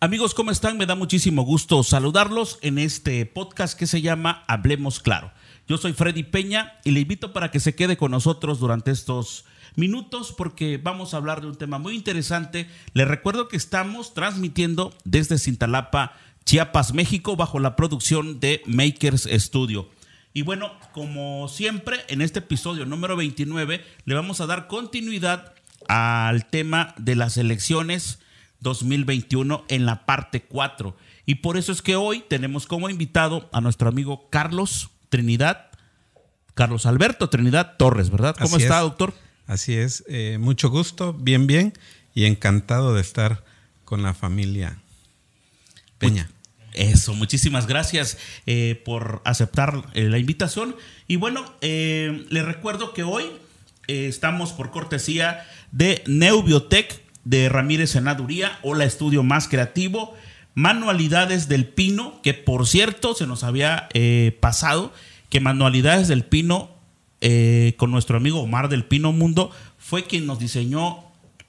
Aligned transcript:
Amigos, 0.00 0.32
¿cómo 0.32 0.52
están? 0.52 0.78
Me 0.78 0.86
da 0.86 0.94
muchísimo 0.94 1.42
gusto 1.42 1.82
saludarlos 1.82 2.60
en 2.62 2.78
este 2.78 3.26
podcast 3.26 3.76
que 3.76 3.88
se 3.88 4.00
llama 4.00 4.44
Hablemos 4.46 5.00
Claro. 5.00 5.32
Yo 5.66 5.76
soy 5.76 5.92
Freddy 5.92 6.22
Peña 6.22 6.74
y 6.84 6.92
le 6.92 7.00
invito 7.00 7.32
para 7.32 7.50
que 7.50 7.58
se 7.58 7.74
quede 7.74 7.96
con 7.96 8.12
nosotros 8.12 8.60
durante 8.60 8.92
estos 8.92 9.44
minutos 9.74 10.32
porque 10.38 10.78
vamos 10.80 11.12
a 11.12 11.16
hablar 11.16 11.40
de 11.40 11.48
un 11.48 11.56
tema 11.56 11.80
muy 11.80 11.96
interesante. 11.96 12.68
Les 12.92 13.08
recuerdo 13.08 13.48
que 13.48 13.56
estamos 13.56 14.14
transmitiendo 14.14 14.94
desde 15.02 15.36
Cintalapa, 15.36 16.12
Chiapas, 16.44 16.94
México, 16.94 17.34
bajo 17.34 17.58
la 17.58 17.74
producción 17.74 18.38
de 18.38 18.62
Makers 18.66 19.28
Studio. 19.28 19.90
Y 20.32 20.42
bueno, 20.42 20.70
como 20.92 21.48
siempre, 21.48 21.96
en 22.06 22.22
este 22.22 22.38
episodio 22.38 22.86
número 22.86 23.16
29 23.16 23.84
le 24.04 24.14
vamos 24.14 24.40
a 24.40 24.46
dar 24.46 24.68
continuidad 24.68 25.54
al 25.88 26.46
tema 26.46 26.94
de 26.98 27.16
las 27.16 27.36
elecciones 27.36 28.20
2021 28.60 29.64
en 29.68 29.86
la 29.86 30.06
parte 30.06 30.42
4. 30.42 30.96
Y 31.26 31.36
por 31.36 31.56
eso 31.56 31.72
es 31.72 31.82
que 31.82 31.96
hoy 31.96 32.24
tenemos 32.28 32.66
como 32.66 32.88
invitado 32.90 33.48
a 33.52 33.60
nuestro 33.60 33.88
amigo 33.88 34.28
Carlos 34.30 34.90
Trinidad, 35.08 35.66
Carlos 36.54 36.86
Alberto 36.86 37.28
Trinidad 37.28 37.76
Torres, 37.76 38.10
¿verdad? 38.10 38.36
¿Cómo 38.38 38.56
está, 38.56 38.80
doctor? 38.80 39.14
Así 39.46 39.74
es, 39.74 40.04
eh, 40.08 40.36
mucho 40.38 40.68
gusto, 40.68 41.14
bien, 41.14 41.46
bien, 41.46 41.72
y 42.14 42.26
encantado 42.26 42.94
de 42.94 43.00
estar 43.00 43.44
con 43.84 44.02
la 44.02 44.12
familia 44.12 44.78
Peña. 45.98 46.30
Eso, 46.74 47.14
muchísimas 47.14 47.66
gracias 47.66 48.18
eh, 48.46 48.80
por 48.84 49.22
aceptar 49.24 49.84
eh, 49.94 50.04
la 50.04 50.18
invitación. 50.18 50.76
Y 51.08 51.16
bueno, 51.16 51.44
le 51.60 52.42
recuerdo 52.42 52.92
que 52.92 53.02
hoy 53.02 53.24
estamos 53.86 54.52
por 54.52 54.70
cortesía 54.70 55.46
de 55.72 56.04
Neubiotech 56.06 57.07
de 57.24 57.48
Ramírez 57.48 57.90
Senaduría, 57.90 58.58
la 58.62 58.84
Estudio 58.84 59.22
Más 59.22 59.48
Creativo, 59.48 60.14
Manualidades 60.54 61.48
del 61.48 61.66
Pino, 61.66 62.20
que 62.22 62.34
por 62.34 62.66
cierto 62.66 63.14
se 63.14 63.26
nos 63.26 63.44
había 63.44 63.88
eh, 63.94 64.36
pasado 64.40 64.92
que 65.30 65.40
Manualidades 65.40 66.08
del 66.08 66.24
Pino, 66.24 66.70
eh, 67.20 67.74
con 67.76 67.90
nuestro 67.90 68.16
amigo 68.16 68.40
Omar 68.40 68.68
del 68.68 68.84
Pino 68.84 69.12
Mundo, 69.12 69.50
fue 69.78 70.04
quien 70.04 70.26
nos 70.26 70.38
diseñó 70.38 71.04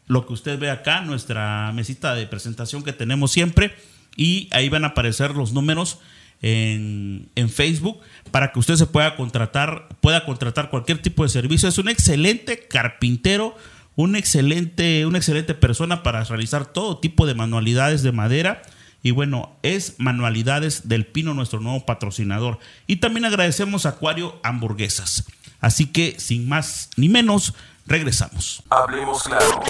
lo 0.07 0.25
que 0.25 0.33
usted 0.33 0.59
ve 0.59 0.69
acá, 0.69 1.01
nuestra 1.01 1.71
mesita 1.73 2.15
de 2.15 2.27
presentación 2.27 2.83
que 2.83 2.93
tenemos 2.93 3.31
siempre, 3.31 3.73
y 4.15 4.49
ahí 4.51 4.69
van 4.69 4.83
a 4.83 4.89
aparecer 4.89 5.31
los 5.31 5.53
números 5.53 5.99
en, 6.41 7.29
en, 7.35 7.49
Facebook 7.49 7.99
para 8.31 8.51
que 8.51 8.59
usted 8.59 8.75
se 8.75 8.85
pueda 8.85 9.15
contratar, 9.15 9.87
pueda 10.01 10.25
contratar 10.25 10.69
cualquier 10.69 11.01
tipo 11.01 11.23
de 11.23 11.29
servicio. 11.29 11.69
Es 11.69 11.77
un 11.77 11.89
excelente 11.89 12.67
carpintero, 12.67 13.55
un 13.99 14.15
excelente, 14.15 15.05
una 15.05 15.17
excelente 15.17 15.53
persona 15.53 16.03
para 16.03 16.23
realizar 16.23 16.65
todo 16.65 16.99
tipo 16.99 17.27
de 17.27 17.33
manualidades 17.33 18.01
de 18.01 18.13
madera. 18.13 18.61
Y 19.03 19.11
bueno, 19.11 19.51
es 19.61 19.95
Manualidades 19.97 20.87
del 20.87 21.05
Pino, 21.05 21.33
nuestro 21.33 21.59
nuevo 21.59 21.85
patrocinador. 21.85 22.59
Y 22.87 22.97
también 22.97 23.25
agradecemos 23.25 23.85
a 23.85 23.89
Acuario 23.89 24.39
Hamburguesas. 24.41 25.25
Así 25.59 25.85
que, 25.85 26.15
sin 26.17 26.47
más 26.47 26.91
ni 26.95 27.09
menos, 27.09 27.53
regresamos. 27.87 28.63
Hablemos 28.69 29.23
claro. 29.23 29.63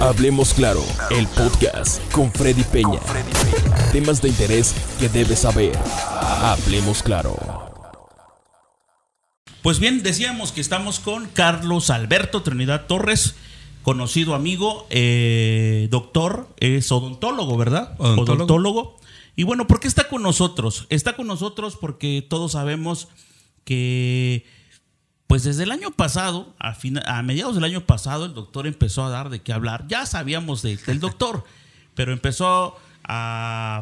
Hablemos 0.00 0.52
claro, 0.52 0.84
el 1.12 1.28
podcast 1.28 2.02
con 2.10 2.32
Freddy 2.32 2.64
Peña. 2.64 2.98
Temas 3.92 4.20
de 4.20 4.30
interés 4.30 4.74
que 4.98 5.08
debes 5.08 5.38
saber. 5.38 5.78
Hablemos 6.42 7.04
claro. 7.04 7.53
Pues 9.64 9.80
bien, 9.80 10.02
decíamos 10.02 10.52
que 10.52 10.60
estamos 10.60 11.00
con 11.00 11.26
Carlos 11.26 11.88
Alberto 11.88 12.42
Trinidad 12.42 12.84
Torres, 12.84 13.34
conocido 13.82 14.34
amigo, 14.34 14.86
eh, 14.90 15.88
doctor, 15.90 16.54
es 16.60 16.92
odontólogo, 16.92 17.56
¿verdad? 17.56 17.94
Odontólogo. 17.96 18.98
Y 19.36 19.44
bueno, 19.44 19.66
¿por 19.66 19.80
qué 19.80 19.88
está 19.88 20.06
con 20.06 20.20
nosotros? 20.20 20.86
Está 20.90 21.16
con 21.16 21.26
nosotros 21.26 21.78
porque 21.80 22.22
todos 22.28 22.52
sabemos 22.52 23.08
que, 23.64 24.44
pues 25.28 25.44
desde 25.44 25.62
el 25.62 25.70
año 25.70 25.92
pasado, 25.92 26.54
a, 26.58 26.76
a 27.06 27.22
mediados 27.22 27.54
del 27.54 27.64
año 27.64 27.86
pasado, 27.86 28.26
el 28.26 28.34
doctor 28.34 28.66
empezó 28.66 29.02
a 29.02 29.08
dar 29.08 29.30
de 29.30 29.40
qué 29.40 29.54
hablar. 29.54 29.86
Ya 29.88 30.04
sabíamos 30.04 30.60
del 30.60 31.00
doctor, 31.00 31.42
pero 31.94 32.12
empezó 32.12 32.76
a, 33.02 33.80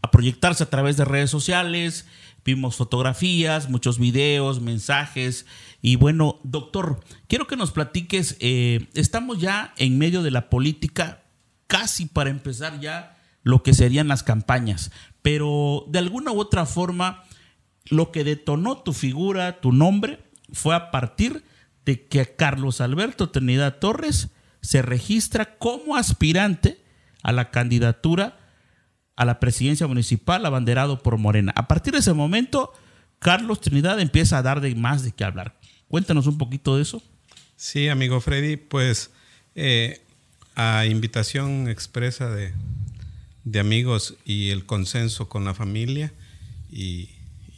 a 0.00 0.10
proyectarse 0.12 0.62
a 0.62 0.70
través 0.70 0.96
de 0.96 1.04
redes 1.04 1.28
sociales 1.28 2.06
Vimos 2.44 2.76
fotografías, 2.76 3.68
muchos 3.68 3.98
videos, 3.98 4.60
mensajes. 4.60 5.46
Y 5.82 5.96
bueno, 5.96 6.40
doctor, 6.44 7.00
quiero 7.26 7.46
que 7.46 7.56
nos 7.56 7.72
platiques, 7.72 8.36
eh, 8.40 8.88
estamos 8.94 9.38
ya 9.38 9.74
en 9.76 9.98
medio 9.98 10.22
de 10.22 10.30
la 10.30 10.48
política, 10.48 11.24
casi 11.66 12.06
para 12.06 12.30
empezar 12.30 12.80
ya 12.80 13.16
lo 13.42 13.62
que 13.62 13.74
serían 13.74 14.08
las 14.08 14.22
campañas, 14.22 14.90
pero 15.22 15.84
de 15.88 15.98
alguna 15.98 16.32
u 16.32 16.40
otra 16.40 16.66
forma, 16.66 17.24
lo 17.86 18.12
que 18.12 18.24
detonó 18.24 18.78
tu 18.78 18.92
figura, 18.92 19.60
tu 19.60 19.72
nombre, 19.72 20.20
fue 20.52 20.74
a 20.74 20.90
partir 20.90 21.44
de 21.84 22.06
que 22.06 22.34
Carlos 22.36 22.80
Alberto 22.80 23.30
Trinidad 23.30 23.78
Torres 23.78 24.28
se 24.60 24.82
registra 24.82 25.56
como 25.56 25.96
aspirante 25.96 26.82
a 27.22 27.32
la 27.32 27.50
candidatura 27.50 28.38
a 29.18 29.24
la 29.24 29.40
presidencia 29.40 29.88
municipal 29.88 30.46
abanderado 30.46 31.02
por 31.02 31.18
Morena. 31.18 31.52
A 31.56 31.66
partir 31.66 31.92
de 31.92 31.98
ese 31.98 32.12
momento, 32.12 32.72
Carlos 33.18 33.60
Trinidad 33.60 33.98
empieza 33.98 34.38
a 34.38 34.42
dar 34.42 34.60
de 34.60 34.72
más 34.76 35.02
de 35.02 35.10
qué 35.10 35.24
hablar. 35.24 35.58
Cuéntanos 35.88 36.28
un 36.28 36.38
poquito 36.38 36.76
de 36.76 36.82
eso. 36.82 37.02
Sí, 37.56 37.88
amigo 37.88 38.20
Freddy, 38.20 38.56
pues 38.56 39.10
eh, 39.56 40.00
a 40.54 40.86
invitación 40.86 41.68
expresa 41.68 42.30
de, 42.30 42.54
amigos 43.58 44.14
y 44.24 44.50
el 44.50 44.66
consenso 44.66 45.28
con 45.28 45.44
la 45.44 45.52
familia 45.52 46.12
y, 46.70 47.10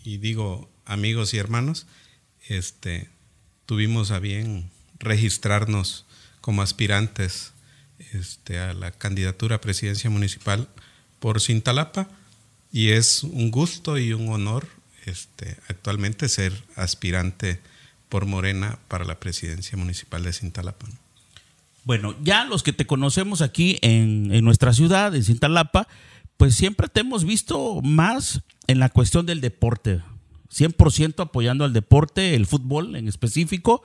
digo 0.02 0.70
amigos 0.86 1.34
y 1.34 1.36
hermanos, 1.36 1.86
este, 2.48 3.10
tuvimos 3.66 4.12
a 4.12 4.18
bien 4.18 4.70
registrarnos 4.98 6.06
como 6.40 6.62
aspirantes 6.62 7.52
este, 8.14 8.58
a 8.58 8.72
la 8.72 8.92
candidatura 8.92 9.56
a 9.56 9.60
presidencia 9.60 10.08
municipal 10.08 10.66
por 11.20 11.40
Cintalapa 11.40 12.08
y 12.72 12.88
es 12.88 13.22
un 13.22 13.50
gusto 13.50 13.98
y 13.98 14.12
un 14.12 14.28
honor 14.30 14.66
este, 15.06 15.56
actualmente 15.68 16.28
ser 16.28 16.52
aspirante 16.76 17.60
por 18.08 18.26
Morena 18.26 18.78
para 18.88 19.04
la 19.04 19.20
presidencia 19.20 19.78
municipal 19.78 20.24
de 20.24 20.32
Cintalapa. 20.32 20.86
Bueno, 21.84 22.14
ya 22.22 22.44
los 22.44 22.62
que 22.62 22.72
te 22.72 22.86
conocemos 22.86 23.40
aquí 23.40 23.78
en, 23.82 24.32
en 24.32 24.44
nuestra 24.44 24.72
ciudad, 24.72 25.14
en 25.14 25.24
Cintalapa, 25.24 25.88
pues 26.36 26.54
siempre 26.54 26.88
te 26.88 27.00
hemos 27.00 27.24
visto 27.24 27.80
más 27.82 28.42
en 28.66 28.78
la 28.78 28.88
cuestión 28.88 29.26
del 29.26 29.40
deporte, 29.40 30.02
100% 30.52 31.22
apoyando 31.22 31.64
al 31.64 31.72
deporte, 31.72 32.34
el 32.34 32.46
fútbol 32.46 32.96
en 32.96 33.08
específico, 33.08 33.82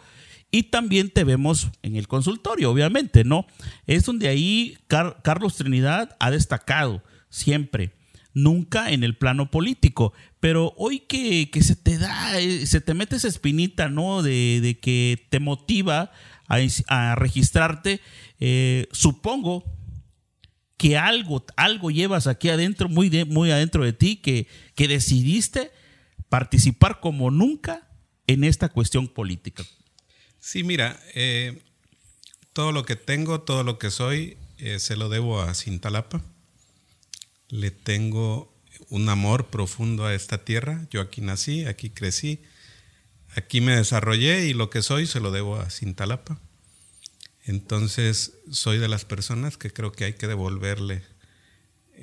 y 0.51 0.63
también 0.63 1.09
te 1.09 1.23
vemos 1.23 1.69
en 1.83 1.95
el 1.95 2.07
consultorio, 2.07 2.71
obviamente, 2.71 3.23
¿no? 3.23 3.45
Es 3.87 4.05
donde 4.05 4.27
ahí 4.27 4.77
Carlos 4.87 5.55
Trinidad 5.57 6.15
ha 6.19 6.31
destacado 6.31 7.01
siempre, 7.35 7.91
nunca 8.33 8.91
en 8.91 9.03
el 9.03 9.17
plano 9.17 9.51
político. 9.51 10.13
Pero 10.39 10.73
hoy 10.77 10.99
que, 10.99 11.49
se 11.61 11.75
te 11.75 11.97
da, 11.97 12.39
eh, 12.39 12.65
se 12.65 12.81
te 12.81 12.93
mete 12.93 13.17
esa 13.17 13.27
espinita, 13.27 13.89
¿no? 13.89 14.23
De, 14.23 14.79
que 14.81 15.27
te 15.29 15.39
motiva 15.39 16.11
a, 16.47 17.15
registrarte, 17.15 17.99
eh, 18.39 18.87
supongo 18.91 19.63
que 20.77 20.97
algo, 20.97 21.45
algo 21.55 21.89
llevas 21.91 22.27
aquí 22.27 22.49
adentro, 22.49 22.89
muy, 22.89 23.09
muy 23.25 23.51
adentro 23.51 23.83
de 23.83 23.93
ti, 23.93 24.17
que, 24.17 24.47
que 24.75 24.87
decidiste 24.87 25.71
participar 26.29 26.99
como 26.99 27.31
nunca 27.31 27.87
en 28.27 28.43
esta 28.43 28.69
cuestión 28.69 29.07
política. 29.07 29.63
Sí, 30.39 30.63
mira, 30.63 30.99
eh, 31.15 31.61
todo 32.53 32.71
lo 32.71 32.85
que 32.85 32.95
tengo, 32.95 33.41
todo 33.41 33.63
lo 33.63 33.77
que 33.79 33.89
soy, 33.89 34.37
se 34.77 34.95
lo 34.95 35.09
debo 35.09 35.41
a 35.41 35.53
Cintalapa 35.53 36.21
le 37.55 37.71
tengo 37.71 38.53
un 38.89 39.09
amor 39.09 39.47
profundo 39.47 40.05
a 40.05 40.13
esta 40.13 40.43
tierra. 40.43 40.87
Yo 40.91 41.01
aquí 41.01 41.21
nací, 41.21 41.65
aquí 41.65 41.89
crecí, 41.89 42.41
aquí 43.35 43.61
me 43.61 43.75
desarrollé 43.75 44.45
y 44.45 44.53
lo 44.53 44.69
que 44.69 44.81
soy 44.81 45.07
se 45.07 45.19
lo 45.19 45.31
debo 45.31 45.57
a 45.57 45.69
Cintalapa. 45.69 46.39
Entonces 47.43 48.33
soy 48.51 48.77
de 48.77 48.87
las 48.87 49.05
personas 49.05 49.57
que 49.57 49.71
creo 49.71 49.91
que 49.91 50.05
hay 50.05 50.13
que 50.13 50.27
devolverle 50.27 51.03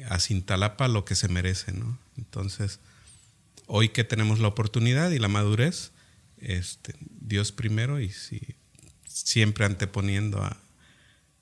a 0.09 0.19
Cintalapa 0.19 0.89
lo 0.89 1.05
que 1.05 1.15
se 1.15 1.29
merece, 1.29 1.73
¿no? 1.73 1.99
Entonces, 2.17 2.81
hoy 3.67 3.91
que 3.91 4.05
tenemos 4.05 4.39
la 4.39 4.49
oportunidad 4.49 5.11
y 5.11 5.19
la 5.19 5.29
madurez, 5.29 5.93
este, 6.39 6.95
Dios 7.01 7.53
primero 7.53 8.01
y 8.01 8.11
si, 8.11 8.41
siempre 9.05 9.65
anteponiendo 9.65 10.43
a, 10.43 10.57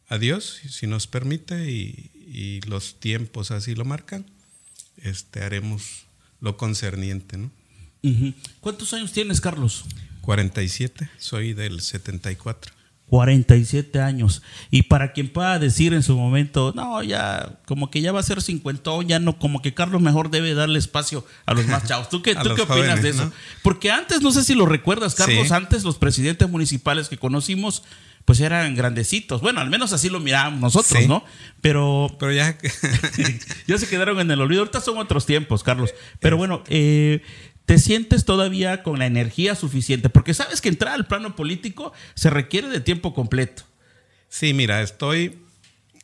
a 0.08 0.18
Dios, 0.18 0.60
si 0.68 0.86
nos 0.86 1.06
permite, 1.06 1.70
y, 1.70 2.10
y 2.32 2.60
los 2.62 3.00
tiempos 3.00 3.50
así 3.50 3.74
lo 3.74 3.84
marcan, 3.84 4.24
este, 4.98 5.42
haremos 5.42 6.04
lo 6.40 6.56
concerniente. 6.56 7.36
¿no? 7.36 7.50
¿Cuántos 8.60 8.94
años 8.94 9.12
tienes, 9.12 9.40
Carlos? 9.40 9.84
47, 10.22 11.10
soy 11.18 11.54
del 11.54 11.80
74. 11.80 12.72
47 13.06 14.00
años. 14.00 14.40
Y 14.70 14.82
para 14.82 15.12
quien 15.12 15.32
pueda 15.32 15.58
decir 15.58 15.92
en 15.92 16.04
su 16.04 16.16
momento, 16.16 16.72
no, 16.76 17.02
ya, 17.02 17.58
como 17.66 17.90
que 17.90 18.00
ya 18.00 18.12
va 18.12 18.20
a 18.20 18.22
ser 18.22 18.40
50, 18.40 18.88
ya 19.04 19.18
no, 19.18 19.36
como 19.36 19.60
que 19.60 19.74
Carlos 19.74 20.00
mejor 20.00 20.30
debe 20.30 20.54
darle 20.54 20.78
espacio 20.78 21.26
a 21.44 21.54
los 21.54 21.66
más 21.66 21.84
chavos. 21.84 22.08
¿Tú 22.08 22.22
qué, 22.22 22.36
¿tú 22.36 22.54
qué 22.54 22.62
opinas 22.62 23.02
de 23.02 23.08
eso? 23.10 23.32
Porque 23.62 23.90
antes, 23.90 24.22
no 24.22 24.30
sé 24.30 24.44
si 24.44 24.54
lo 24.54 24.64
recuerdas, 24.64 25.16
Carlos, 25.16 25.50
antes 25.50 25.82
los 25.82 25.98
presidentes 25.98 26.48
municipales 26.48 27.08
que 27.08 27.18
conocimos, 27.18 27.82
pues 28.24 28.40
eran 28.40 28.74
grandecitos. 28.74 29.40
Bueno, 29.40 29.60
al 29.60 29.70
menos 29.70 29.92
así 29.92 30.08
lo 30.08 30.20
mirábamos 30.20 30.60
nosotros, 30.60 31.06
¿no? 31.06 31.24
Pero. 31.60 32.08
Pero 32.18 32.32
ya. 32.32 32.56
ya 33.66 33.78
se 33.78 33.88
quedaron 33.88 34.20
en 34.20 34.30
el 34.30 34.40
olvido. 34.40 34.60
Ahorita 34.60 34.80
son 34.80 34.98
otros 34.98 35.26
tiempos, 35.26 35.62
Carlos. 35.62 35.94
Pero 36.20 36.36
bueno, 36.36 36.62
eh 36.68 37.22
te 37.70 37.78
sientes 37.78 38.24
todavía 38.24 38.82
con 38.82 38.98
la 38.98 39.06
energía 39.06 39.54
suficiente, 39.54 40.08
porque 40.08 40.34
sabes 40.34 40.60
que 40.60 40.68
entrar 40.68 40.92
al 40.92 41.06
plano 41.06 41.36
político 41.36 41.92
se 42.14 42.28
requiere 42.28 42.66
de 42.66 42.80
tiempo 42.80 43.14
completo. 43.14 43.62
Sí, 44.28 44.52
mira, 44.54 44.82
estoy, 44.82 45.38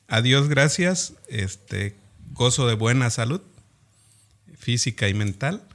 a 0.07 0.23
Dios 0.23 0.49
gracias, 0.49 1.15
este, 1.27 1.97
gozo 2.31 2.69
de 2.69 2.75
buena 2.75 3.11
salud 3.11 3.41
física 4.57 5.09
y 5.09 5.15
mental, 5.15 5.67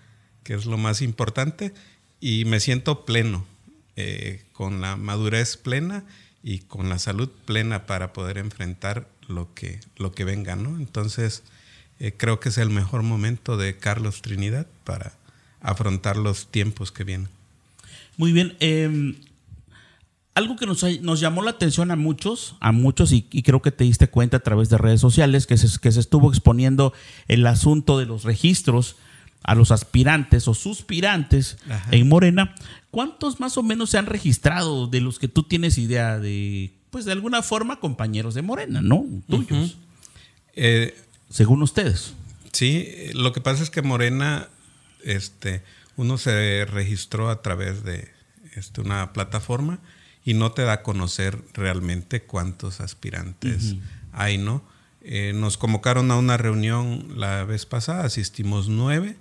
que 0.43 0.53
es 0.53 0.65
lo 0.65 0.77
más 0.77 1.01
importante, 1.01 1.73
y 2.21 2.45
me 2.45 2.61
siento 2.61 3.03
pleno, 3.03 3.45
eh, 3.97 4.45
con 4.53 4.79
la 4.79 4.95
madurez 4.95 5.57
plena 5.57 6.05
y 6.43 6.59
con 6.59 6.89
la 6.89 6.99
salud 6.99 7.29
plena 7.45 7.85
para 7.85 8.13
poder 8.13 8.37
enfrentar 8.37 9.07
lo 9.27 9.53
que, 9.53 9.79
lo 9.97 10.11
que 10.11 10.23
venga, 10.23 10.55
¿no? 10.55 10.77
Entonces, 10.77 11.43
eh, 11.99 12.13
creo 12.15 12.39
que 12.39 12.49
es 12.49 12.57
el 12.57 12.69
mejor 12.69 13.03
momento 13.03 13.57
de 13.57 13.77
Carlos 13.77 14.21
Trinidad 14.21 14.65
para 14.83 15.13
afrontar 15.61 16.17
los 16.17 16.47
tiempos 16.47 16.91
que 16.91 17.03
vienen. 17.03 17.29
Muy 18.17 18.31
bien. 18.31 18.55
Em, 18.59 19.15
algo 20.33 20.55
que 20.55 20.65
nos, 20.65 20.83
nos, 21.01 21.19
llamó 21.19 21.43
la 21.43 21.51
atención 21.51 21.91
a 21.91 21.95
muchos, 21.95 22.55
a 22.59 22.71
muchos, 22.71 23.11
y, 23.11 23.21
creo 23.21 23.61
que 23.61 23.71
te 23.71 23.83
diste 23.83 24.07
cuenta 24.07 24.37
a 24.37 24.39
través 24.41 24.69
de 24.69 24.77
redes 24.77 25.01
sociales, 25.01 25.45
que 25.45 25.57
se, 25.57 25.79
que 25.79 25.91
se 25.91 25.99
estuvo 25.99 26.29
exponiendo 26.29 26.93
el 27.27 27.45
asunto 27.45 27.99
de 27.99 28.05
los 28.05 28.23
registros 28.23 28.95
a 29.43 29.55
los 29.55 29.71
aspirantes 29.71 30.47
o 30.47 30.53
suspirantes 30.53 31.57
en 31.91 32.07
Morena. 32.07 32.55
¿Cuántos 32.91 33.39
más 33.39 33.57
o 33.57 33.63
menos 33.63 33.89
se 33.89 33.97
han 33.97 34.05
registrado 34.05 34.87
de 34.87 34.99
los 35.01 35.17
que 35.17 35.27
tú 35.27 35.43
tienes 35.43 35.77
idea 35.77 36.19
de, 36.19 36.73
pues 36.89 37.05
de 37.05 37.13
alguna 37.13 37.41
forma, 37.41 37.79
compañeros 37.79 38.35
de 38.35 38.41
Morena, 38.41 38.81
¿no? 38.81 39.05
Tuyos. 39.27 39.77
Eh, 40.55 40.95
Según 41.29 41.63
ustedes. 41.63 42.13
Sí, 42.51 42.87
lo 43.13 43.31
que 43.31 43.39
pasa 43.39 43.63
es 43.63 43.69
que 43.69 43.81
Morena 43.81 44.49
este, 45.03 45.63
uno 45.95 46.17
se 46.17 46.65
registró 46.65 47.29
a 47.29 47.41
través 47.41 47.83
de 47.83 48.11
este, 48.55 48.81
una 48.81 49.13
plataforma 49.13 49.79
y 50.25 50.33
no 50.33 50.51
te 50.51 50.63
da 50.63 50.73
a 50.73 50.83
conocer 50.83 51.41
realmente 51.53 52.21
cuántos 52.21 52.81
aspirantes 52.81 53.75
hay, 54.11 54.37
¿no? 54.37 54.63
Eh, 55.01 55.31
nos 55.33 55.57
convocaron 55.57 56.11
a 56.11 56.17
una 56.17 56.37
reunión 56.37 57.13
la 57.15 57.43
vez 57.43 57.65
pasada, 57.65 58.03
asistimos 58.03 58.67
nueve, 58.67 59.17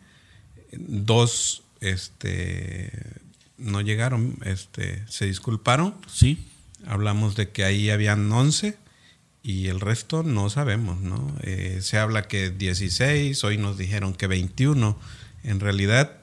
dos 0.73 1.63
este, 1.81 2.91
no 3.61 3.81
llegaron, 3.81 4.39
este, 4.45 5.05
se 5.09 5.27
disculparon. 5.27 5.95
Sí. 6.07 6.47
Hablamos 6.87 7.37
de 7.37 7.51
que 7.51 7.65
ahí 7.65 7.91
habían 7.91 8.31
once 8.33 8.77
y 9.43 9.69
el 9.69 9.81
resto 9.81 10.23
no 10.23 10.51
sabemos, 10.51 11.01
¿no? 11.01 11.35
Eh, 11.43 11.79
se 11.83 11.99
habla 11.99 12.29
que 12.29 12.51
16, 12.51 13.43
hoy 13.45 13.59
nos 13.59 13.79
dijeron 13.79 14.15
que 14.15 14.27
21 14.27 14.99
en 15.43 15.61
realidad, 15.61 16.19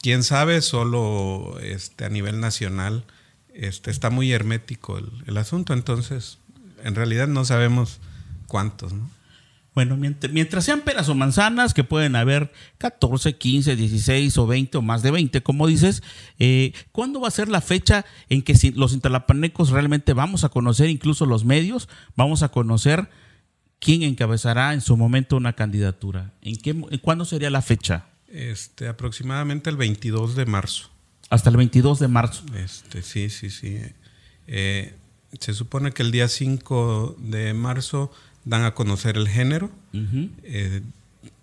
quién 0.00 0.22
sabe, 0.22 0.60
solo 0.60 1.58
este, 1.60 2.04
a 2.04 2.08
nivel 2.08 2.40
nacional 2.40 3.04
este, 3.54 3.90
está 3.90 4.10
muy 4.10 4.32
hermético 4.32 4.98
el, 5.26 5.36
asunto, 5.36 5.72
entonces 5.72 6.38
en 6.84 6.94
realidad 6.94 7.28
no 7.28 7.44
sabemos 7.44 8.00
cuántos. 8.46 8.92
¿no? 8.92 9.10
Bueno, 9.74 9.96
mientras, 9.96 10.64
sean 10.64 10.80
peras 10.80 11.08
o 11.08 11.14
manzanas, 11.14 11.74
que 11.74 11.84
pueden 11.84 12.16
haber 12.16 12.52
14, 12.78 13.36
15, 13.36 13.76
16 13.76 14.36
o 14.38 14.46
20 14.46 14.78
o 14.78 14.82
más 14.82 15.02
de 15.02 15.12
20, 15.12 15.42
como 15.42 15.68
dices, 15.68 16.02
eh, 16.40 16.72
¿cuándo 16.90 17.20
va 17.20 17.28
a 17.28 17.32
ser 17.32 17.48
la 17.48 17.60
fecha 17.60 18.04
en 18.28 18.42
que 18.42 18.54
los 18.74 18.92
interlapanecos 18.92 19.70
realmente 19.70 20.12
vamos 20.12 20.42
a 20.42 20.48
conocer, 20.48 20.90
incluso 20.90 21.24
los 21.24 21.44
medios, 21.44 21.88
vamos 22.16 22.42
a 22.42 22.48
conocer 22.48 23.08
quién 23.78 24.02
encabezará 24.02 24.74
en 24.74 24.80
su 24.80 24.96
momento 24.96 25.36
una 25.36 25.52
candidatura? 25.52 26.32
¿En 26.42 26.56
qué, 26.56 26.74
¿Cuándo 27.00 27.24
sería 27.24 27.50
la 27.50 27.62
fecha? 27.62 28.06
Este, 28.26 28.88
aproximadamente 28.88 29.70
el 29.70 29.76
22 29.76 30.34
de 30.34 30.46
marzo. 30.46 30.90
Hasta 31.30 31.48
el 31.48 31.56
22 31.56 32.00
de 32.00 32.08
marzo. 32.08 32.42
Este, 32.56 33.02
sí, 33.02 33.30
sí, 33.30 33.50
sí. 33.50 33.78
Eh, 34.48 34.94
se 35.38 35.54
supone 35.54 35.92
que 35.92 36.02
el 36.02 36.10
día 36.10 36.26
5 36.26 37.16
de 37.18 37.54
marzo 37.54 38.10
dan 38.50 38.64
a 38.64 38.74
conocer 38.74 39.16
el 39.16 39.28
género. 39.28 39.70
Eh, 40.42 40.82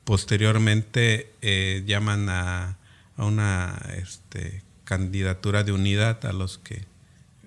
posteriormente 0.03 1.31
eh, 1.41 1.83
llaman 1.87 2.27
a, 2.29 2.77
una 3.17 3.81
este, 3.97 4.61
candidatura 4.83 5.63
de 5.63 5.71
unidad 5.71 6.23
a 6.25 6.33
los 6.33 6.59
que... 6.59 6.85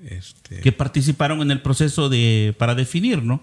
Este, 0.05 0.61
que 0.63 0.73
participaron 0.73 1.43
en 1.43 1.51
el 1.51 1.61
proceso 1.61 2.09
de 2.09 2.55
para 2.59 2.75
definir, 2.75 3.23
¿no? 3.23 3.43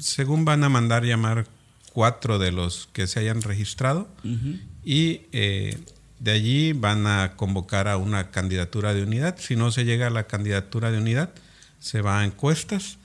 Según 0.00 0.44
van 0.44 0.64
a 0.64 0.68
mandar 0.68 1.04
llamar 1.04 1.46
cuatro 1.92 2.40
de 2.40 2.50
los 2.50 2.88
que 2.92 3.06
se 3.06 3.20
hayan 3.20 3.42
registrado 3.42 4.08
y 4.84 5.22
eh, 5.30 5.78
de 6.18 6.30
allí 6.32 6.72
van 6.72 7.06
a 7.06 7.36
convocar 7.36 7.86
a 7.86 7.96
una 7.96 8.32
candidatura 8.32 8.92
de 8.92 9.04
unidad. 9.04 9.36
Si 9.38 9.54
no 9.54 9.70
se 9.70 9.84
llega 9.84 10.08
a 10.08 10.10
la 10.10 10.26
candidatura 10.26 10.90
de 10.90 10.98
unidad, 10.98 11.30
se 11.78 12.00
va 12.00 12.20
a 12.20 12.24
encuestas 12.24 12.98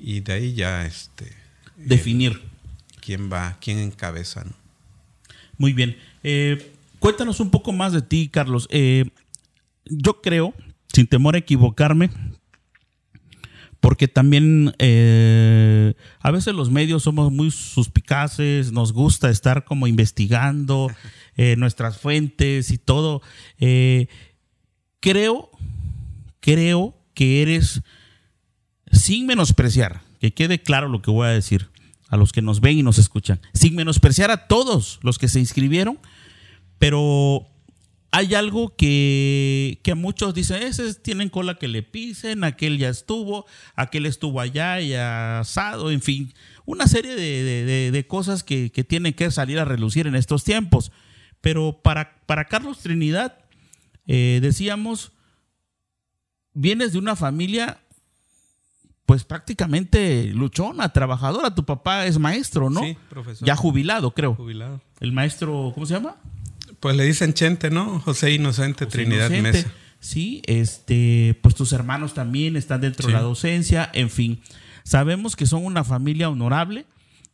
y 0.00 0.20
de 0.20 0.32
ahí 0.34 0.54
ya 0.54 0.86
este 0.86 1.39
definir 1.84 2.40
quién 3.00 3.30
va, 3.32 3.56
quién 3.60 3.78
encabeza. 3.78 4.44
Muy 5.58 5.72
bien. 5.72 5.96
Eh, 6.22 6.72
cuéntanos 6.98 7.40
un 7.40 7.50
poco 7.50 7.72
más 7.72 7.92
de 7.92 8.02
ti, 8.02 8.28
Carlos. 8.28 8.66
Eh, 8.70 9.10
yo 9.84 10.20
creo, 10.20 10.54
sin 10.92 11.06
temor 11.06 11.34
a 11.34 11.38
equivocarme, 11.38 12.10
porque 13.80 14.08
también 14.08 14.74
eh, 14.78 15.94
a 16.20 16.30
veces 16.30 16.54
los 16.54 16.70
medios 16.70 17.02
somos 17.02 17.32
muy 17.32 17.50
suspicaces, 17.50 18.72
nos 18.72 18.92
gusta 18.92 19.30
estar 19.30 19.64
como 19.64 19.86
investigando 19.86 20.90
eh, 21.36 21.56
nuestras 21.56 21.98
fuentes 21.98 22.70
y 22.70 22.78
todo. 22.78 23.22
Eh, 23.58 24.08
creo, 25.00 25.50
creo 26.40 26.94
que 27.14 27.42
eres, 27.42 27.82
sin 28.92 29.26
menospreciar, 29.26 30.02
que 30.20 30.32
quede 30.32 30.62
claro 30.62 30.88
lo 30.88 31.02
que 31.02 31.10
voy 31.10 31.26
a 31.26 31.30
decir 31.30 31.68
a 32.08 32.16
los 32.16 32.32
que 32.32 32.42
nos 32.42 32.60
ven 32.60 32.78
y 32.78 32.82
nos 32.82 32.98
escuchan, 32.98 33.40
sin 33.54 33.74
menospreciar 33.74 34.30
a 34.30 34.46
todos 34.48 34.98
los 35.02 35.18
que 35.18 35.28
se 35.28 35.40
inscribieron, 35.40 35.98
pero 36.78 37.46
hay 38.12 38.34
algo 38.34 38.74
que, 38.76 39.80
a 39.90 39.94
muchos 39.94 40.34
dicen, 40.34 40.62
ese 40.62 40.92
tienen 40.94 41.28
cola 41.28 41.54
que 41.54 41.68
le 41.68 41.82
pisen, 41.82 42.42
aquel 42.42 42.78
ya 42.78 42.88
estuvo, 42.88 43.46
aquel 43.76 44.06
estuvo 44.06 44.40
allá 44.40 44.80
y 44.80 44.94
asado, 44.94 45.90
en 45.92 46.02
fin, 46.02 46.34
una 46.66 46.88
serie 46.88 47.14
de, 47.14 48.06
cosas 48.08 48.42
que, 48.42 48.70
tienen 48.88 49.12
que 49.12 49.30
salir 49.30 49.60
a 49.60 49.64
relucir 49.64 50.08
en 50.08 50.16
estos 50.16 50.42
tiempos. 50.42 50.90
Pero 51.40 51.80
para, 51.82 52.20
para 52.26 52.46
Carlos 52.46 52.80
Trinidad, 52.80 53.38
eh, 54.06 54.40
decíamos, 54.42 55.12
vienes 56.52 56.92
de 56.92 56.98
una 56.98 57.14
familia 57.14 57.80
pues 59.10 59.24
prácticamente 59.24 60.26
luchona, 60.26 60.92
trabajadora. 60.92 61.52
Tu 61.52 61.64
papá 61.64 62.06
es 62.06 62.16
maestro, 62.20 62.70
¿no? 62.70 62.78
Sí, 62.78 62.96
profesor. 63.08 63.44
Ya 63.44 63.56
jubilado, 63.56 64.14
creo. 64.14 64.36
Jubilado. 64.36 64.80
El 65.00 65.10
maestro, 65.10 65.72
¿cómo 65.74 65.84
se 65.84 65.94
llama? 65.94 66.14
Pues 66.78 66.94
le 66.94 67.02
dicen 67.02 67.34
Chente, 67.34 67.70
¿no? 67.70 67.98
José 67.98 68.32
Inocente 68.32 68.86
Trinidad 68.86 69.28
Mesa. 69.30 69.68
Sí, 69.98 70.42
este, 70.46 71.36
pues 71.42 71.56
tus 71.56 71.72
hermanos 71.72 72.14
también 72.14 72.54
están 72.54 72.82
dentro 72.82 73.08
de 73.08 73.12
la 73.12 73.22
docencia, 73.22 73.90
en 73.94 74.10
fin. 74.10 74.42
Sabemos 74.84 75.34
que 75.34 75.46
son 75.46 75.64
una 75.64 75.82
familia 75.82 76.30
honorable 76.30 76.86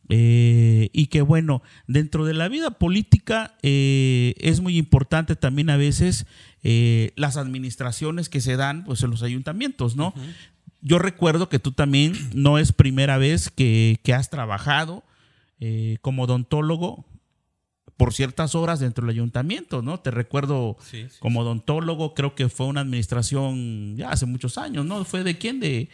eh, 0.09 0.89
y 0.93 1.07
que 1.07 1.21
bueno, 1.21 1.61
dentro 1.85 2.25
de 2.25 2.33
la 2.33 2.47
vida 2.47 2.71
política 2.71 3.55
eh, 3.61 4.33
es 4.39 4.61
muy 4.61 4.77
importante 4.77 5.35
también 5.35 5.69
a 5.69 5.77
veces 5.77 6.25
eh, 6.63 7.11
las 7.15 7.37
administraciones 7.37 8.29
que 8.29 8.41
se 8.41 8.55
dan 8.55 8.83
pues 8.83 9.03
en 9.03 9.11
los 9.11 9.21
ayuntamientos, 9.21 9.95
¿no? 9.95 10.15
Yo 10.81 10.99
recuerdo 10.99 11.49
que 11.49 11.59
tú 11.59 11.71
también 11.71 12.13
no 12.33 12.57
es 12.59 12.71
primera 12.71 13.17
vez 13.17 13.49
que, 13.49 13.99
que 14.03 14.13
has 14.13 14.29
trabajado 14.29 15.03
como 16.01 16.23
odontólogo 16.23 17.05
por 17.97 18.13
ciertas 18.13 18.55
horas 18.55 18.79
dentro 18.79 19.05
del 19.05 19.15
ayuntamiento, 19.15 19.81
¿no? 19.81 19.99
Te 19.99 20.11
recuerdo 20.11 20.77
como 21.19 21.41
odontólogo, 21.41 22.13
creo 22.13 22.35
que 22.35 22.47
fue 22.47 22.67
una 22.67 22.81
administración 22.81 23.97
ya 23.97 24.11
hace 24.11 24.27
muchos 24.27 24.57
años, 24.59 24.85
¿no? 24.85 25.03
¿Fue 25.03 25.23
de 25.23 25.37
quién? 25.37 25.59
De... 25.59 25.89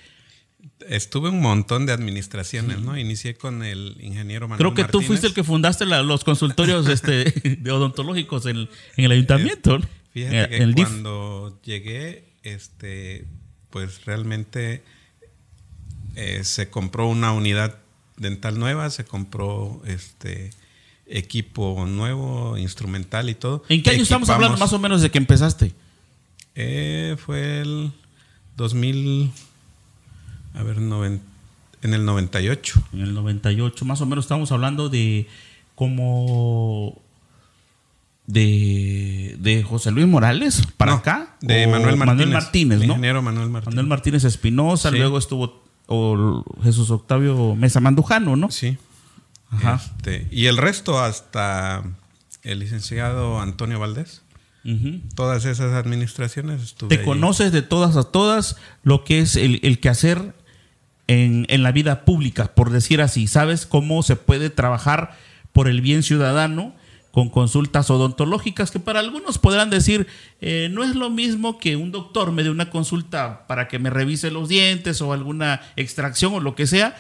Estuve 0.88 1.30
un 1.30 1.42
montón 1.42 1.86
de 1.86 1.94
administraciones, 1.94 2.82
¿no? 2.82 2.98
Inicié 2.98 3.36
con 3.36 3.64
el 3.64 3.98
ingeniero 4.02 4.48
Manuel 4.48 4.74
Creo 4.74 4.86
que 4.86 4.92
tú 4.92 5.02
fuiste 5.02 5.28
el 5.28 5.34
que 5.34 5.44
fundaste 5.44 5.86
los 5.86 6.24
consultorios 6.26 6.88
este, 6.90 7.24
de 7.62 7.72
odontológicos 7.72 8.46
en, 8.46 8.68
el 8.98 9.12
ayuntamiento. 9.12 9.80
fíjate 10.12 10.50
que 10.50 10.74
cuando 10.74 11.62
llegué, 11.64 12.34
este, 12.44 13.28
pues 13.74 14.06
realmente 14.06 14.84
eh, 16.16 16.44
se 16.44 16.70
compró 16.70 17.08
una 17.08 17.32
unidad 17.32 17.80
dental 18.18 18.60
nueva, 18.60 18.92
se 18.92 19.04
compró 19.04 19.82
este 19.84 20.52
equipo 21.08 21.88
nuevo, 21.88 22.56
instrumental 22.56 23.32
y 23.32 23.34
todo. 23.34 23.64
¿En 23.70 23.82
qué 23.82 23.90
año 23.90 24.04
estamos 24.04 24.30
hablando 24.30 24.60
más 24.60 24.74
o 24.74 24.78
menos 24.78 25.02
de 25.02 25.10
que 25.10 25.18
empezaste? 25.18 25.74
Eh, 26.54 27.18
fue 27.18 27.62
el 27.62 27.92
2000, 28.58 29.32
a 30.54 30.62
ver, 30.62 30.78
en 30.78 31.94
el 31.96 32.06
98. 32.06 32.90
En 32.94 33.02
el 33.02 33.16
98, 33.16 33.86
más 33.86 34.02
o 34.02 34.06
menos 34.06 34.26
estamos 34.26 34.52
hablando 34.52 34.90
de 34.90 35.28
como 35.74 37.02
de, 38.26 39.36
de 39.40 39.64
José 39.64 39.92
Luis 39.92 40.08
Morales 40.08 40.64
para 40.78 40.94
acá. 40.96 41.36
De 41.42 41.68
Manuel 41.68 41.98
Martínez. 41.98 42.08
Manuel 42.08 42.30
Martínez, 42.30 42.80
¿no? 42.80 42.86
Ingeniero 42.86 43.22
Manuel 43.22 43.50
Martínez. 43.50 43.76
Manuel 43.76 43.88
Martínez 43.88 44.24
Espinosa, 44.24 44.92
luego 44.92 45.18
estuvo 45.18 45.64
Jesús 46.64 46.90
Octavio 46.92 47.56
Mesa 47.56 47.80
Mandujano, 47.80 48.36
¿no? 48.36 48.50
Sí. 48.52 48.78
Ajá. 49.50 49.82
Este, 49.84 50.28
y 50.32 50.48
el 50.48 50.58
resto 50.58 51.00
hasta 51.00 51.84
el 52.44 52.60
licenciado 52.60 53.40
Antonio 53.40 53.80
Valdés. 53.80 54.22
Todas 55.16 55.44
esas 55.44 55.74
administraciones 55.74 56.64
estuve 56.64 56.96
Te 56.96 57.04
conoces 57.04 57.52
de 57.52 57.62
todas 57.62 57.98
a 57.98 58.04
todas 58.04 58.56
lo 58.84 59.04
que 59.04 59.20
es 59.20 59.36
el, 59.36 59.60
el 59.62 59.82
quehacer 59.82 60.34
en, 61.08 61.46
en, 61.50 61.64
la 61.64 61.74
vida 61.74 62.06
pública, 62.06 62.56
por 62.56 62.70
decir 62.70 63.02
así. 63.02 63.28
Sabes 63.28 63.66
cómo 63.66 64.04
se 64.04 64.16
puede 64.16 64.50
trabajar 64.50 65.18
por 65.52 65.68
el 65.68 65.82
bien 65.82 66.02
ciudadano 66.02 66.74
con 67.14 67.30
consultas 67.30 67.92
odontológicas 67.92 68.72
que 68.72 68.80
para 68.80 69.00
algunos 69.00 69.38
podrán 69.38 69.70
decir 69.70 70.08
eh, 70.42 70.68
no 70.72 70.84
es 70.84 70.96
lo 70.96 71.12
mismo 71.12 71.60
que 71.60 71.76
un 71.76 71.92
doctor 71.92 72.32
me 72.32 72.42
dé 72.42 72.50
una 72.50 72.72
consulta 72.72 73.46
para 73.46 73.68
que 73.68 73.78
me 73.78 73.92
revise 73.92 74.32
los 74.32 74.50
dientes 74.50 75.00
o 75.00 75.14
alguna 75.14 75.62
extracción 75.76 76.34
o 76.34 76.40
lo 76.40 76.56
que 76.56 76.66
sea 76.66 76.96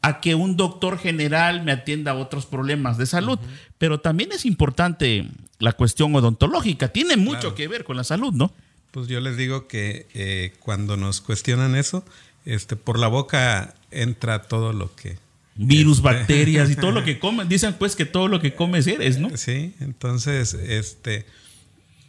a 0.00 0.20
que 0.20 0.36
un 0.36 0.56
doctor 0.56 0.96
general 0.96 1.64
me 1.64 1.72
atienda 1.72 2.12
a 2.12 2.14
otros 2.14 2.46
problemas 2.46 2.98
de 2.98 3.06
salud. 3.06 3.38
Pero 3.78 3.98
también 3.98 4.30
es 4.30 4.46
importante 4.46 5.28
la 5.58 5.72
cuestión 5.72 6.14
odontológica, 6.14 6.88
tiene 6.88 7.16
mucho 7.16 7.56
que 7.56 7.66
ver 7.66 7.82
con 7.82 7.96
la 7.96 8.04
salud, 8.04 8.32
¿no? 8.32 8.52
Pues 8.92 9.08
yo 9.08 9.20
les 9.20 9.36
digo 9.36 9.66
que 9.66 10.06
eh, 10.14 10.52
cuando 10.60 10.96
nos 10.96 11.20
cuestionan 11.20 11.74
eso, 11.74 12.04
este, 12.44 12.76
por 12.76 12.96
la 12.96 13.08
boca 13.08 13.74
entra 13.90 14.42
todo 14.42 14.72
lo 14.72 14.94
que 14.94 15.18
virus, 15.54 15.98
este. 15.98 16.08
bacterias 16.08 16.70
y 16.70 16.76
todo 16.76 16.92
lo 16.92 17.04
que 17.04 17.18
comen. 17.20 17.48
Dicen 17.48 17.74
pues 17.78 17.96
que 17.96 18.04
todo 18.04 18.28
lo 18.28 18.40
que 18.40 18.54
comes 18.54 18.86
eres, 18.86 19.18
¿no? 19.18 19.36
Sí, 19.36 19.74
entonces, 19.80 20.54
este, 20.54 21.26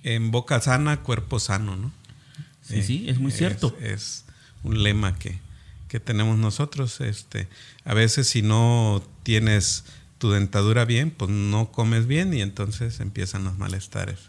en 0.04 0.32
boca 0.32 0.60
sana, 0.62 1.02
cuerpo 1.02 1.40
sano, 1.40 1.76
¿no? 1.76 1.92
Sí, 2.62 2.82
sí, 2.82 3.06
es 3.08 3.20
muy 3.20 3.32
cierto. 3.32 3.76
Es, 3.82 4.26
un 4.64 4.82
lema 4.82 5.18
que, 5.20 5.40
que, 5.90 6.00
tenemos 6.00 6.38
nosotros. 6.38 7.02
Este, 7.02 7.48
a 7.84 7.94
veces 7.94 8.28
si 8.28 8.42
no 8.42 9.04
tienes 9.24 9.84
tu 10.18 10.32
dentadura 10.32 10.86
bien, 10.86 11.12
pues 11.12 11.30
no 11.30 11.72
comes 11.72 12.08
bien 12.08 12.34
y 12.34 12.42
entonces 12.42 13.00
empiezan 13.02 13.44
los 13.44 13.58
malestares. 13.58 14.20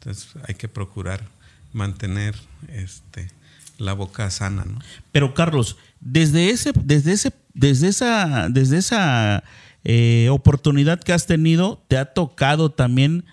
Entonces 0.00 0.28
hay 0.48 0.54
que 0.54 0.68
procurar 0.68 1.28
mantener 1.72 2.34
este, 2.68 3.30
la 3.76 3.92
boca 3.92 4.30
sana, 4.30 4.64
¿no? 4.64 4.78
Pero 5.12 5.34
Carlos, 5.34 5.76
desde 6.00 6.50
ese, 6.50 6.72
desde 6.74 7.12
ese, 7.12 7.32
desde 7.56 7.88
esa, 7.88 8.48
desde 8.50 8.76
esa 8.76 9.42
eh, 9.82 10.28
oportunidad 10.30 11.00
que 11.00 11.14
has 11.14 11.26
tenido, 11.26 11.82
te 11.88 11.96
ha 11.96 12.12
tocado 12.12 12.70
también 12.70 13.24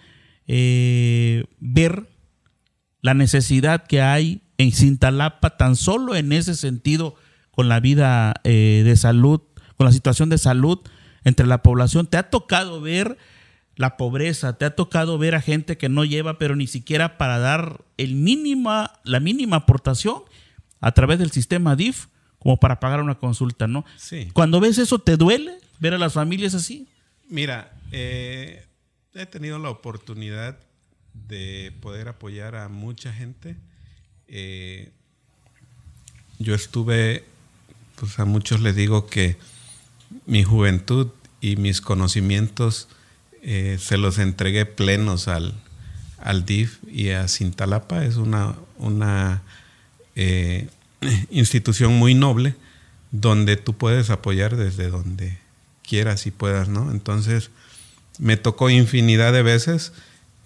eh, 0.48 1.44
ver 1.60 2.08
la 3.02 3.14
necesidad 3.14 3.86
que 3.86 4.02
hay 4.02 4.42
en 4.58 4.72
Cintalapa, 4.72 5.58
tan 5.58 5.76
solo 5.76 6.16
en 6.16 6.32
ese 6.32 6.56
sentido, 6.56 7.16
con 7.52 7.68
la 7.68 7.82
vida 7.82 8.34
eh, 8.46 8.82
de 8.86 8.96
salud, 8.96 9.42
con 9.76 9.86
la 9.86 9.92
situación 9.92 10.30
de 10.30 10.38
salud 10.38 10.80
entre 11.26 11.46
la 11.46 11.62
población. 11.62 12.08
¿Te 12.08 12.16
ha 12.16 12.30
tocado 12.30 12.80
ver 12.80 13.18
la 13.76 13.98
pobreza? 13.98 14.58
¿Te 14.58 14.64
ha 14.64 14.74
tocado 14.74 15.18
ver 15.18 15.36
a 15.36 15.42
gente 15.42 15.78
que 15.78 15.90
no 15.90 16.06
lleva, 16.06 16.38
pero 16.38 16.56
ni 16.56 16.68
siquiera 16.68 17.18
para 17.18 17.40
dar 17.40 17.84
el 17.98 18.16
mínima, 18.16 18.94
la 19.04 19.20
mínima 19.20 19.58
aportación 19.58 20.24
a 20.80 20.94
través 20.94 21.20
del 21.20 21.32
sistema 21.32 21.76
DIF? 21.76 22.08
Como 22.44 22.58
para 22.58 22.80
pagar 22.80 23.00
una 23.00 23.16
consulta, 23.16 23.68
¿no? 23.68 23.86
Sí. 23.98 24.30
Cuando 24.34 24.60
ves 24.60 24.78
eso, 24.78 25.00
¿te 25.00 25.16
duele 25.16 25.58
ver 25.80 25.94
a 25.94 25.98
las 25.98 26.14
familias 26.14 26.54
así? 26.54 26.90
Mira, 27.30 27.74
eh, 27.94 28.66
he 29.14 29.26
tenido 29.26 29.60
la 29.60 29.70
oportunidad 29.70 30.60
de 31.14 31.74
poder 31.82 32.10
apoyar 32.10 32.56
a 32.56 32.68
mucha 32.68 33.14
gente. 33.14 33.56
Eh, 34.28 34.92
yo 36.38 36.54
estuve, 36.54 37.24
pues 37.96 38.20
a 38.20 38.26
muchos 38.26 38.60
les 38.60 38.76
digo 38.76 39.08
que 39.08 39.38
mi 40.26 40.44
juventud 40.44 41.08
y 41.40 41.56
mis 41.56 41.80
conocimientos 41.80 42.90
eh, 43.42 43.78
se 43.80 43.98
los 43.98 44.18
entregué 44.20 44.66
plenos 44.66 45.30
al, 45.30 45.54
al 46.18 46.46
DIF 46.46 46.80
y 46.92 47.12
a 47.12 47.26
Cintalapa. 47.30 48.04
Es 48.04 48.18
una, 48.18 48.56
una 48.80 49.44
institución 51.30 51.94
muy 51.94 52.14
noble 52.14 52.56
donde 53.12 53.58
tú 53.58 53.74
puedes 53.74 54.10
apoyar 54.10 54.56
desde 54.56 54.90
donde 54.90 55.38
quieras 55.84 56.26
y 56.26 56.32
puedas, 56.32 56.68
¿no? 56.70 56.92
Entonces, 56.92 57.52
me 58.20 58.38
tocó 58.38 58.70
infinidad 58.70 59.34
de 59.34 59.44
veces 59.44 59.94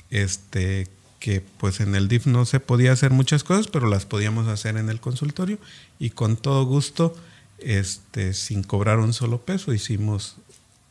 este 0.10 0.88
que 1.20 1.42
pues 1.42 1.80
en 1.80 1.96
el 1.96 2.08
DIF 2.08 2.28
no 2.28 2.46
se 2.46 2.60
podía 2.60 2.92
hacer 2.92 3.12
muchas 3.12 3.44
cosas, 3.44 3.68
pero 3.68 3.88
las 3.88 4.06
podíamos 4.06 4.48
hacer 4.48 4.78
en 4.78 4.90
el 4.90 5.00
consultorio 5.00 5.58
y 6.00 6.12
con 6.12 6.38
todo 6.38 6.64
gusto 6.66 7.16
este 7.60 8.34
sin 8.34 8.64
cobrar 8.64 9.00
un 9.00 9.14
solo 9.14 9.42
peso 9.42 9.74
hicimos 9.74 10.36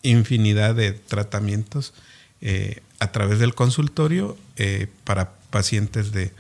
infinidad 0.02 0.74
de 0.74 0.92
tratamientos 0.92 1.94
eh, 2.40 2.82
a 2.98 3.12
través 3.12 3.38
del 3.38 3.54
consultorio 3.54 4.36
eh, 4.56 4.88
para 5.04 5.34
pacientes 5.50 6.12
de, 6.12 6.32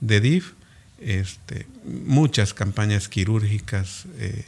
de 0.00 0.20
DIF 0.20 0.52
este, 1.00 1.66
muchas 1.84 2.54
campañas 2.54 3.08
quirúrgicas 3.08 4.06
eh, 4.18 4.44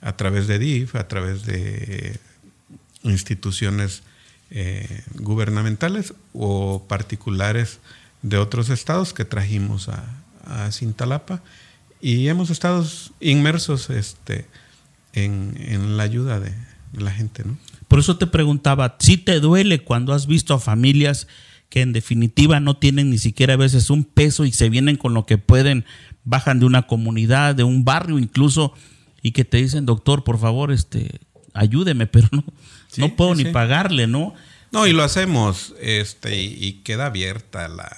a 0.00 0.16
través 0.16 0.46
de 0.46 0.58
DIF, 0.58 0.94
a 0.94 1.08
través 1.08 1.44
de 1.44 2.18
instituciones 3.02 4.02
eh, 4.50 5.02
gubernamentales 5.14 6.14
o 6.32 6.84
particulares 6.88 7.80
de 8.22 8.38
otros 8.38 8.70
estados 8.70 9.12
que 9.12 9.24
trajimos 9.24 9.88
a, 9.88 10.24
Cintalapa 10.72 11.42
y 12.00 12.28
hemos 12.28 12.48
estado 12.48 12.82
inmersos 13.20 13.90
este, 13.90 14.46
en, 15.12 15.98
la 15.98 16.04
ayuda 16.04 16.40
de, 16.40 16.54
la 16.94 17.10
gente. 17.10 17.44
¿no? 17.44 17.58
Por 17.86 17.98
eso 17.98 18.16
te 18.16 18.26
preguntaba, 18.26 18.96
si 18.98 19.18
te 19.18 19.40
duele 19.40 19.84
cuando 19.84 20.14
has 20.14 20.26
visto 20.26 20.54
a 20.54 20.58
familias 20.58 21.28
que 21.68 21.82
en 21.82 21.92
definitiva 21.92 22.60
no 22.60 22.76
tienen 22.76 23.10
ni 23.10 23.18
siquiera 23.18 23.54
a 23.54 23.58
veces 23.58 23.90
un 23.90 24.04
peso 24.04 24.44
y 24.44 24.52
se 24.52 24.68
vienen 24.68 24.96
con 24.96 25.14
lo 25.14 25.26
que 25.26 25.38
pueden, 25.38 25.84
bajan 26.24 26.60
de 26.60 26.66
una 26.66 26.86
comunidad, 26.86 27.54
de 27.54 27.64
un 27.64 27.84
barrio 27.84 28.18
incluso, 28.18 28.72
y 29.22 29.32
que 29.32 29.44
te 29.44 29.58
dicen, 29.58 29.84
doctor, 29.86 30.24
por 30.24 30.38
favor, 30.38 30.72
este, 30.72 31.20
ayúdeme, 31.54 32.06
pero 32.08 32.28
no, 32.32 32.44
no 32.96 33.16
puedo 33.16 33.34
ni 33.34 33.44
pagarle, 33.46 34.06
¿no? 34.06 34.34
No, 34.70 34.86
y 34.86 34.92
lo 34.92 35.02
hacemos, 35.02 35.74
este, 35.80 36.42
y, 36.42 36.82
queda 36.84 37.06
abierta 37.06 37.68
la, 37.68 37.96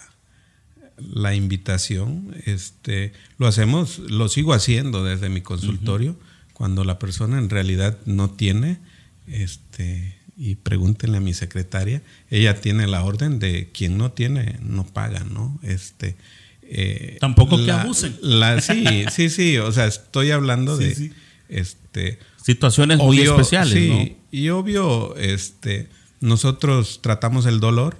la 0.98 1.34
invitación. 1.34 2.36
Este, 2.46 3.12
lo 3.38 3.48
hacemos, 3.48 3.98
lo 3.98 4.28
sigo 4.28 4.54
haciendo 4.54 5.02
desde 5.02 5.30
mi 5.30 5.40
consultorio, 5.40 6.16
cuando 6.52 6.84
la 6.84 6.98
persona 7.00 7.38
en 7.38 7.50
realidad 7.50 7.98
no 8.04 8.30
tiene, 8.30 8.78
este, 9.26 10.19
y 10.42 10.54
pregúntenle 10.54 11.18
a 11.18 11.20
mi 11.20 11.34
secretaria, 11.34 12.00
ella 12.30 12.58
tiene 12.62 12.86
la 12.86 13.04
orden 13.04 13.38
de 13.38 13.68
quien 13.74 13.98
no 13.98 14.12
tiene, 14.12 14.56
no 14.62 14.86
paga, 14.86 15.22
¿no? 15.22 15.60
Este, 15.62 16.16
eh, 16.62 17.18
Tampoco 17.20 17.62
que 17.62 17.70
abusen. 17.70 18.16
sí, 18.62 19.04
sí, 19.12 19.28
sí, 19.28 19.58
o 19.58 19.70
sea, 19.70 19.84
estoy 19.84 20.30
hablando 20.30 20.78
de 20.78 21.12
Este, 21.50 22.18
situaciones 22.42 22.96
muy 22.96 23.20
especiales. 23.20 23.74
Sí, 23.74 24.16
y 24.30 24.48
obvio, 24.48 25.14
este, 25.16 25.90
nosotros 26.20 27.00
tratamos 27.02 27.44
el 27.44 27.60
dolor 27.60 27.98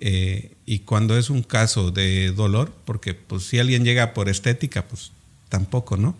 eh, 0.00 0.56
y 0.66 0.80
cuando 0.80 1.16
es 1.16 1.30
un 1.30 1.44
caso 1.44 1.92
de 1.92 2.32
dolor, 2.32 2.74
porque 2.84 3.14
pues 3.14 3.44
si 3.44 3.60
alguien 3.60 3.84
llega 3.84 4.12
por 4.12 4.28
estética, 4.28 4.88
pues 4.88 5.12
tampoco, 5.48 5.96
¿no? 5.96 6.16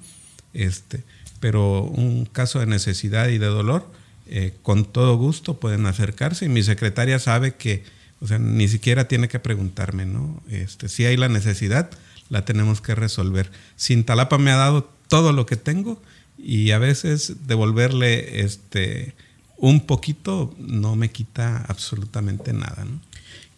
Este, 0.55 1.03
pero 1.41 1.83
un 1.83 2.25
caso 2.25 2.61
de 2.61 2.67
necesidad 2.67 3.31
y 3.31 3.39
de 3.39 3.47
dolor, 3.47 3.91
eh, 4.27 4.55
con 4.63 4.85
todo 4.85 5.17
gusto 5.17 5.61
pueden 5.61 5.87
acercarse 5.87 6.47
y 6.47 6.49
mi 6.49 6.63
secretaria 6.63 7.19
sabe 7.19 7.55
que, 7.55 7.85
o 8.21 8.27
sea, 8.27 8.39
ni 8.39 8.69
siquiera 8.69 9.09
tiene 9.09 9.29
que 9.29 9.39
preguntarme, 9.39 10.07
¿no? 10.07 10.43
Este, 10.49 10.89
si 10.89 11.05
hay 11.05 11.17
la 11.17 11.29
necesidad, 11.29 11.91
la 12.29 12.45
tenemos 12.45 12.81
que 12.81 12.95
resolver. 12.95 13.51
Cintalapa 13.79 14.39
me 14.39 14.51
ha 14.51 14.57
dado 14.57 14.91
todo 15.09 15.33
lo 15.33 15.47
que 15.47 15.57
tengo 15.57 16.03
y 16.39 16.73
a 16.73 16.79
veces 16.79 17.47
devolverle 17.47 18.41
este 18.41 19.15
un 19.59 19.87
poquito 19.87 20.55
no 20.59 20.97
me 20.97 21.11
quita 21.11 21.65
absolutamente 21.69 22.53
nada, 22.53 22.85
¿no? 22.85 23.01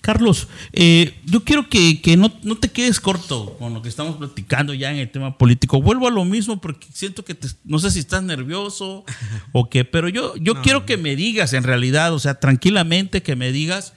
Carlos, 0.08 0.48
eh, 0.72 1.20
yo 1.26 1.44
quiero 1.44 1.68
que, 1.68 2.00
no, 2.16 2.30
te 2.56 2.70
quedes 2.70 2.98
corto 2.98 3.58
con 3.58 3.74
lo 3.74 3.82
que 3.82 3.90
estamos 3.90 4.16
platicando 4.16 4.72
ya 4.72 4.90
en 4.90 4.96
el 4.96 5.10
tema 5.10 5.36
político. 5.36 5.82
Vuelvo 5.82 6.08
a 6.08 6.10
lo 6.10 6.24
mismo 6.24 6.62
porque 6.62 6.86
siento 6.94 7.26
que 7.26 7.36
no 7.64 7.78
sé 7.78 7.90
si 7.90 7.98
estás 7.98 8.22
nervioso 8.22 9.04
o 9.52 9.68
qué, 9.68 9.84
pero 9.84 10.08
yo, 10.08 10.34
yo 10.36 10.62
quiero 10.62 10.86
que 10.86 10.96
me 10.96 11.14
digas 11.14 11.52
en 11.52 11.62
realidad, 11.62 12.14
o 12.14 12.18
sea, 12.18 12.40
tranquilamente 12.40 13.22
que 13.22 13.36
me 13.36 13.52
digas 13.52 13.92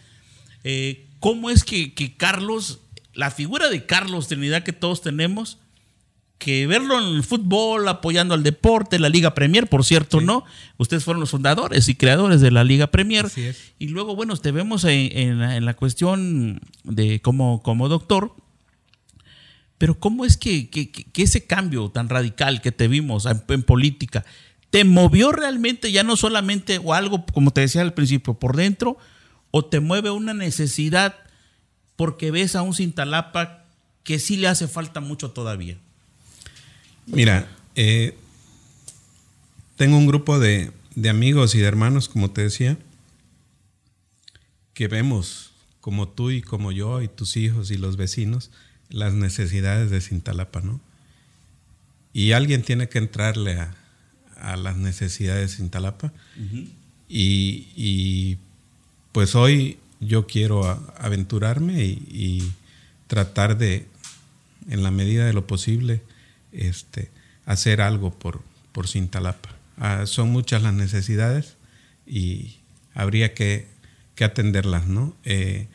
eh, 0.65 1.07
cómo 1.21 1.49
es 1.49 1.63
que, 1.63 1.93
que 1.93 2.17
Carlos, 2.17 2.79
la 3.13 3.31
figura 3.31 3.69
de 3.69 3.85
Carlos 3.85 4.27
Trinidad 4.27 4.63
que 4.63 4.73
todos 4.73 5.01
tenemos, 5.01 5.59
que 6.41 6.65
verlo 6.65 6.97
en 6.97 7.17
el 7.17 7.23
fútbol, 7.23 7.87
apoyando 7.87 8.33
al 8.33 8.41
deporte, 8.41 8.97
la 8.97 9.09
Liga 9.09 9.35
Premier, 9.35 9.67
por 9.67 9.85
cierto, 9.85 10.21
¿no? 10.21 10.43
Ustedes 10.79 11.03
fueron 11.03 11.21
los 11.21 11.29
fundadores 11.29 11.87
y 11.87 11.93
creadores 11.93 12.41
de 12.41 12.49
la 12.49 12.63
Liga 12.63 12.87
Premier. 12.87 13.27
Y 13.77 13.89
luego, 13.89 14.15
bueno, 14.15 14.35
te 14.35 14.51
vemos 14.51 14.83
en, 14.85 15.63
la, 15.63 15.73
cuestión 15.75 16.59
de 16.83 17.21
como, 17.21 17.61
como 17.61 17.89
doctor. 17.89 18.33
Pero 19.77 19.99
¿cómo 19.99 20.25
es 20.25 20.35
que, 20.35 20.67
ese 21.15 21.45
cambio 21.45 21.89
tan 21.89 22.09
radical 22.09 22.59
que 22.59 22.71
te 22.71 22.87
vimos 22.87 23.27
en, 23.27 23.61
política 23.61 24.25
te 24.71 24.83
movió 24.83 25.31
realmente 25.31 25.91
ya 25.91 26.01
no 26.01 26.15
solamente 26.15 26.79
o 26.83 26.95
algo, 26.95 27.23
como 27.33 27.51
te 27.51 27.61
decía 27.61 27.83
al 27.83 27.93
principio, 27.93 28.33
por 28.33 28.55
dentro, 28.55 28.97
o 29.51 29.63
te 29.63 29.79
mueve 29.79 30.09
una 30.09 30.33
necesidad 30.33 31.17
porque 31.95 32.31
ves 32.31 32.55
a 32.55 32.63
un 32.63 32.73
Cintalapa 32.73 33.67
que 34.03 34.17
sí 34.17 34.37
le 34.37 34.47
hace 34.47 34.67
falta 34.67 35.01
mucho 35.01 35.29
todavía? 35.29 35.77
Mira, 37.05 37.49
eh, 37.75 38.15
tengo 39.75 39.97
un 39.97 40.05
grupo 40.05 40.39
de, 40.39 40.71
amigos 41.09 41.55
y 41.55 41.59
de 41.59 41.65
hermanos, 41.65 42.07
como 42.07 42.31
te 42.31 42.43
decía, 42.43 42.77
que 44.73 44.87
vemos, 44.87 45.51
como 45.79 46.07
tú 46.07 46.29
y 46.29 46.41
como 46.41 46.71
yo 46.71 47.01
y 47.01 47.07
tus 47.07 47.37
hijos 47.37 47.71
y 47.71 47.77
los 47.77 47.97
vecinos, 47.97 48.51
las 48.89 49.13
necesidades 49.13 49.89
de 49.89 50.01
Cintalapa, 50.01 50.61
¿no? 50.61 50.79
Y 52.13 52.33
alguien 52.33 52.61
tiene 52.61 52.89
que 52.89 52.99
entrarle 52.99 53.57
a, 53.59 53.75
las 54.57 54.75
necesidades 54.77 55.51
de 55.51 55.57
Cintalapa. 55.57 56.13
y, 57.07 58.37
pues 59.11 59.35
hoy 59.35 59.77
yo 59.99 60.25
quiero 60.25 60.65
aventurarme 60.97 61.83
y, 61.83 62.07
y, 62.11 62.51
tratar 63.07 63.57
de, 63.57 63.87
en 64.69 64.83
la 64.83 64.91
medida 64.91 65.25
de 65.25 65.33
lo 65.33 65.45
posible, 65.45 66.01
este, 66.51 67.11
hacer 67.45 67.81
algo 67.81 68.11
por, 68.11 68.41
por 68.71 68.87
Cintalapa. 68.87 69.49
Ah, 69.77 70.05
son 70.05 70.29
muchas 70.29 70.61
las 70.61 70.73
necesidades 70.73 71.57
y 72.05 72.57
habría 72.93 73.33
que, 73.33 73.69
atenderlas, 74.21 74.85
¿no? 74.85 75.15
Eh, 75.23 75.65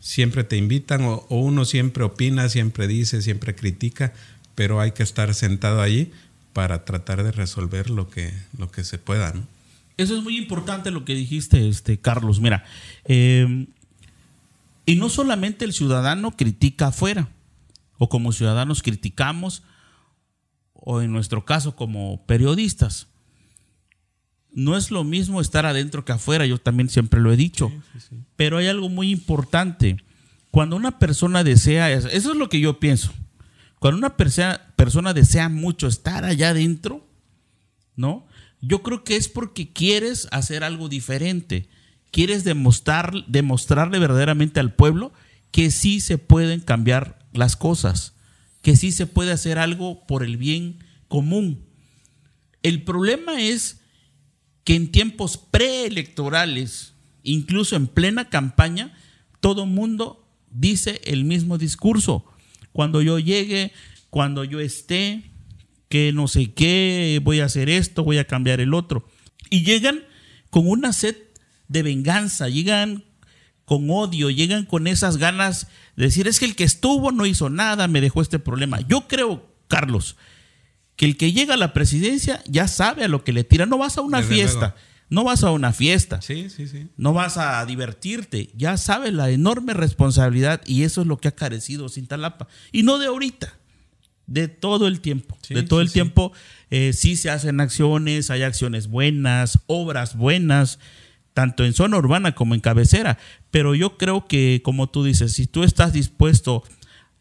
siempre 0.00 0.44
te 0.44 0.58
invitan 0.58 1.00
o, 1.02 1.26
uno 1.30 1.64
siempre 1.64 2.04
opina, 2.04 2.50
siempre 2.50 2.86
dice, 2.86 3.22
siempre 3.22 3.54
critica, 3.54 4.12
pero 4.54 4.82
hay 4.82 4.92
que 4.92 5.02
estar 5.02 5.32
sentado 5.34 5.80
allí 5.80 6.12
para 6.52 6.84
tratar 6.84 7.24
de 7.24 7.32
resolver 7.32 7.88
lo 7.88 8.10
que, 8.10 8.34
lo 8.58 8.70
que 8.70 8.84
se 8.84 8.98
pueda. 8.98 9.32
Eso 9.96 10.14
es 10.14 10.22
muy 10.22 10.36
importante 10.36 10.90
lo 10.90 11.06
que 11.06 11.14
dijiste, 11.14 11.68
este, 11.68 11.98
Carlos. 11.98 12.38
Mira, 12.38 12.64
em, 13.04 13.66
y 14.84 14.96
no 14.96 15.08
solamente 15.08 15.64
el 15.64 15.72
ciudadano 15.72 16.36
critica 16.36 16.88
afuera, 16.88 17.30
o 17.96 18.10
como 18.10 18.32
ciudadanos 18.32 18.82
criticamos, 18.82 19.62
o 20.88 21.02
en 21.02 21.10
nuestro 21.10 21.44
caso 21.44 21.74
como 21.74 22.24
periodistas. 22.26 23.08
No 24.52 24.76
es 24.76 24.92
lo 24.92 25.02
mismo 25.02 25.40
estar 25.40 25.66
adentro 25.66 26.04
que 26.04 26.12
afuera, 26.12 26.46
yo 26.46 26.58
también 26.58 26.88
siempre 26.88 27.20
lo 27.20 27.32
he 27.32 27.36
dicho, 27.36 27.72
pero 28.36 28.58
hay 28.58 28.68
algo 28.68 28.88
muy 28.88 29.10
importante. 29.10 29.96
Cuando 30.52 30.76
una 30.76 31.00
persona 31.00 31.42
desea, 31.42 31.90
eso 31.90 32.08
es 32.08 32.24
lo 32.36 32.48
que 32.48 32.60
yo 32.60 32.78
pienso, 32.78 33.12
cuando 33.80 33.98
una 33.98 34.16
persona, 34.16 35.12
desea 35.12 35.48
mucho 35.48 35.88
estar 35.88 36.24
allá 36.24 36.50
adentro, 36.50 37.04
¿no? 37.96 38.24
Yo 38.60 38.84
creo 38.84 39.02
que 39.02 39.16
es 39.16 39.28
porque 39.28 39.72
quieres 39.72 40.28
hacer 40.30 40.62
algo 40.62 40.88
diferente, 40.88 41.68
quieres 42.12 42.44
demostrar, 42.44 43.12
demostrarle 43.26 43.98
verdaderamente 43.98 44.60
al 44.60 44.72
pueblo 44.72 45.12
que 45.50 45.72
sí 45.72 45.98
se 45.98 46.16
pueden 46.16 46.60
cambiar 46.60 47.18
las 47.32 47.56
cosas 47.56 48.15
que 48.66 48.74
sí 48.74 48.90
se 48.90 49.06
puede 49.06 49.30
hacer 49.30 49.60
algo 49.60 50.04
por 50.08 50.24
el 50.24 50.36
bien 50.36 50.82
común. 51.06 51.68
El 52.64 52.82
problema 52.82 53.40
es 53.40 53.80
que 54.64 54.74
en 54.74 54.90
tiempos 54.90 55.38
preelectorales, 55.38 56.94
incluso 57.22 57.76
en 57.76 57.86
plena 57.86 58.28
campaña, 58.28 58.92
todo 59.38 59.66
mundo 59.66 60.28
dice 60.50 61.00
el 61.04 61.22
mismo 61.22 61.58
discurso. 61.58 62.24
Cuando 62.72 63.02
yo 63.02 63.20
llegue, 63.20 63.70
cuando 64.10 64.42
yo 64.42 64.58
esté, 64.58 65.30
que 65.88 66.12
no 66.12 66.26
sé 66.26 66.52
qué, 66.52 67.20
voy 67.22 67.38
a 67.38 67.44
hacer 67.44 67.68
esto, 67.68 68.02
voy 68.02 68.18
a 68.18 68.26
cambiar 68.26 68.58
el 68.60 68.74
otro. 68.74 69.08
Y 69.48 69.62
llegan 69.62 70.02
con 70.50 70.68
una 70.68 70.92
sed 70.92 71.16
de 71.68 71.84
venganza, 71.84 72.48
llegan 72.48 73.04
con 73.66 73.90
odio, 73.90 74.30
llegan 74.30 74.64
con 74.64 74.86
esas 74.86 75.18
ganas 75.18 75.66
de 75.96 76.04
decir, 76.04 76.28
es 76.28 76.38
que 76.38 76.46
el 76.46 76.54
que 76.54 76.64
estuvo 76.64 77.10
no 77.12 77.26
hizo 77.26 77.50
nada, 77.50 77.88
me 77.88 78.00
dejó 78.00 78.22
este 78.22 78.38
problema. 78.38 78.80
Yo 78.88 79.08
creo, 79.08 79.44
Carlos, 79.66 80.16
que 80.94 81.04
el 81.04 81.16
que 81.16 81.32
llega 81.32 81.54
a 81.54 81.58
la 81.58 81.72
presidencia 81.72 82.42
ya 82.46 82.68
sabe 82.68 83.04
a 83.04 83.08
lo 83.08 83.24
que 83.24 83.32
le 83.32 83.42
tira. 83.42 83.66
No 83.66 83.76
vas 83.76 83.98
a 83.98 84.02
una 84.02 84.22
fiesta, 84.22 84.76
no 85.10 85.24
vas 85.24 85.42
a 85.42 85.50
una 85.50 85.72
fiesta, 85.72 86.22
sí, 86.22 86.48
sí, 86.48 86.68
sí. 86.68 86.86
no 86.96 87.12
vas 87.12 87.38
a 87.38 87.66
divertirte, 87.66 88.50
ya 88.54 88.76
sabes 88.76 89.12
la 89.12 89.30
enorme 89.30 89.74
responsabilidad 89.74 90.62
y 90.64 90.84
eso 90.84 91.00
es 91.00 91.08
lo 91.08 91.16
que 91.16 91.26
ha 91.26 91.34
carecido 91.34 91.88
Cintalapa. 91.88 92.46
Y 92.70 92.84
no 92.84 92.98
de 92.98 93.06
ahorita, 93.06 93.52
de 94.28 94.46
todo 94.46 94.86
el 94.86 95.00
tiempo. 95.00 95.36
de 95.48 95.64
todo 95.64 95.80
el 95.80 95.90
tiempo 95.90 96.32
eh, 96.70 96.92
sí 96.92 97.16
se 97.16 97.30
hacen 97.30 97.60
acciones, 97.60 98.30
hay 98.30 98.44
acciones 98.44 98.86
buenas, 98.86 99.58
obras 99.66 100.16
buenas 100.16 100.78
tanto 101.36 101.66
en 101.66 101.74
zona 101.74 101.98
urbana 101.98 102.34
como 102.34 102.54
en 102.54 102.60
cabecera. 102.62 103.18
Pero 103.50 103.74
yo 103.74 103.98
creo 103.98 104.26
que, 104.26 104.62
como 104.64 104.88
tú 104.88 105.04
dices, 105.04 105.34
si 105.34 105.46
tú 105.46 105.64
estás 105.64 105.92
dispuesto, 105.92 106.64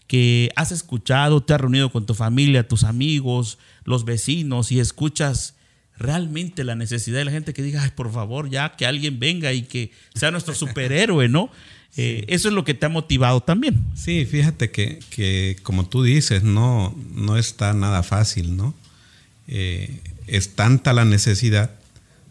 que 0.07 0.51
has 0.55 0.71
escuchado, 0.71 1.43
te 1.43 1.53
has 1.53 1.59
reunido 1.59 1.91
con 1.91 2.05
tu 2.05 2.13
familia, 2.13 2.65
tus 2.65 2.85
amigos, 2.85 3.57
los 3.83 4.05
vecinos 4.05 4.71
y 4.71 4.79
escuchas 4.79 5.55
realmente 5.97 6.63
la 6.63 6.75
necesidad 6.75 7.17
de 7.17 7.25
la 7.25 7.31
gente 7.31 7.51
que 7.51 7.61
diga, 7.61 7.83
ay, 7.83 7.91
por 7.93 8.09
favor, 8.09 8.49
ya 8.49 8.77
que 8.77 8.85
alguien 8.85 9.19
venga 9.19 9.51
y 9.51 9.63
que 9.63 9.91
sea 10.13 10.31
nuestro 10.31 10.55
superhéroe, 10.63 11.27
¿no? 11.27 11.49
Eh, 11.97 12.23
eso 12.29 12.47
es 12.47 12.53
lo 12.53 12.63
que 12.63 12.73
te 12.73 12.85
ha 12.85 12.89
motivado 12.89 13.41
también. 13.41 13.83
Sí, 13.95 14.23
fíjate 14.23 14.71
que, 14.71 15.57
como 15.61 15.89
tú 15.89 16.03
dices, 16.03 16.41
no, 16.41 16.95
no 17.13 17.35
está 17.37 17.73
nada 17.73 18.01
fácil, 18.01 18.55
¿no? 18.55 18.73
Eh, 19.49 19.99
es 20.25 20.55
tanta 20.55 20.93
la 20.93 21.03
necesidad 21.03 21.71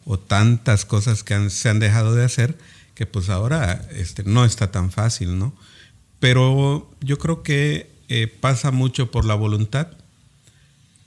o 0.05 0.19
tantas 0.19 0.85
cosas 0.85 1.23
que 1.23 1.51
se 1.51 1.69
han 1.69 1.79
dejado 1.79 2.15
de 2.15 2.25
hacer 2.25 2.57
que 2.95 3.07
pues 3.07 3.29
ahora 3.29 3.87
este, 3.93 4.23
no 4.25 4.45
está 4.45 4.71
tan 4.71 4.91
fácil, 4.91 5.39
¿no? 5.39 5.55
Pero 6.21 6.91
yo 7.01 7.19
creo 7.19 7.43
que 7.43 7.91
eh, 8.09 8.29
pasa 8.29 8.71
mucho 8.71 9.11
por 9.11 9.25
la 9.25 9.35
voluntad, 9.35 9.89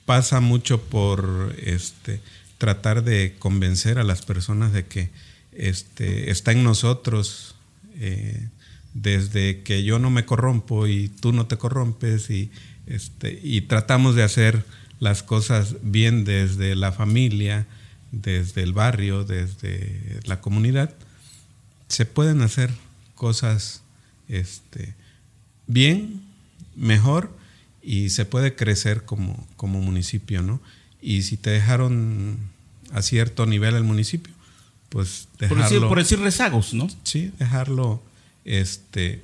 pasa 0.04 0.40
mucho 0.40 0.82
por 0.82 1.54
este, 1.58 2.20
tratar 2.58 3.04
de 3.04 3.36
convencer 3.38 3.98
a 3.98 4.04
las 4.04 4.22
personas 4.22 4.72
de 4.72 4.86
que 4.86 5.10
este, 5.52 6.30
está 6.30 6.52
en 6.52 6.62
nosotros 6.62 7.56
eh, 7.96 8.48
desde 8.94 9.62
que 9.62 9.82
yo 9.82 9.98
no 9.98 10.10
me 10.10 10.24
corrompo 10.24 10.86
y 10.86 11.08
tú 11.08 11.32
no 11.32 11.46
te 11.46 11.56
corrompes 11.56 12.30
y, 12.30 12.50
este, 12.86 13.38
y 13.42 13.62
tratamos 13.62 14.14
de 14.14 14.22
hacer 14.22 14.64
las 15.00 15.22
cosas 15.22 15.76
bien 15.82 16.24
desde 16.24 16.74
la 16.74 16.92
familia, 16.92 17.66
desde 18.12 18.62
el 18.62 18.72
barrio, 18.72 19.24
desde 19.24 20.20
la 20.24 20.40
comunidad, 20.40 20.94
se 21.88 22.04
pueden 22.04 22.42
hacer 22.42 22.70
cosas 23.14 23.82
este, 24.28 24.94
bien, 25.66 26.22
mejor 26.76 27.36
y 27.82 28.10
se 28.10 28.24
puede 28.24 28.54
crecer 28.54 29.04
como, 29.04 29.46
como 29.56 29.80
municipio, 29.80 30.42
¿no? 30.42 30.60
Y 31.00 31.22
si 31.22 31.36
te 31.36 31.50
dejaron 31.50 32.38
a 32.92 33.02
cierto 33.02 33.46
nivel 33.46 33.74
el 33.74 33.84
municipio, 33.84 34.32
pues 34.88 35.28
dejarlo... 35.38 35.62
Por 35.62 35.70
decir, 35.70 35.88
por 35.88 35.98
decir 35.98 36.20
rezagos, 36.20 36.74
¿no? 36.74 36.88
Sí, 37.02 37.32
dejarlo 37.38 38.02
este, 38.44 39.22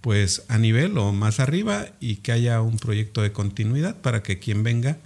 pues 0.00 0.42
a 0.48 0.58
nivel 0.58 0.96
o 0.98 1.12
más 1.12 1.40
arriba 1.40 1.86
y 2.00 2.16
que 2.16 2.32
haya 2.32 2.60
un 2.60 2.78
proyecto 2.78 3.22
de 3.22 3.32
continuidad 3.32 3.96
para 3.96 4.22
que 4.22 4.38
quien 4.38 4.62
venga 4.62 4.98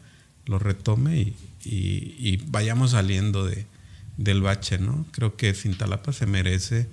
lo 0.47 0.59
retome 0.59 1.19
y, 1.19 1.37
y, 1.65 2.39
vayamos 2.49 2.93
saliendo 2.93 3.45
de, 3.45 3.67
del 4.17 4.43
bache, 4.43 4.79
¿no? 4.79 5.07
Creo 5.13 5.37
que 5.37 5.55
Cintalapa 5.55 6.13
se 6.13 6.27
merece 6.27 6.89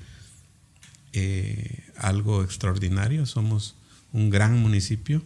eh, 1.13 1.83
algo 1.97 2.43
extraordinario. 2.43 3.25
Somos 3.25 3.75
un 4.13 4.29
gran 4.29 4.59
municipio. 4.59 5.21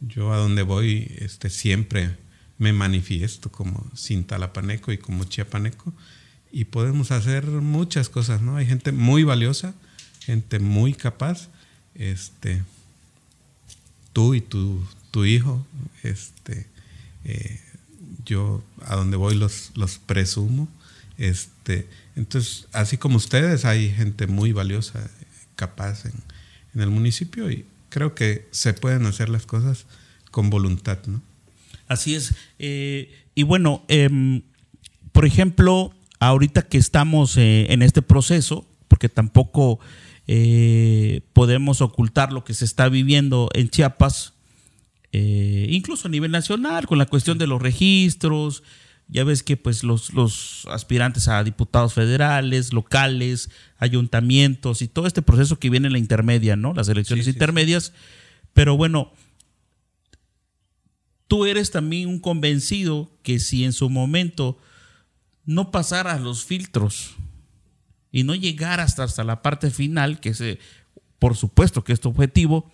Yo 0.00 0.32
a 0.32 0.36
donde 0.36 0.62
voy 0.62 1.10
este, 1.18 1.48
siempre 1.48 2.16
me 2.58 2.72
manifiesto 2.72 3.50
como 3.50 3.90
cintalapaneco 3.96 4.92
y 4.92 4.98
como 4.98 5.24
chiapaneco 5.24 5.92
y 6.52 6.66
podemos 6.66 7.10
hacer 7.10 7.46
muchas 7.46 8.10
cosas, 8.10 8.42
¿no? 8.42 8.56
Hay 8.56 8.66
gente 8.66 8.92
muy 8.92 9.24
valiosa, 9.24 9.74
gente 10.20 10.58
muy 10.58 10.92
capaz. 10.92 11.48
Este, 11.94 12.62
tú 14.12 14.34
y 14.34 14.42
tu, 14.42 14.86
tu 15.10 15.24
hijo, 15.24 15.66
este, 16.02 16.66
eh, 17.24 17.58
yo 18.24 18.62
a 18.86 18.96
donde 18.96 19.16
voy 19.16 19.34
los, 19.34 19.70
los 19.74 19.98
presumo. 19.98 20.68
Este, 21.18 21.88
entonces, 22.16 22.66
así 22.72 22.96
como 22.96 23.16
ustedes, 23.16 23.64
hay 23.64 23.90
gente 23.90 24.26
muy 24.26 24.52
valiosa, 24.52 25.10
capaz 25.56 26.04
en, 26.04 26.12
en 26.74 26.80
el 26.80 26.90
municipio 26.90 27.50
y 27.50 27.66
creo 27.88 28.14
que 28.14 28.48
se 28.50 28.72
pueden 28.72 29.06
hacer 29.06 29.28
las 29.28 29.46
cosas 29.46 29.86
con 30.30 30.50
voluntad, 30.50 30.98
¿no? 31.06 31.20
Así 31.88 32.14
es. 32.14 32.34
Eh, 32.58 33.14
y 33.34 33.42
bueno, 33.42 33.84
em, 33.88 34.42
por 35.12 35.26
ejemplo, 35.26 35.92
ahorita 36.18 36.62
que 36.62 36.78
estamos 36.78 37.36
eh, 37.36 37.66
en 37.70 37.82
este 37.82 38.00
proceso, 38.00 38.66
porque 38.88 39.10
tampoco 39.10 39.78
eh, 40.26 41.20
podemos 41.34 41.82
ocultar 41.82 42.32
lo 42.32 42.44
que 42.44 42.54
se 42.54 42.64
está 42.64 42.88
viviendo 42.88 43.50
en 43.52 43.68
Chiapas, 43.68 44.31
incluso 45.18 46.08
a 46.08 46.10
nivel 46.10 46.30
nacional, 46.30 46.86
con 46.86 46.98
la 46.98 47.06
cuestión 47.06 47.38
de 47.38 47.46
los 47.46 47.60
registros, 47.60 48.62
ya 49.08 49.24
ves 49.24 49.42
que 49.42 49.58
pues 49.58 49.84
los, 49.84 50.14
los, 50.14 50.66
aspirantes 50.70 51.28
a 51.28 51.44
diputados 51.44 51.92
federales, 51.92 52.72
locales, 52.72 53.50
ayuntamientos 53.76 54.80
y 54.80 54.88
todo 54.88 55.06
este 55.06 55.20
proceso 55.20 55.58
que 55.58 55.68
viene 55.68 55.88
en 55.88 55.92
la 55.92 55.98
intermedia, 55.98 56.56
¿no? 56.56 56.72
Las 56.72 56.88
elecciones 56.88 57.28
intermedias. 57.28 57.92
Pero 58.54 58.76
bueno, 58.76 59.12
tú 61.28 61.44
eres 61.46 61.70
también 61.70 62.08
un 62.08 62.20
convencido 62.20 63.10
que 63.22 63.38
si 63.38 63.64
en 63.64 63.72
su 63.72 63.90
momento 63.90 64.58
no 65.44 65.70
pasaras 65.70 66.20
los 66.20 66.44
filtros 66.44 67.14
y 68.10 68.24
no 68.24 68.34
llegaras 68.34 68.98
hasta, 68.98 69.24
la 69.24 69.42
parte 69.42 69.70
final, 69.70 70.20
que 70.20 70.30
es, 70.30 70.42
por 71.18 71.36
supuesto 71.36 71.84
que 71.84 71.92
es 71.92 72.00
tu 72.00 72.10
objetivo, 72.10 72.70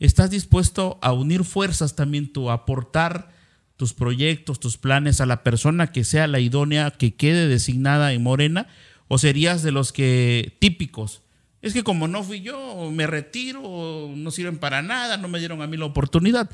estás 0.00 0.30
dispuesto 0.30 0.98
a 1.02 1.12
unir 1.12 1.44
fuerzas 1.44 1.96
también 1.96 2.32
tú, 2.32 2.50
a 2.50 2.54
aportar 2.54 3.34
tus 3.76 3.92
proyectos, 3.92 4.60
tus 4.60 4.78
planes 4.78 5.20
a 5.20 5.26
la 5.26 5.42
persona 5.42 5.92
que 5.92 6.04
sea 6.04 6.26
la 6.26 6.40
idónea, 6.40 6.90
que 6.90 7.14
quede 7.14 7.48
designada 7.48 8.12
en 8.12 8.22
Morena, 8.22 8.68
o 9.08 9.18
serías 9.18 9.62
de 9.62 9.72
los 9.72 9.92
que 9.92 10.56
típicos, 10.58 11.22
es 11.66 11.72
que 11.72 11.82
como 11.82 12.06
no 12.06 12.22
fui 12.22 12.42
yo, 12.42 12.92
me 12.92 13.08
retiro, 13.08 14.12
no 14.14 14.30
sirven 14.30 14.58
para 14.58 14.82
nada, 14.82 15.16
no 15.16 15.26
me 15.26 15.40
dieron 15.40 15.62
a 15.62 15.66
mí 15.66 15.76
la 15.76 15.86
oportunidad. 15.86 16.48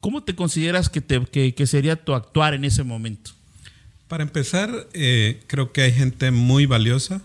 ¿Cómo 0.00 0.24
te 0.24 0.34
consideras 0.34 0.88
que, 0.88 1.00
te, 1.00 1.66
sería 1.66 1.96
tu 1.96 2.14
actuar 2.14 2.52
en 2.54 2.64
ese 2.64 2.82
momento? 2.82 3.30
Para 4.08 4.24
empezar, 4.24 4.88
eh, 4.92 5.40
creo 5.46 5.72
que 5.72 5.82
hay 5.82 5.92
gente 5.92 6.32
muy 6.32 6.66
valiosa 6.66 7.22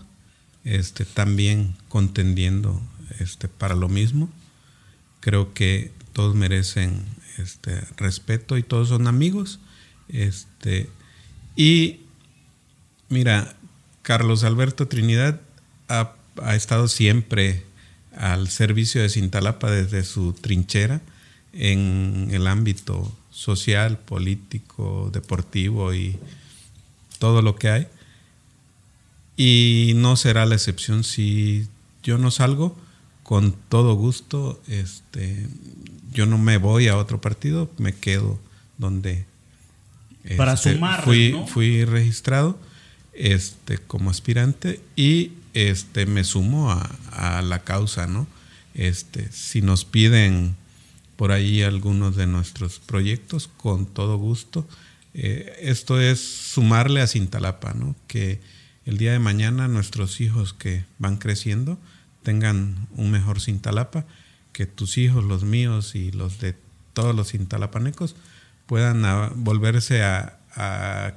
este, 0.64 1.04
también 1.04 1.74
contendiendo 1.88 2.80
este, 3.18 3.48
para 3.48 3.74
lo 3.74 3.88
mismo. 3.88 4.30
Creo 5.20 5.52
que 5.54 5.90
todos 6.12 6.34
merecen 6.34 7.04
este, 7.38 7.80
respeto 7.96 8.56
y 8.56 8.62
todos 8.62 8.88
son 8.88 9.06
amigos. 9.06 9.60
Este, 10.08 10.88
y 11.56 12.00
mira, 13.08 13.54
Carlos 14.02 14.44
Alberto 14.44 14.88
Trinidad 14.88 15.40
ha, 15.88 16.14
ha 16.42 16.54
estado 16.56 16.88
siempre 16.88 17.64
al 18.16 18.48
servicio 18.48 19.02
de 19.02 19.08
Cintalapa 19.08 19.70
desde 19.70 20.04
su 20.04 20.32
trinchera 20.32 21.00
en 21.52 22.28
el 22.32 22.46
ámbito 22.46 23.16
social, 23.30 23.98
político, 23.98 25.10
deportivo 25.12 25.94
y 25.94 26.18
todo 27.18 27.42
lo 27.42 27.56
que 27.56 27.68
hay. 27.68 27.86
Y 29.36 29.92
no 29.96 30.16
será 30.16 30.44
la 30.44 30.56
excepción 30.56 31.04
si 31.04 31.66
yo 32.02 32.18
no 32.18 32.30
salgo, 32.30 32.76
con 33.30 33.52
todo 33.68 33.94
gusto, 33.94 34.60
este, 34.66 35.46
yo 36.10 36.26
no 36.26 36.36
me 36.36 36.56
voy 36.56 36.88
a 36.88 36.96
otro 36.96 37.20
partido, 37.20 37.70
me 37.78 37.94
quedo 37.94 38.40
donde 38.76 39.24
Para 40.36 40.54
este, 40.54 40.72
sumar, 40.72 41.04
fui, 41.04 41.36
fui 41.46 41.84
registrado 41.84 42.58
este, 43.12 43.78
como 43.78 44.10
aspirante 44.10 44.80
y 44.96 45.30
este, 45.54 46.06
me 46.06 46.24
sumo 46.24 46.72
a, 46.72 46.90
a 47.12 47.40
la 47.42 47.60
causa, 47.60 48.08
¿no? 48.08 48.26
Este, 48.74 49.30
si 49.30 49.62
nos 49.62 49.84
piden 49.84 50.56
por 51.14 51.30
ahí 51.30 51.62
algunos 51.62 52.16
de 52.16 52.26
nuestros 52.26 52.80
proyectos 52.80 53.48
con 53.58 53.86
todo 53.86 54.16
gusto. 54.16 54.66
Eh, 55.14 55.54
esto 55.60 56.00
es 56.00 56.18
sumarle 56.18 57.00
a 57.00 57.06
Cintalapa, 57.06 57.74
¿no? 57.74 57.94
que 58.08 58.40
el 58.86 58.98
día 58.98 59.12
de 59.12 59.20
mañana 59.20 59.68
nuestros 59.68 60.20
hijos 60.20 60.52
que 60.52 60.84
van 60.98 61.18
creciendo 61.18 61.78
tengan 62.22 62.88
un 62.96 63.10
mejor 63.10 63.40
Cintalapa, 63.40 64.04
que 64.52 64.66
tus 64.66 64.98
hijos, 64.98 65.24
los 65.24 65.44
míos 65.44 65.94
y 65.94 66.10
los 66.12 66.40
de 66.40 66.56
todos 66.92 67.14
los 67.14 67.30
cintalapanecos 67.30 68.16
puedan 68.66 69.04
volverse 69.42 70.02
a, 70.02 70.36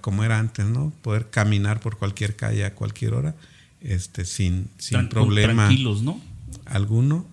como 0.02 0.24
era 0.24 0.40
antes, 0.40 0.66
¿no? 0.66 0.94
Poder 1.02 1.30
caminar 1.30 1.80
por 1.80 1.98
cualquier 1.98 2.36
calle 2.36 2.66
a 2.66 2.76
cualquier 2.76 3.14
hora, 3.14 3.36
este, 3.82 4.26
sin, 4.26 4.70
sin 4.78 5.10
problema 5.10 5.70
¿no? 6.04 6.22
alguno. 6.66 7.26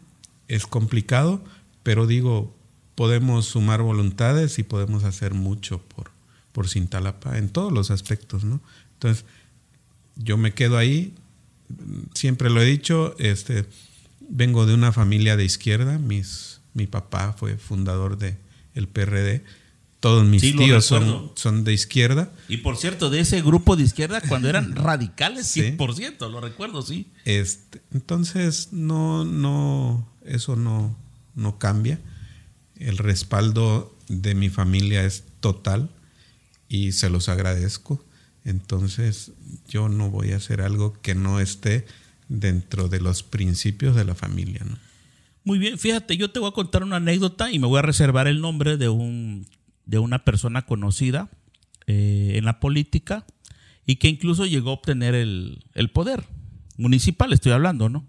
Es 0.49 0.67
complicado, 0.67 1.45
pero 1.83 2.07
digo, 2.07 2.55
podemos 2.97 3.47
sumar 3.47 3.83
voluntades 3.83 4.59
y 4.59 4.63
podemos 4.63 5.05
hacer 5.05 5.33
mucho 5.33 5.81
por, 5.81 6.11
por 6.53 6.69
Cintalapa 6.69 7.39
en 7.39 7.49
todos 7.49 7.73
los 7.73 7.91
aspectos, 7.91 8.45
¿no? 8.45 8.61
Entonces, 8.95 9.25
yo 10.17 10.37
me 10.37 10.53
quedo 10.53 10.77
ahí, 10.77 11.15
siempre 12.15 12.51
lo 12.51 12.61
he 12.61 12.65
dicho, 12.65 13.15
este, 13.19 13.67
vengo 14.21 14.67
de 14.67 14.75
una 14.75 14.93
familia 14.93 15.37
de 15.37 15.45
izquierda, 15.45 15.99
mis, 15.99 16.61
mi 16.75 16.87
papá 16.87 17.35
fue 17.39 17.57
fundador 17.57 18.19
de 18.19 18.39
el 18.75 18.89
PRD, 18.89 19.45
todos 19.99 20.25
mis 20.25 20.41
tíos 20.41 20.87
son, 20.87 21.33
son, 21.35 21.65
de 21.65 21.75
izquierda. 21.75 22.33
Y 22.49 22.59
por 22.59 22.79
cierto, 22.79 23.11
de 23.11 23.21
ese 23.21 23.43
grupo 23.43 23.77
de 23.77 23.83
izquierda, 23.83 24.23
cuando 24.23 24.49
eran 24.49 24.75
radicales, 24.77 25.55
100%, 25.55 26.31
lo 26.31 26.41
recuerdo, 26.41 26.81
sí. 26.81 27.09
Este, 27.27 27.83
entonces, 27.93 28.73
no, 28.73 29.25
no, 29.25 30.09
eso 30.25 30.57
no, 30.57 30.97
no 31.35 31.59
cambia 31.59 32.01
el 32.81 32.99
respaldo 32.99 33.95
de 34.09 34.35
mi 34.35 34.49
familia 34.49 35.05
es 35.05 35.25
total 35.41 35.91
y 36.69 36.93
se 36.93 37.11
los 37.11 37.29
agradezco. 37.29 38.05
Entonces 38.51 39.33
yo 39.69 39.89
no 39.89 40.11
voy 40.11 40.33
a 40.33 40.37
hacer 40.37 40.61
algo 40.61 40.93
que 41.01 41.15
no 41.15 41.41
esté 41.41 41.87
dentro 42.29 42.89
de 42.89 43.01
los 43.01 43.23
principios 43.23 43.97
de 43.97 44.05
la 44.05 44.15
familia. 44.15 44.61
¿no? 44.65 44.77
Muy 45.45 45.59
bien, 45.59 45.79
fíjate, 45.79 46.17
yo 46.17 46.31
te 46.31 46.39
voy 46.39 46.51
a 46.51 46.55
contar 46.55 46.83
una 46.83 46.97
anécdota 46.97 47.51
y 47.51 47.59
me 47.59 47.67
voy 47.67 47.79
a 47.79 47.83
reservar 47.83 48.27
el 48.27 48.41
nombre 48.41 48.77
de, 48.77 48.89
un, 48.89 49.47
de 49.87 49.99
una 49.99 50.25
persona 50.25 50.67
conocida 50.67 51.31
eh, 51.87 52.33
en 52.35 52.45
la 52.45 52.61
política 52.61 53.27
y 53.87 53.97
que 53.97 54.09
incluso 54.09 54.47
llegó 54.47 54.71
a 54.71 54.75
obtener 54.75 55.15
el, 55.15 55.65
el 55.75 55.91
poder 55.91 56.25
municipal, 56.77 57.33
estoy 57.33 57.53
hablando, 57.53 57.89
¿no? 57.89 58.07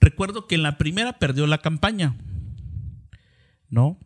Recuerdo 0.00 0.46
que 0.46 0.54
en 0.54 0.62
la 0.62 0.78
primera 0.78 1.18
perdió 1.18 1.46
la 1.46 1.58
campaña 1.58 2.16
¿no? 3.68 3.98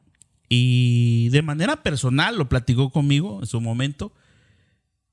Y 0.49 1.29
de 1.31 1.43
manera 1.43 1.83
personal 1.83 2.37
lo 2.37 2.49
platicó 2.49 2.91
conmigo 2.91 3.41
en 3.41 3.47
su 3.47 3.61
momento, 3.61 4.13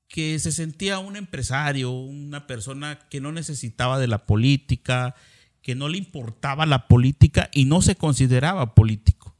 que 0.08 0.38
se 0.38 0.52
sentía 0.52 0.98
un 0.98 1.16
empresario, 1.16 1.90
una 1.90 2.46
persona 2.46 2.98
que 3.10 3.20
no 3.20 3.30
necesitaba 3.30 3.98
de 3.98 4.08
la 4.08 4.26
política, 4.26 5.14
que 5.62 5.74
no 5.74 5.88
le 5.88 5.98
importaba 5.98 6.66
la 6.66 6.88
política 6.88 7.50
y 7.52 7.66
no 7.66 7.82
se 7.82 7.96
consideraba 7.96 8.74
político. 8.74 9.36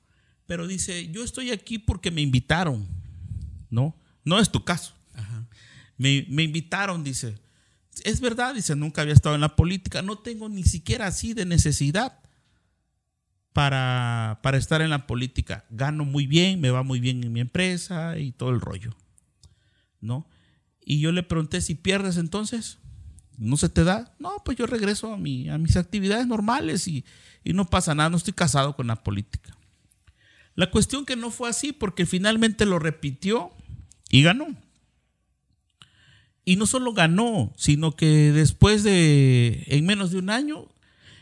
Pero 0.46 0.66
dice, 0.66 1.10
yo 1.10 1.24
estoy 1.24 1.50
aquí 1.50 1.78
porque 1.78 2.10
me 2.10 2.20
invitaron, 2.20 2.86
¿no? 3.70 3.96
No 4.24 4.38
es 4.38 4.50
tu 4.50 4.64
caso. 4.64 4.94
Me, 5.96 6.26
me 6.28 6.44
invitaron, 6.44 7.02
dice. 7.02 7.34
Es 8.04 8.20
verdad, 8.20 8.54
dice, 8.54 8.76
nunca 8.76 9.02
había 9.02 9.14
estado 9.14 9.34
en 9.34 9.40
la 9.40 9.56
política, 9.56 10.00
no 10.00 10.18
tengo 10.18 10.48
ni 10.48 10.62
siquiera 10.62 11.08
así 11.08 11.34
de 11.34 11.44
necesidad 11.44 12.20
para, 13.58 14.38
estar 14.54 14.82
en 14.82 14.90
la 14.90 15.08
política. 15.08 15.64
Gano 15.70 16.04
muy 16.04 16.28
bien, 16.28 16.60
me 16.60 16.70
va 16.70 16.84
muy 16.84 17.00
bien 17.00 17.24
en 17.24 17.32
mi 17.32 17.40
empresa 17.40 18.16
y 18.16 18.30
todo 18.30 18.50
el 18.50 18.60
rollo. 18.60 18.94
¿No? 20.00 20.28
Y 20.90 21.00
yo 21.00 21.12
le 21.12 21.22
pregunté 21.22 21.60
si 21.60 21.74
pierdes 21.74 22.16
entonces. 22.16 22.78
¿No 23.36 23.58
se 23.58 23.68
te 23.68 23.84
da? 23.84 24.16
No, 24.18 24.42
pues 24.42 24.56
yo 24.56 24.66
regreso 24.66 25.12
a, 25.12 25.18
mi, 25.18 25.50
a 25.50 25.58
mis 25.58 25.76
actividades 25.76 26.26
normales 26.26 26.88
y, 26.88 27.04
y 27.44 27.52
no 27.52 27.66
pasa 27.68 27.94
nada, 27.94 28.08
no 28.08 28.16
estoy 28.16 28.32
casado 28.32 28.74
con 28.74 28.86
la 28.86 29.04
política. 29.04 29.54
La 30.54 30.70
cuestión 30.70 31.04
que 31.04 31.14
no 31.14 31.30
fue 31.30 31.50
así 31.50 31.72
porque 31.72 32.06
finalmente 32.06 32.64
lo 32.64 32.78
repitió 32.78 33.50
y 34.08 34.22
ganó. 34.22 34.46
Y 36.46 36.56
no 36.56 36.64
solo 36.64 36.94
ganó, 36.94 37.52
sino 37.58 37.94
que 37.94 38.32
después 38.32 38.82
de, 38.82 39.64
en 39.66 39.84
menos 39.84 40.10
de 40.10 40.16
un 40.16 40.30
año, 40.30 40.68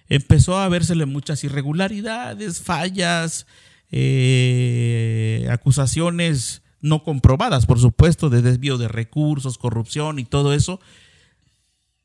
empezó 0.09 0.59
a 0.59 0.69
vérsele 0.69 1.07
muchas 1.07 1.43
irregularidades, 1.43 2.63
fallas, 2.63 3.49
eh, 3.91 5.49
acusaciones 5.51 6.63
no 6.87 7.03
comprobadas, 7.03 7.67
por 7.67 7.79
supuesto, 7.79 8.31
de 8.31 8.43
desvío 8.43 8.79
de 8.79 8.89
recursos, 8.89 9.59
corrupción 9.59 10.19
y 10.19 10.25
todo 10.25 10.53
eso. 10.53 10.81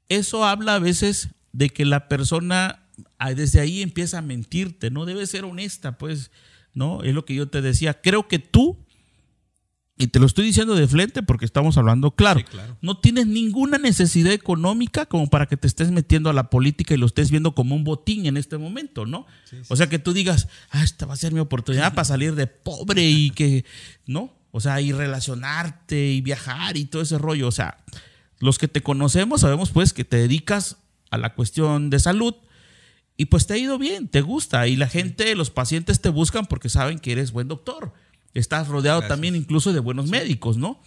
Eso 0.10 0.44
habla 0.44 0.76
a 0.76 0.80
veces 0.80 1.30
de 1.54 1.70
que 1.70 1.86
la 1.86 2.08
persona 2.08 2.82
desde 3.36 3.60
ahí 3.60 3.82
empieza 3.82 4.18
a 4.18 4.22
mentirte, 4.22 4.90
no 4.90 5.06
debe 5.06 5.26
ser 5.26 5.46
honesta, 5.46 5.98
pues, 5.98 6.32
¿no? 6.74 7.04
Es 7.04 7.14
lo 7.14 7.26
que 7.26 7.36
yo 7.36 7.48
te 7.48 7.62
decía. 7.62 8.02
Creo 8.02 8.28
que 8.28 8.40
tú, 8.40 8.78
y 9.98 10.08
te 10.08 10.20
lo 10.20 10.26
estoy 10.26 10.46
diciendo 10.46 10.74
de 10.74 10.88
frente 10.88 11.22
porque 11.22 11.46
estamos 11.46 11.78
hablando 11.78 12.12
claro, 12.12 12.42
no 12.82 12.98
tienes 12.98 13.28
ninguna 13.28 13.78
necesidad 13.78 14.34
económica 14.34 15.06
como 15.06 15.28
para 15.28 15.46
que 15.46 15.58
te 15.58 15.68
estés 15.68 15.92
metiendo 15.92 16.30
a 16.30 16.34
la 16.34 16.50
política 16.50 16.96
y 16.96 16.98
lo 16.98 17.06
estés 17.06 17.30
viendo 17.30 17.54
como 17.54 17.76
un 17.76 17.84
botín 17.84 18.26
en 18.26 18.38
este 18.38 18.58
momento, 18.58 19.06
¿no? 19.06 19.28
o 19.68 19.76
sea, 19.76 19.88
que 19.88 20.00
tú 20.00 20.14
digas, 20.14 20.48
ah, 20.72 20.84
esta 20.84 21.06
va 21.06 21.14
a 21.14 21.18
ser 21.18 21.34
mi 21.34 21.40
oportunidad 21.40 21.94
para 21.94 22.06
salir 22.06 22.34
de 22.34 22.48
pobre 22.48 23.08
y 23.08 23.30
que, 23.30 23.64
¿no? 24.08 24.41
O 24.52 24.60
sea, 24.60 24.82
y 24.82 24.92
relacionarte 24.92 26.12
y 26.12 26.22
viajar 26.22 26.78
y 26.78 26.86
todo 26.86 27.02
ese 27.02 27.18
rollo. 27.18 27.48
O 27.48 27.52
sea, 27.52 27.78
los 28.40 28.58
que 28.58 28.68
te 28.68 28.82
conocemos 28.82 29.42
sabemos 29.42 29.70
pues 29.72 29.94
que 29.94 30.04
te 30.04 30.18
dedicas 30.18 30.78
a 31.10 31.18
la 31.18 31.34
cuestión 31.34 31.90
de 31.90 32.00
salud 32.00 32.36
y 33.18 33.26
pues 33.26 33.46
te 33.46 33.54
ha 33.54 33.58
ido 33.58 33.78
bien, 33.78 34.08
te 34.08 34.22
gusta 34.22 34.68
y 34.68 34.76
la 34.76 34.88
gente, 34.88 35.36
los 35.36 35.52
pacientes 35.52 36.02
te 36.02 36.10
buscan 36.10 36.48
porque 36.48 36.70
saben 36.70 37.00
que 37.00 37.12
eres 37.12 37.32
buen 37.32 37.48
doctor. 37.48 37.94
Estás 38.34 38.68
rodeado 38.68 39.02
también 39.04 39.36
incluso 39.36 39.74
de 39.74 39.80
buenos 39.80 40.10
médicos, 40.10 40.58
¿no? 40.58 40.82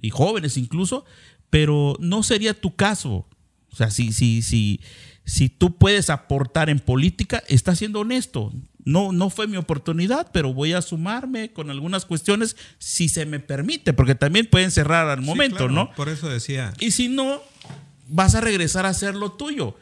Y 0.00 0.10
jóvenes 0.10 0.56
incluso, 0.56 1.04
pero 1.50 1.96
no 1.98 2.22
sería 2.22 2.60
tu 2.60 2.76
caso. 2.76 3.26
O 3.72 3.76
sea, 3.76 3.90
si, 3.90 4.12
si, 4.12 4.42
si, 4.42 4.80
si 5.24 5.48
tú 5.48 5.76
puedes 5.76 6.10
aportar 6.10 6.68
en 6.70 6.78
política, 6.78 7.42
estás 7.48 7.78
siendo 7.78 8.00
honesto. 8.00 8.52
No, 8.84 9.12
no 9.12 9.30
fue 9.30 9.46
mi 9.46 9.56
oportunidad, 9.56 10.30
pero 10.32 10.52
voy 10.52 10.72
a 10.72 10.82
sumarme 10.82 11.52
con 11.52 11.70
algunas 11.70 12.04
cuestiones 12.04 12.56
si 12.78 13.08
se 13.08 13.26
me 13.26 13.38
permite, 13.38 13.92
porque 13.92 14.14
también 14.14 14.46
pueden 14.46 14.70
cerrar 14.70 15.08
al 15.08 15.22
momento, 15.22 15.68
¿no? 15.68 15.92
Por 15.94 16.08
eso 16.08 16.28
decía. 16.28 16.72
Y 16.80 16.90
si 16.90 17.08
no, 17.08 17.40
vas 18.08 18.34
a 18.34 18.40
regresar 18.40 18.86
a 18.86 18.90
hacer 18.90 19.14
lo 19.14 19.32
tuyo 19.32 19.76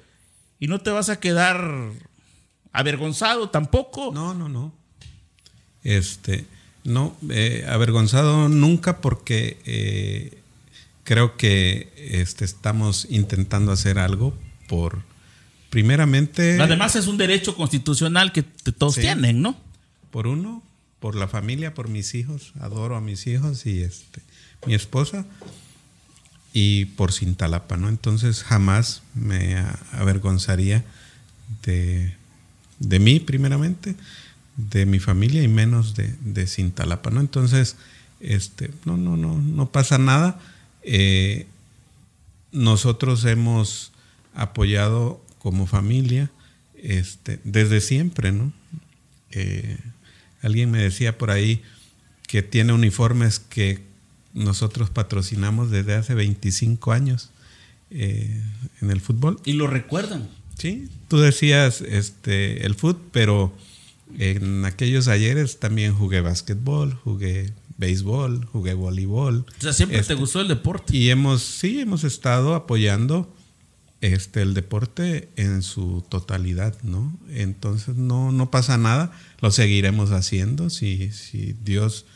y 0.58 0.66
no 0.66 0.80
te 0.80 0.90
vas 0.90 1.08
a 1.08 1.18
quedar 1.18 1.90
avergonzado 2.72 3.48
tampoco. 3.50 4.12
No, 4.12 4.34
no, 4.34 4.48
no. 4.48 4.72
Este, 5.82 6.44
no, 6.84 7.16
eh, 7.30 7.66
avergonzado 7.68 8.48
nunca 8.48 9.00
porque 9.00 9.58
eh, 9.64 10.38
creo 11.04 11.36
que 11.36 11.92
este, 11.96 12.44
estamos 12.44 13.06
intentando 13.10 13.72
hacer 13.72 13.98
algo 13.98 14.34
por 14.68 15.02
primeramente... 15.70 16.60
Además 16.60 16.96
es 16.96 17.06
un 17.06 17.16
derecho 17.16 17.56
constitucional 17.56 18.32
que 18.32 18.42
todos 18.42 18.96
tienen, 18.96 19.40
¿no? 19.40 19.56
Por 20.10 20.26
uno, 20.26 20.62
por 20.98 21.14
la 21.14 21.28
familia, 21.28 21.72
por 21.72 21.88
mis 21.88 22.14
hijos, 22.14 22.52
adoro 22.60 22.96
a 22.96 23.00
mis 23.00 23.26
hijos 23.26 23.64
y 23.64 23.80
este, 23.80 24.20
mi 24.66 24.74
esposa, 24.74 25.24
y 26.52 26.86
por 26.86 27.12
Cintalapa, 27.12 27.76
¿no? 27.76 27.88
Entonces 27.88 28.42
jamás 28.42 29.02
me 29.14 29.56
avergonzaría 29.92 30.84
de, 31.62 32.14
de 32.80 32.98
mí 32.98 33.20
primeramente, 33.20 33.94
de 34.56 34.84
mi 34.84 34.98
familia 34.98 35.42
y 35.42 35.48
menos 35.48 35.94
de, 35.94 36.14
de 36.20 36.46
Cintalapa, 36.46 37.10
¿no? 37.10 37.20
Entonces, 37.20 37.76
este, 38.18 38.70
no, 38.84 38.96
no, 38.96 39.16
no, 39.16 39.38
no 39.38 39.70
pasa 39.70 39.96
nada. 39.98 40.40
Eh, 40.82 41.46
nosotros 42.52 43.24
hemos 43.24 43.92
apoyado 44.34 45.22
como 45.40 45.66
familia, 45.66 46.30
este, 46.76 47.40
desde 47.44 47.80
siempre, 47.80 48.30
¿no? 48.30 48.52
Eh, 49.32 49.78
alguien 50.42 50.70
me 50.70 50.78
decía 50.78 51.18
por 51.18 51.30
ahí 51.30 51.62
que 52.28 52.42
tiene 52.42 52.72
uniformes 52.72 53.40
que 53.40 53.80
nosotros 54.34 54.90
patrocinamos 54.90 55.70
desde 55.70 55.94
hace 55.94 56.14
25 56.14 56.92
años 56.92 57.30
eh, 57.90 58.40
en 58.80 58.90
el 58.90 59.00
fútbol. 59.00 59.40
¿Y 59.44 59.54
lo 59.54 59.66
recuerdan? 59.66 60.28
Sí, 60.58 60.88
tú 61.08 61.18
decías 61.18 61.80
este, 61.80 62.66
el 62.66 62.74
fútbol, 62.74 63.02
pero 63.10 63.52
en 64.18 64.64
aquellos 64.64 65.08
ayeres 65.08 65.58
también 65.58 65.94
jugué 65.94 66.20
básquetbol, 66.20 66.94
jugué 66.94 67.52
béisbol, 67.78 68.44
jugué 68.46 68.74
voleibol. 68.74 69.46
O 69.58 69.62
sea, 69.62 69.72
siempre 69.72 69.96
te 69.96 70.02
este, 70.02 70.14
gustó 70.14 70.40
el 70.40 70.48
deporte. 70.48 70.94
Y 70.94 71.08
hemos, 71.10 71.42
sí, 71.42 71.80
hemos 71.80 72.04
estado 72.04 72.54
apoyando 72.54 73.34
este, 74.00 74.42
el 74.42 74.54
deporte 74.54 75.28
en 75.36 75.62
su 75.62 76.04
totalidad, 76.08 76.76
¿no? 76.82 77.18
Entonces 77.30 77.96
no, 77.96 78.32
no 78.32 78.50
pasa 78.50 78.78
nada, 78.78 79.12
lo 79.40 79.50
seguiremos 79.50 80.10
haciendo 80.10 80.70
si, 80.70 81.12
si 81.12 81.54
Dios, 81.64 82.06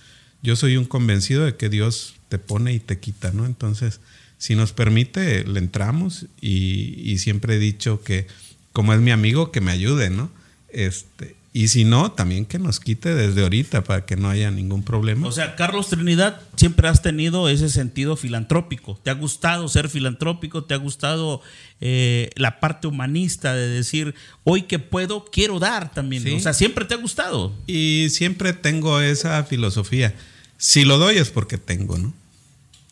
yo 0.42 0.57
soy 0.57 0.77
un 0.77 0.87
convencido 0.87 1.44
de 1.44 1.57
que 1.57 1.68
Dios 1.68 2.14
te 2.29 2.38
pone 2.38 2.73
y 2.73 2.81
te 2.81 2.99
quita, 2.99 3.33
¿no? 3.33 3.47
Entonces, 3.47 4.01
si 4.38 4.55
nos 4.55 4.73
permite, 4.73 5.44
le 5.44 5.59
entramos 5.59 6.27
y, 6.40 7.01
y 7.03 7.18
siempre 7.18 7.57
he 7.57 7.59
dicho 7.59 8.03
que 8.03 8.27
como 8.73 8.92
es 8.92 9.01
mi 9.01 9.12
amigo, 9.12 9.53
que 9.53 9.61
me 9.61 9.70
ayude, 9.70 10.11
¿no? 10.11 10.31
Este, 10.68 11.37
y 11.57 11.69
si 11.69 11.85
no, 11.85 12.11
también 12.11 12.47
que 12.47 12.59
nos 12.59 12.81
quite 12.81 13.14
desde 13.14 13.45
ahorita 13.45 13.85
para 13.85 14.05
que 14.05 14.17
no 14.17 14.29
haya 14.29 14.51
ningún 14.51 14.83
problema. 14.83 15.29
O 15.29 15.31
sea, 15.31 15.55
Carlos 15.55 15.87
Trinidad, 15.87 16.40
siempre 16.57 16.88
has 16.88 17.01
tenido 17.01 17.49
ese 17.49 17.71
sentido 17.71 18.17
filantrópico. 18.17 18.99
¿Te 19.05 19.11
ha 19.11 19.14
gustado 19.14 19.69
ser 19.69 19.88
filantrópico? 19.88 20.64
¿Te 20.64 20.75
ha 20.75 20.79
gustado 20.79 21.43
eh, 21.81 22.31
la 22.35 22.59
parte 22.59 22.88
humanista 22.88 23.55
de 23.55 23.69
decir, 23.69 24.17
hoy 24.43 24.62
que 24.62 24.81
puedo, 24.81 25.27
quiero 25.27 25.61
dar 25.61 25.93
también? 25.93 26.27
O 26.37 26.40
sea, 26.40 26.55
siempre 26.55 26.87
te 26.87 26.95
ha 26.95 26.97
gustado. 26.97 27.55
Y 27.69 28.09
siempre 28.11 28.53
tengo 28.53 29.01
esa 29.01 29.45
filosofía. 29.45 30.12
Si 30.59 30.85
lo 30.85 30.99
doy 30.99 31.19
es 31.19 31.31
porque 31.31 31.57
tengo, 31.57 31.97
¿no? 31.99 32.09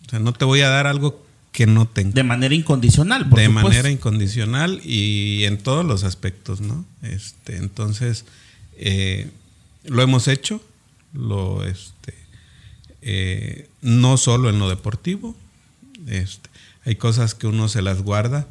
O 0.06 0.10
sea, 0.10 0.20
no 0.20 0.34
te 0.34 0.44
voy 0.44 0.60
a 0.60 0.68
dar 0.68 0.86
algo 0.86 1.26
que 1.50 1.66
no 1.66 1.88
tengo. 1.88 2.12
De 2.12 2.22
manera 2.22 2.54
incondicional, 2.54 3.28
por 3.28 3.40
De 3.40 3.48
manera 3.48 3.90
incondicional 3.90 4.80
y 4.84 5.46
en 5.46 5.58
todos 5.58 5.84
los 5.84 6.04
aspectos, 6.04 6.60
¿no? 6.60 6.84
Este, 7.02 7.56
entonces 7.56 8.24
eh, 8.84 9.30
lo 9.84 10.02
hemos 10.02 10.26
hecho, 10.26 10.60
este, 11.64 12.14
eh, 13.00 13.68
no 13.80 14.16
solo 14.16 14.50
en 14.50 14.58
lo 14.58 14.68
deportivo, 14.68 15.36
este, 16.08 16.50
hay 16.84 16.96
cosas 16.96 17.36
que 17.36 17.46
uno 17.46 17.68
se 17.68 17.80
las 17.80 18.02
guarda 18.02 18.48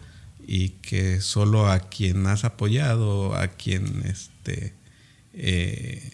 y 0.47 0.69
que 0.69 1.19
solo 1.19 1.69
a 1.69 1.79
quien 1.81 2.27
has 2.27 2.45
apoyado, 2.45 3.35
a 3.35 3.49
quien 3.49 4.03
este, 4.05 4.73
eh, 5.33 6.13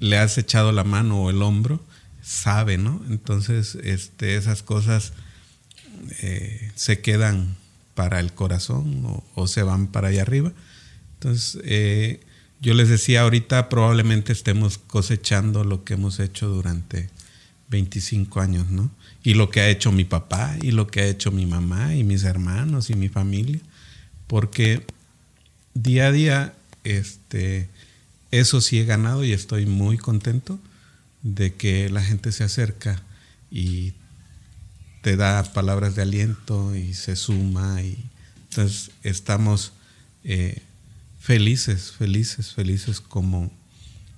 le 0.00 0.18
has 0.18 0.36
echado 0.36 0.72
la 0.72 0.82
mano 0.82 1.22
o 1.22 1.30
el 1.30 1.40
hombro, 1.40 1.80
sabe, 2.20 2.78
¿no? 2.78 3.00
Entonces, 3.08 3.76
esas 3.76 4.64
cosas 4.64 5.12
se 6.74 7.00
quedan 7.00 7.54
para 7.94 8.18
el 8.18 8.32
corazón 8.32 9.04
o, 9.06 9.24
o, 9.36 9.46
se 9.46 9.62
van 9.62 9.86
para 9.86 10.08
allá 10.08 10.22
arriba. 10.22 10.52
Entonces, 11.14 11.62
yo 12.64 12.72
les 12.72 12.88
decía 12.88 13.20
ahorita 13.20 13.68
probablemente 13.68 14.32
estemos 14.32 14.78
cosechando 14.78 15.64
lo 15.64 15.84
que 15.84 15.94
hemos 15.94 16.18
hecho 16.18 16.48
durante 16.48 17.10
25 17.68 18.40
años, 18.40 18.70
¿no? 18.70 18.90
Y 19.22 19.34
lo 19.34 19.50
que 19.50 19.60
ha 19.60 19.68
hecho 19.68 19.92
mi 19.92 20.06
papá 20.06 20.56
y 20.62 20.70
lo 20.70 20.86
que 20.86 21.00
ha 21.00 21.06
hecho 21.06 21.30
mi 21.30 21.44
mamá 21.44 21.94
y 21.94 22.04
mis 22.04 22.24
hermanos 22.24 22.88
y 22.88 22.94
mi 22.94 23.10
familia, 23.10 23.60
porque 24.26 24.82
día 25.74 26.06
a 26.06 26.12
día 26.12 26.54
este 26.84 27.68
eso 28.30 28.62
sí 28.62 28.78
he 28.78 28.86
ganado 28.86 29.24
y 29.24 29.34
estoy 29.34 29.66
muy 29.66 29.98
contento 29.98 30.58
de 31.22 31.52
que 31.52 31.90
la 31.90 32.02
gente 32.02 32.32
se 32.32 32.44
acerca 32.44 33.02
y 33.50 33.92
te 35.02 35.16
da 35.16 35.42
palabras 35.52 35.96
de 35.96 36.02
aliento 36.02 36.74
y 36.74 36.94
se 36.94 37.14
suma 37.14 37.82
y 37.82 38.02
entonces 38.48 38.90
estamos 39.02 39.74
eh, 40.24 40.62
felices, 41.24 41.90
felices, 41.90 42.52
felices 42.52 43.00
como 43.00 43.50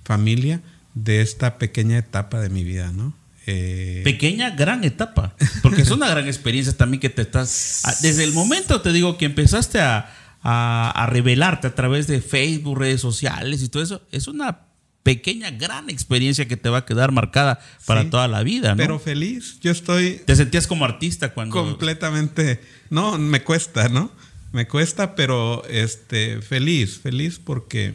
familia 0.03 0.61
de 0.93 1.21
esta 1.21 1.57
pequeña 1.57 1.97
etapa 1.97 2.41
de 2.41 2.49
mi 2.49 2.65
vida, 2.65 2.91
¿no? 2.91 3.13
Eh, 3.45 4.01
pequeña, 4.03 4.49
gran 4.49 4.83
etapa, 4.83 5.33
porque 5.61 5.83
es 5.83 5.91
una 5.91 6.09
gran 6.13 6.27
experiencia 6.27 6.75
también 6.75 6.99
que 6.99 7.09
te 7.09 7.21
estás, 7.21 7.83
ah, 7.85 7.93
desde 8.01 8.25
el 8.25 8.33
momento 8.33 8.81
te 8.81 8.91
digo 8.91 9.17
que 9.17 9.23
empezaste 9.23 9.79
a, 9.79 10.13
a, 10.43 11.07
revelarte 11.09 11.67
a 11.67 11.75
través 11.75 12.07
de 12.07 12.19
Facebook, 12.19 12.77
redes 12.77 12.99
sociales 12.99 13.63
y 13.63 13.69
todo 13.69 13.83
eso, 13.83 14.01
es 14.11 14.27
una 14.27 14.65
pequeña, 15.03 15.49
gran 15.51 15.89
experiencia 15.89 16.45
que 16.45 16.57
te 16.57 16.67
va 16.67 16.79
a 16.79 16.85
quedar 16.85 17.13
marcada 17.13 17.61
para 17.85 18.09
toda 18.09 18.27
la 18.27 18.43
vida, 18.43 18.71
¿no? 18.71 18.77
Pero 18.77 18.99
feliz, 18.99 19.61
yo 19.61 19.71
estoy... 19.71 20.21
¿Te 20.25 20.35
sentías 20.35 20.67
como 20.67 20.83
artista 20.83 21.33
cuando...? 21.33 21.55
Completamente, 21.55 22.59
no, 22.89 23.17
me 23.17 23.41
cuesta, 23.45 23.87
¿no? 23.87 24.11
Me 24.57 24.67
cuesta, 24.67 25.13
pero 25.13 25.63
este, 25.67 26.41
feliz, 26.41 26.97
feliz 26.97 27.37
porque 27.37 27.93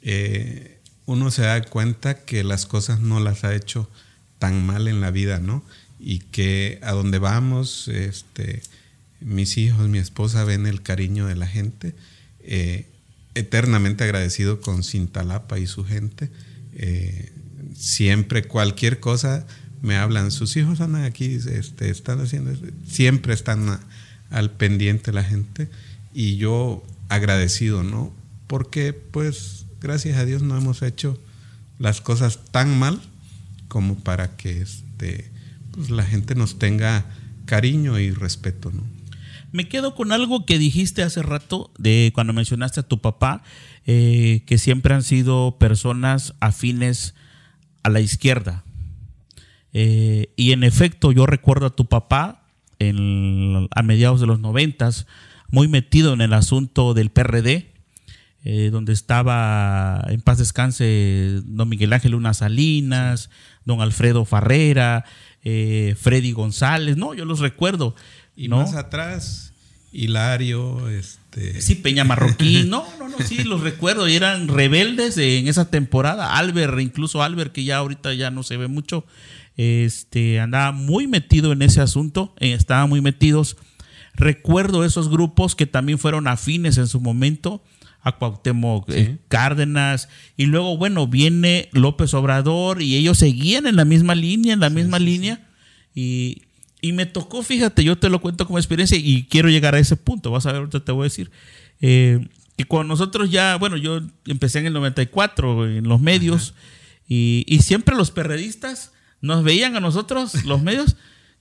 eh, 0.00 0.78
uno 1.04 1.30
se 1.30 1.42
da 1.42 1.62
cuenta 1.62 2.24
que 2.24 2.42
las 2.42 2.64
cosas 2.64 3.00
no 3.00 3.20
las 3.20 3.44
ha 3.44 3.54
hecho 3.54 3.90
tan 4.38 4.64
mal 4.64 4.88
en 4.88 5.02
la 5.02 5.10
vida, 5.10 5.40
¿no? 5.40 5.62
Y 6.00 6.20
que 6.20 6.78
a 6.82 6.92
donde 6.92 7.18
vamos, 7.18 7.88
este, 7.88 8.62
mis 9.20 9.58
hijos, 9.58 9.86
mi 9.90 9.98
esposa 9.98 10.44
ven 10.44 10.64
el 10.64 10.80
cariño 10.80 11.26
de 11.26 11.36
la 11.36 11.46
gente. 11.46 11.94
Eh, 12.40 12.86
eternamente 13.34 14.04
agradecido 14.04 14.62
con 14.62 14.84
Cintalapa 14.84 15.58
y 15.58 15.66
su 15.66 15.84
gente. 15.84 16.30
Eh, 16.72 17.30
siempre 17.76 18.44
cualquier 18.44 19.00
cosa 19.00 19.46
me 19.82 19.96
hablan, 19.96 20.30
sus 20.30 20.56
hijos 20.56 20.80
andan 20.80 21.04
aquí, 21.04 21.34
este, 21.34 21.90
están 21.90 22.22
haciendo, 22.22 22.54
siempre 22.88 23.34
están 23.34 23.80
al 24.34 24.50
pendiente 24.50 25.12
la 25.12 25.22
gente 25.22 25.70
y 26.12 26.36
yo 26.36 26.82
agradecido, 27.08 27.84
¿no? 27.84 28.12
Porque 28.48 28.92
pues 28.92 29.66
gracias 29.80 30.18
a 30.18 30.24
Dios 30.24 30.42
no 30.42 30.56
hemos 30.56 30.82
hecho 30.82 31.18
las 31.78 32.00
cosas 32.00 32.40
tan 32.50 32.76
mal 32.78 33.00
como 33.68 33.94
para 33.96 34.36
que 34.36 34.60
este, 34.60 35.30
pues, 35.70 35.90
la 35.90 36.02
gente 36.02 36.34
nos 36.34 36.58
tenga 36.58 37.06
cariño 37.46 37.98
y 38.00 38.10
respeto, 38.10 38.72
¿no? 38.72 38.82
Me 39.52 39.68
quedo 39.68 39.94
con 39.94 40.10
algo 40.10 40.44
que 40.46 40.58
dijiste 40.58 41.04
hace 41.04 41.22
rato 41.22 41.70
de 41.78 42.10
cuando 42.12 42.32
mencionaste 42.32 42.80
a 42.80 42.88
tu 42.88 43.00
papá, 43.00 43.44
eh, 43.86 44.42
que 44.46 44.58
siempre 44.58 44.94
han 44.94 45.04
sido 45.04 45.58
personas 45.60 46.34
afines 46.40 47.14
a 47.84 47.90
la 47.90 48.00
izquierda. 48.00 48.64
Eh, 49.72 50.32
y 50.34 50.50
en 50.50 50.64
efecto, 50.64 51.12
yo 51.12 51.24
recuerdo 51.26 51.66
a 51.66 51.76
tu 51.76 51.86
papá 51.86 52.43
en, 52.88 53.68
a 53.70 53.82
mediados 53.82 54.20
de 54.20 54.26
los 54.26 54.40
noventas, 54.40 55.06
muy 55.50 55.68
metido 55.68 56.12
en 56.12 56.20
el 56.20 56.32
asunto 56.32 56.94
del 56.94 57.10
PRD, 57.10 57.72
eh, 58.44 58.68
donde 58.70 58.92
estaba 58.92 60.04
en 60.08 60.20
paz 60.20 60.38
descanse 60.38 61.40
don 61.44 61.68
Miguel 61.68 61.92
Ángel 61.92 62.12
Luna 62.12 62.34
Salinas, 62.34 63.30
don 63.64 63.80
Alfredo 63.80 64.24
Farrera, 64.24 65.04
eh, 65.42 65.94
Freddy 65.98 66.32
González, 66.32 66.96
no, 66.96 67.14
yo 67.14 67.24
los 67.24 67.40
recuerdo. 67.40 67.94
Y 68.36 68.48
más 68.48 68.74
atrás, 68.74 69.54
Hilario, 69.92 70.88
este... 70.88 71.60
Sí, 71.60 71.76
Peña 71.76 72.04
Marroquín, 72.04 72.68
no, 72.68 72.86
no, 72.98 73.08
no, 73.08 73.18
sí, 73.18 73.44
los 73.44 73.60
recuerdo, 73.60 74.08
y 74.08 74.14
eran 74.14 74.48
rebeldes 74.48 75.16
en 75.18 75.48
esa 75.48 75.70
temporada, 75.70 76.36
Albert, 76.36 76.78
incluso 76.80 77.22
Albert, 77.22 77.52
que 77.52 77.64
ya 77.64 77.78
ahorita 77.78 78.12
ya 78.14 78.30
no 78.30 78.42
se 78.42 78.56
ve 78.56 78.68
mucho, 78.68 79.06
este, 79.56 80.40
andaba 80.40 80.72
muy 80.72 81.06
metido 81.06 81.52
en 81.52 81.62
ese 81.62 81.80
asunto, 81.80 82.34
eh, 82.40 82.52
estaban 82.52 82.88
muy 82.88 83.00
metidos. 83.00 83.56
Recuerdo 84.14 84.84
esos 84.84 85.08
grupos 85.08 85.54
que 85.54 85.66
también 85.66 85.98
fueron 85.98 86.26
afines 86.28 86.78
en 86.78 86.86
su 86.86 87.00
momento 87.00 87.62
a 88.00 88.12
Cuauhtémoc 88.12 88.90
eh, 88.90 89.18
Cárdenas 89.28 90.08
y 90.36 90.44
luego 90.46 90.76
bueno 90.76 91.08
viene 91.08 91.70
López 91.72 92.12
Obrador 92.14 92.82
y 92.82 92.96
ellos 92.96 93.18
seguían 93.18 93.66
en 93.66 93.76
la 93.76 93.84
misma 93.84 94.14
línea, 94.14 94.52
en 94.52 94.60
la 94.60 94.70
misma 94.70 94.98
línea 94.98 95.48
y, 95.94 96.42
y, 96.80 96.92
me 96.92 97.06
tocó, 97.06 97.42
fíjate, 97.42 97.82
yo 97.82 97.96
te 97.96 98.10
lo 98.10 98.20
cuento 98.20 98.46
como 98.46 98.58
experiencia 98.58 98.98
y 98.98 99.24
quiero 99.24 99.48
llegar 99.48 99.74
a 99.74 99.78
ese 99.78 99.96
punto, 99.96 100.30
vas 100.30 100.44
a 100.44 100.52
ver, 100.52 100.58
ahorita 100.58 100.84
te 100.84 100.92
voy 100.92 101.02
a 101.02 101.04
decir. 101.04 101.30
Eh, 101.80 102.26
y 102.56 102.64
cuando 102.64 102.92
nosotros 102.92 103.30
ya, 103.30 103.56
bueno, 103.56 103.76
yo 103.76 104.00
empecé 104.26 104.58
en 104.58 104.66
el 104.66 104.72
94 104.72 105.68
en 105.68 105.88
los 105.88 106.00
medios 106.00 106.54
y, 107.08 107.44
y, 107.46 107.60
siempre 107.60 107.94
los 107.94 108.10
perredistas 108.10 108.92
nos 109.24 109.42
veían 109.42 109.74
a 109.74 109.80
nosotros, 109.80 110.44
los 110.44 110.62
medios, 110.62 110.96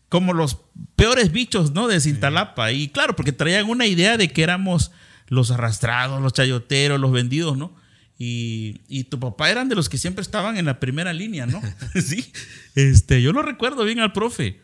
como 0.08 0.34
los 0.34 0.58
peores 0.96 1.34
bichos, 1.34 1.74
¿no? 1.74 1.90
De 1.90 2.00
Cintalapa. 2.00 2.72
Y 2.72 2.88
claro, 2.88 3.14
porque 3.16 3.34
traían 3.34 3.70
una 3.70 3.86
idea 3.86 4.16
de 4.16 4.30
que 4.30 4.42
éramos 4.42 4.92
los 5.28 5.52
arrastrados, 5.52 6.22
los 6.22 6.32
chayoteros, 6.32 6.98
los 6.98 7.12
vendidos, 7.12 7.58
¿no? 7.58 7.76
Y, 8.18 8.80
y, 8.88 9.04
tu 9.06 9.20
papá 9.20 9.50
eran 9.50 9.68
de 9.68 9.76
los 9.76 9.90
que 9.90 9.98
siempre 9.98 10.22
estaban 10.22 10.56
en 10.56 10.66
la 10.66 10.80
primera 10.80 11.12
línea, 11.12 11.46
¿no? 11.46 11.62
sí. 12.02 12.32
Este, 12.74 13.22
yo 13.22 13.34
lo 13.34 13.42
recuerdo 13.42 13.84
bien 13.84 14.00
al 14.00 14.14
profe. 14.14 14.62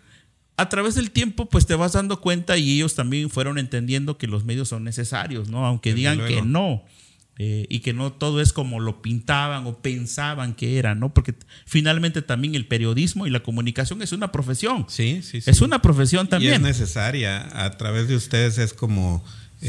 A 0.56 0.70
través 0.70 0.96
del 0.96 1.12
tiempo, 1.12 1.50
pues 1.50 1.66
te 1.66 1.76
vas 1.76 1.92
dando 1.92 2.22
cuenta 2.22 2.58
y 2.58 2.76
ellos 2.76 2.96
también 2.96 3.30
fueron 3.30 3.58
entendiendo 3.58 4.18
que 4.18 4.28
los 4.28 4.46
medios 4.46 4.70
son 4.70 4.86
necesarios, 4.86 5.50
¿no? 5.50 5.66
Aunque 5.66 5.94
digan 5.94 6.26
que 6.26 6.42
no. 6.42 6.86
Eh, 7.42 7.66
y 7.70 7.80
que 7.80 7.94
no 7.94 8.12
todo 8.12 8.42
es 8.42 8.52
como 8.52 8.82
lo 8.82 9.02
pintaban 9.02 9.66
o 9.66 9.78
pensaban 9.78 10.56
que 10.56 10.78
era, 10.78 10.94
¿no? 10.94 11.14
Porque 11.14 11.36
finalmente 11.66 12.22
también 12.22 12.54
el 12.54 12.68
periodismo 12.68 13.28
y 13.28 13.30
la 13.30 13.40
comunicación 13.40 14.02
es 14.02 14.12
una 14.12 14.30
profesión. 14.34 14.86
Sí, 14.90 15.22
sí, 15.24 15.40
sí. 15.40 15.50
Es 15.50 15.62
una 15.62 15.82
profesión 15.82 16.28
también. 16.28 16.52
Y 16.52 16.56
es 16.56 16.62
necesaria. 16.62 17.48
A 17.64 17.78
través 17.78 18.10
de 18.10 18.18
ustedes 18.18 18.58
es 18.58 18.74
como... 18.74 19.24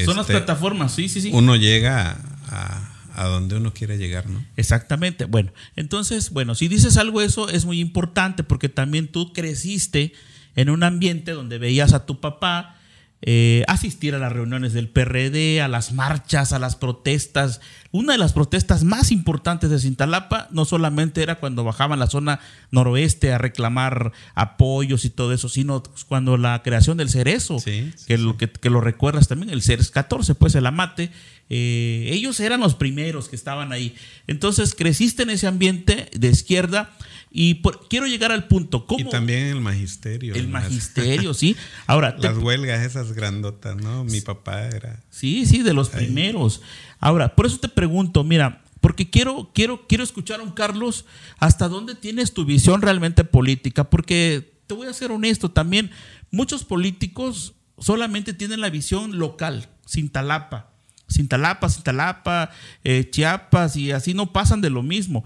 Son 0.05 0.17
las 0.17 0.25
este, 0.25 0.33
plataformas, 0.33 0.93
sí, 0.93 1.09
sí, 1.09 1.21
sí. 1.21 1.31
Uno 1.33 1.55
llega 1.55 2.19
a, 2.49 2.93
a 3.15 3.25
donde 3.27 3.55
uno 3.55 3.73
quiere 3.73 3.99
llegar, 3.99 4.29
¿no? 4.29 4.45
Exactamente. 4.57 5.27
Bueno, 5.27 5.53
entonces, 5.77 6.31
bueno, 6.31 6.57
si 6.57 6.67
dices 6.67 6.97
algo 6.97 7.23
eso 7.23 7.49
es 7.49 7.67
muy 7.67 7.79
importante 7.79 8.43
porque 8.43 8.69
también 8.69 9.07
tú 9.07 9.33
creciste 9.33 10.13
en 10.57 10.71
un 10.71 10.83
ambiente 10.83 11.31
donde 11.31 11.59
veías 11.59 11.93
a 11.93 12.05
tu 12.05 12.21
papá 12.21 12.80
eh, 13.23 13.65
asistir 13.69 14.15
a 14.15 14.19
las 14.19 14.33
reuniones 14.33 14.73
del 14.73 14.89
PRD, 14.89 15.61
a 15.61 15.69
las 15.69 15.93
marchas, 15.93 16.55
a 16.55 16.59
las 16.59 16.75
protestas. 16.77 17.61
Una 17.93 18.13
de 18.13 18.19
las 18.19 18.33
protestas 18.33 18.83
más 18.83 19.13
importantes 19.13 19.69
de 19.69 19.79
Cintalapa 19.79 20.49
no 20.53 20.65
solamente 20.65 21.23
era 21.23 21.35
cuando 21.35 21.63
bajaban 21.63 21.99
la 21.99 22.07
zona 22.07 22.41
noroeste 22.71 23.33
a 23.33 23.39
reclamar 23.39 24.13
apoyos 24.35 25.05
y 25.05 25.11
todo 25.11 25.35
eso, 25.35 25.51
sino 25.51 25.83
cuando 26.09 26.39
la 26.39 26.63
creación 26.63 26.97
del 26.97 27.11
cerezo, 27.11 27.59
que, 27.63 28.17
Lo, 28.17 28.39
que, 28.39 28.71
lo 28.71 28.81
recuerdas 28.81 29.29
también, 29.29 29.51
el 29.51 29.61
CERES 29.61 29.91
14, 29.91 30.35
pues 30.35 30.55
el 30.55 30.65
amate, 30.65 31.11
eh, 31.51 32.09
ellos 32.13 32.41
eran 32.41 32.61
los 32.61 32.75
primeros 32.75 33.29
que 33.29 33.37
estaban 33.37 33.73
ahí. 33.73 33.95
Entonces 34.29 34.75
creciste 34.75 35.25
en 35.25 35.31
ese 35.31 35.47
ambiente 35.47 36.09
de 36.13 36.29
izquierda 36.29 36.91
y 37.33 37.63
quiero 37.89 38.07
llegar 38.07 38.33
al 38.33 38.49
punto. 38.49 38.87
¿cómo? 38.87 39.01
Y 39.01 39.05
también 39.09 39.47
el 39.47 39.61
magisterio. 39.61 40.35
El 40.35 40.49
magisterio, 40.49 41.33
sí. 41.33 41.57
Ahora, 41.87 42.17
las 42.19 42.37
huelgas 42.37 42.85
esas 42.85 43.10
grandotas, 43.13 43.77
¿no? 43.77 44.05
Mi 44.05 44.21
papá 44.21 44.67
era. 44.67 45.03
Sí, 45.11 45.47
sí, 45.47 45.63
de 45.63 45.75
los 45.75 45.89
primeros. 45.89 46.63
Ahora, 46.99 47.35
por 47.35 47.47
eso 47.47 47.59
te 47.59 47.69
pregunto, 47.69 48.25
mira, 48.25 48.63
porque 48.81 49.11
quiero, 49.11 49.51
quiero, 49.55 49.87
quiero 49.87 50.05
escuchar 50.05 50.41
a 50.41 50.43
un 50.43 50.53
Carlos 50.53 51.05
hasta 51.39 51.69
dónde 51.69 51.95
tienes 51.95 52.33
tu 52.33 52.45
visión 52.45 52.83
realmente 52.83 53.25
política, 53.25 53.85
porque 53.91 54.55
te 54.67 54.75
voy 54.75 54.87
a 54.87 54.93
ser 54.93 55.11
honesto 55.11 55.51
también, 55.51 55.91
muchos 56.31 56.65
políticos 56.65 57.55
solamente 57.79 58.33
tienen 58.33 58.61
la 58.61 58.71
visión 58.71 59.19
local, 59.19 59.69
sin 59.85 60.11
talapa. 60.11 60.71
Sin 61.09 61.27
talapa, 61.27 61.69
sin 61.69 61.83
talapa, 61.83 62.53
eh, 62.85 63.09
Chiapas 63.11 63.75
y 63.75 63.91
así 63.91 64.15
no 64.15 64.33
pasan 64.33 64.61
de 64.61 64.71
lo 64.71 64.85
mismo. 64.85 65.25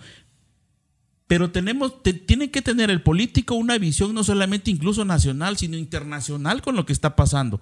Pero 1.26 1.50
tenemos, 1.50 2.02
tiene 2.26 2.50
que 2.50 2.60
tener 2.60 2.90
el 2.90 3.02
político 3.02 3.54
una 3.54 3.78
visión 3.78 4.14
no 4.14 4.24
solamente 4.24 4.70
incluso 4.70 5.04
nacional, 5.04 5.56
sino 5.56 5.76
internacional 5.76 6.60
con 6.60 6.76
lo 6.76 6.84
que 6.84 6.92
está 6.92 7.16
pasando. 7.16 7.60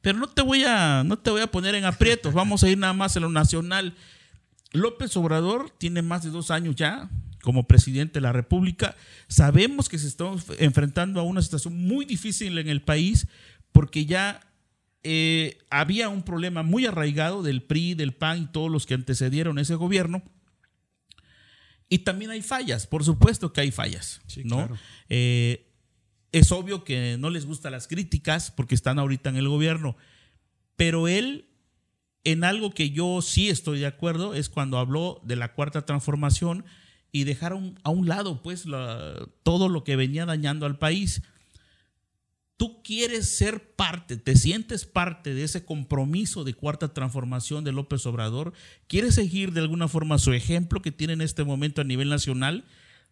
Pero 0.00 0.18
no 0.18 0.28
te 0.28 0.42
voy 0.42 0.64
a, 0.64 1.04
no 1.04 1.18
te 1.18 1.30
voy 1.30 1.42
a 1.42 1.50
poner 1.50 1.74
en 1.74 1.84
aprietos, 1.84 2.32
vamos 2.32 2.64
a 2.64 2.70
ir 2.70 2.78
nada 2.78 2.92
más 2.92 3.16
a 3.16 3.20
lo 3.20 3.28
nacional. 3.28 3.94
López 4.72 5.16
Obrador 5.16 5.70
tiene 5.70 6.00
más 6.00 6.22
de 6.22 6.30
dos 6.30 6.50
años 6.50 6.74
ya 6.74 7.10
como 7.42 7.66
presidente 7.66 8.14
de 8.14 8.22
la 8.22 8.32
República. 8.32 8.96
Sabemos 9.28 9.88
que 9.88 9.98
se 9.98 10.08
está 10.08 10.24
enfrentando 10.58 11.20
a 11.20 11.24
una 11.24 11.42
situación 11.42 11.76
muy 11.86 12.06
difícil 12.06 12.56
en 12.58 12.68
el 12.68 12.80
país 12.80 13.26
porque 13.72 14.06
ya 14.06 14.40
eh, 15.02 15.58
había 15.68 16.08
un 16.08 16.22
problema 16.22 16.62
muy 16.62 16.86
arraigado 16.86 17.42
del 17.42 17.62
PRI, 17.62 17.94
del 17.94 18.12
PAN 18.12 18.42
y 18.42 18.46
todos 18.46 18.70
los 18.70 18.86
que 18.86 18.94
antecedieron 18.94 19.58
ese 19.58 19.74
gobierno 19.74 20.22
y 21.92 21.98
también 21.98 22.30
hay 22.30 22.40
fallas, 22.40 22.86
por 22.86 23.04
supuesto 23.04 23.52
que 23.52 23.60
hay 23.60 23.70
fallas, 23.70 24.22
¿no? 24.44 24.66
Eh, 25.10 25.70
es 26.32 26.50
obvio 26.50 26.84
que 26.84 27.18
no 27.18 27.28
les 27.28 27.44
gustan 27.44 27.72
las 27.72 27.86
críticas 27.86 28.50
porque 28.50 28.74
están 28.74 28.98
ahorita 28.98 29.28
en 29.28 29.36
el 29.36 29.46
gobierno, 29.46 29.94
pero 30.76 31.06
él, 31.06 31.50
en 32.24 32.44
algo 32.44 32.70
que 32.70 32.92
yo 32.92 33.20
sí 33.20 33.50
estoy 33.50 33.78
de 33.78 33.84
acuerdo, 33.84 34.32
es 34.32 34.48
cuando 34.48 34.78
habló 34.78 35.20
de 35.22 35.36
la 35.36 35.52
cuarta 35.52 35.84
transformación 35.84 36.64
y 37.10 37.24
dejaron 37.24 37.78
a 37.82 37.90
un 37.90 38.08
lado 38.08 38.40
pues 38.40 38.64
todo 39.42 39.68
lo 39.68 39.84
que 39.84 39.94
venía 39.94 40.24
dañando 40.24 40.64
al 40.64 40.78
país 40.78 41.20
tú 42.56 42.82
quieres 42.82 43.28
ser 43.28 43.74
parte, 43.74 44.16
te 44.16 44.36
sientes 44.36 44.84
parte 44.84 45.34
de 45.34 45.44
ese 45.44 45.64
compromiso 45.64 46.44
de 46.44 46.54
cuarta 46.54 46.92
transformación 46.94 47.64
de 47.64 47.72
López 47.72 48.06
Obrador, 48.06 48.52
quieres 48.86 49.14
seguir 49.14 49.52
de 49.52 49.60
alguna 49.60 49.88
forma 49.88 50.18
su 50.18 50.32
ejemplo 50.32 50.82
que 50.82 50.92
tiene 50.92 51.14
en 51.14 51.22
este 51.22 51.44
momento 51.44 51.80
a 51.80 51.84
nivel 51.84 52.08
nacional, 52.08 52.64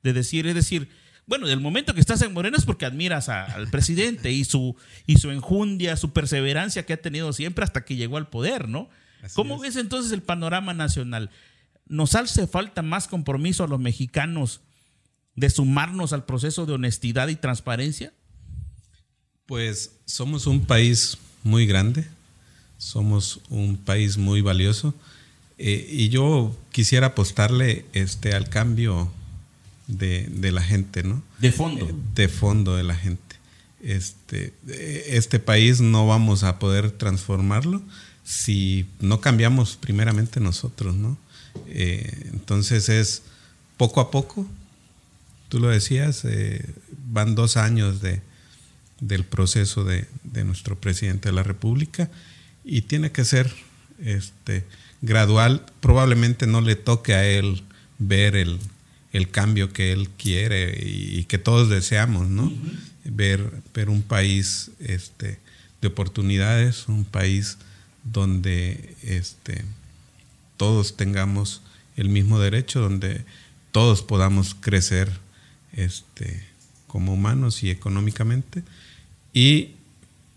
de 0.03 0.12
decir, 0.12 0.46
es 0.46 0.55
decir, 0.55 0.88
bueno, 1.26 1.46
del 1.46 1.61
momento 1.61 1.94
que 1.94 2.00
estás 2.00 2.22
en 2.22 2.33
Morena 2.33 2.57
es 2.57 2.64
porque 2.64 2.87
admiras 2.87 3.29
al 3.29 3.70
presidente 3.70 4.33
y 4.33 4.44
su, 4.44 4.76
y 5.07 5.18
su 5.18 5.31
enjundia, 5.31 5.96
su 5.96 6.12
perseverancia 6.12 6.85
que 6.87 6.94
ha 6.94 7.00
tenido 7.00 7.33
siempre 7.33 7.64
hasta 7.64 7.85
que 7.85 7.96
llegó 7.96 8.16
al 8.16 8.29
poder, 8.29 8.68
¿no? 8.68 8.88
¿Cómo 9.35 9.59
ves 9.59 9.76
entonces 9.76 10.12
el 10.12 10.22
panorama 10.22 10.74
nacional? 10.74 11.31
¿Nos 11.87 12.14
hace 12.14 12.46
falta 12.46 12.83
más 12.83 13.07
compromiso 13.07 13.64
a 13.64 13.68
los 13.68 13.79
mexicanos 13.79 14.61
de 15.37 15.50
sumarnos 15.50 16.12
al 16.12 16.24
proceso 16.24 16.66
de 16.66 16.72
honestidad 16.72 17.28
y 17.28 17.36
transparencia? 17.36 18.12
Pues 19.51 19.90
somos 20.07 20.46
un 20.46 20.64
país 20.64 21.18
muy 21.42 21.66
grande, 21.66 22.07
somos 22.78 23.40
un 23.48 23.78
país 23.78 24.16
muy 24.16 24.42
valioso 24.42 24.94
eh, 25.59 25.88
y 25.90 26.09
yo 26.09 26.57
quisiera 26.70 27.09
apostarle 27.09 27.84
este, 27.92 28.32
al 28.32 28.48
cambio 28.48 29.11
de, 29.88 30.53
la 30.53 30.62
gente, 30.62 31.03
¿no? 31.03 31.20
De 31.40 31.51
fondo. 31.51 31.88
Eh, 31.88 31.94
de 32.14 32.28
fondo 32.28 32.76
de 32.76 32.84
la 32.84 32.94
gente. 32.94 33.36
Este, 33.82 34.55
este 34.68 35.40
país 35.40 35.80
no 35.80 36.07
vamos 36.07 36.44
a 36.44 36.61
poder 36.61 36.92
transformarlo 36.92 37.82
si 38.22 38.86
no 39.01 39.20
cambiamos 39.20 39.74
primeramente 39.74 40.38
nosotros, 40.38 40.94
¿no? 40.94 41.18
Eh, 41.66 42.28
entonces 42.32 42.88
es 42.88 43.24
poco 43.76 44.01
a 44.01 44.12
poco, 44.12 44.46
tú 45.48 45.59
lo 45.59 45.70
decías, 45.70 46.24
van 47.09 47.34
dos 47.34 47.57
años 47.57 48.01
de, 48.01 48.22
del 49.01 49.24
proceso 49.24 49.84
de, 49.84 50.07
nuestro 50.44 50.78
presidente 50.78 51.28
de 51.28 51.34
la 51.34 51.42
República 51.42 52.11
y 52.64 52.82
tiene 52.82 53.12
que 53.12 53.24
ser 53.24 53.53
este, 54.03 54.64
gradual, 55.03 55.64
probablemente 55.80 56.46
no 56.46 56.61
le 56.61 56.76
toque 56.76 57.14
a 57.14 57.26
él 57.26 57.62
ver 57.98 58.36
el, 58.36 58.59
cambio 59.30 59.72
que 59.72 59.92
él 59.92 60.09
quiere 60.11 60.78
y, 60.82 61.24
que 61.24 61.38
todos 61.38 61.68
deseamos, 61.68 62.28
¿no? 62.28 62.53
ver, 63.05 63.51
ver 63.74 63.88
un 63.88 64.03
país 64.03 64.70
este, 64.78 65.38
de 65.80 65.88
oportunidades, 65.88 66.88
un 66.88 67.05
país 67.05 67.59
donde 68.05 68.96
este, 69.03 69.64
todos 70.57 70.96
tengamos 70.96 71.62
el 71.96 72.09
mismo 72.09 72.38
derecho, 72.38 72.80
donde 72.80 73.24
todos 73.72 74.03
podamos 74.03 74.55
crecer 74.55 75.11
este, 75.72 76.49
como 76.91 77.14
humanos 77.14 77.62
y 77.62 77.70
económicamente. 77.70 78.64
Y 79.32 79.74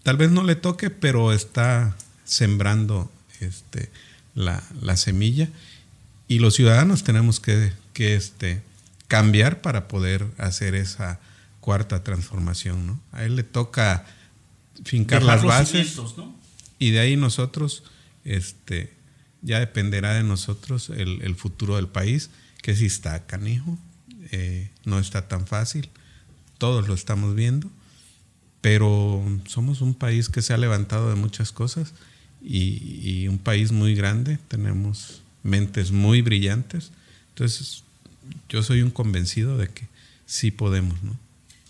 tal 0.04 0.18
vez 0.18 0.30
no 0.30 0.43
le 0.43 0.56
toque, 0.56 0.91
pero 0.91 1.34
está 1.34 1.97
sembrando 2.26 3.12
este, 3.39 3.89
la, 4.36 4.62
semilla. 4.95 5.49
Y 6.28 6.38
los 6.38 6.54
ciudadanos 6.54 7.04
tenemos 7.04 7.39
que, 7.39 7.74
este, 7.97 8.62
cambiar 9.08 9.62
para 9.62 9.88
poder 9.88 10.28
hacer 10.38 10.76
esa 10.76 11.20
cuarta 11.60 12.04
transformación. 12.04 12.86
¿no? 12.86 12.99
A 13.14 13.24
él 13.24 13.36
le 13.36 13.43
toca 13.43 14.06
fincar 14.84 15.24
las 15.24 15.43
bases. 15.43 15.99
Y 16.78 16.91
de 16.91 16.99
ahí 16.99 17.16
nosotros, 17.16 17.84
este, 18.26 18.93
ya 19.41 19.60
dependerá 19.60 20.14
de 20.14 20.22
nosotros 20.22 20.91
el, 20.91 21.36
futuro 21.36 21.78
del 21.78 21.88
país, 21.88 22.30
que 22.62 22.76
si 22.76 22.86
está 22.86 23.26
canijo, 23.26 23.76
eh, 24.30 24.70
no 24.86 24.99
está 24.99 25.28
tan 25.28 25.47
fácil, 25.47 25.89
todos 26.64 26.88
lo 26.88 26.93
estamos 26.93 27.36
viendo, 27.36 27.70
pero 28.61 29.22
somos 29.47 29.82
un 29.82 29.93
país 29.93 30.30
que 30.30 30.41
se 30.41 30.53
ha 30.53 30.57
levantado 30.57 31.09
de 31.09 31.16
muchas 31.16 31.51
cosas 31.51 31.93
y, 32.41 33.28
un 33.28 33.38
país 33.38 33.74
muy 33.74 33.95
grande, 33.95 34.39
tenemos 34.47 35.22
mentes 35.43 35.91
muy 35.91 36.22
brillantes, 36.22 36.93
entonces 37.32 37.84
yo 38.47 38.64
soy 38.64 38.82
un 38.82 38.91
convencido 38.91 39.57
de 39.57 39.68
que 39.68 39.89
sí 40.26 40.51
podemos, 40.51 41.03
¿no? 41.03 41.20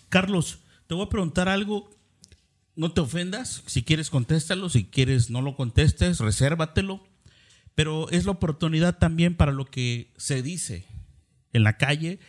Carlos, 0.09 0.59
te 0.85 0.93
voy 0.93 1.07
a 1.07 1.09
preguntar 1.09 1.49
algo 1.49 1.89
no 2.75 2.91
te 2.91 3.01
ofendas, 3.01 3.63
si 3.65 3.81
quieres 3.81 4.11
contéstalo, 4.11 4.69
si 4.69 4.83
quieres 4.83 5.31
no 5.31 5.41
lo 5.41 5.55
contestes, 5.55 6.19
resérvatelo, 6.19 7.03
pero 7.73 8.11
es 8.11 8.25
la 8.25 8.33
oportunidad 8.33 8.99
también 8.99 9.33
para 9.33 9.53
lo 9.53 9.65
que 9.65 10.11
se 10.17 10.43
dice 10.43 10.85
en 11.51 11.63
la 11.63 11.77
calle, 11.77 12.19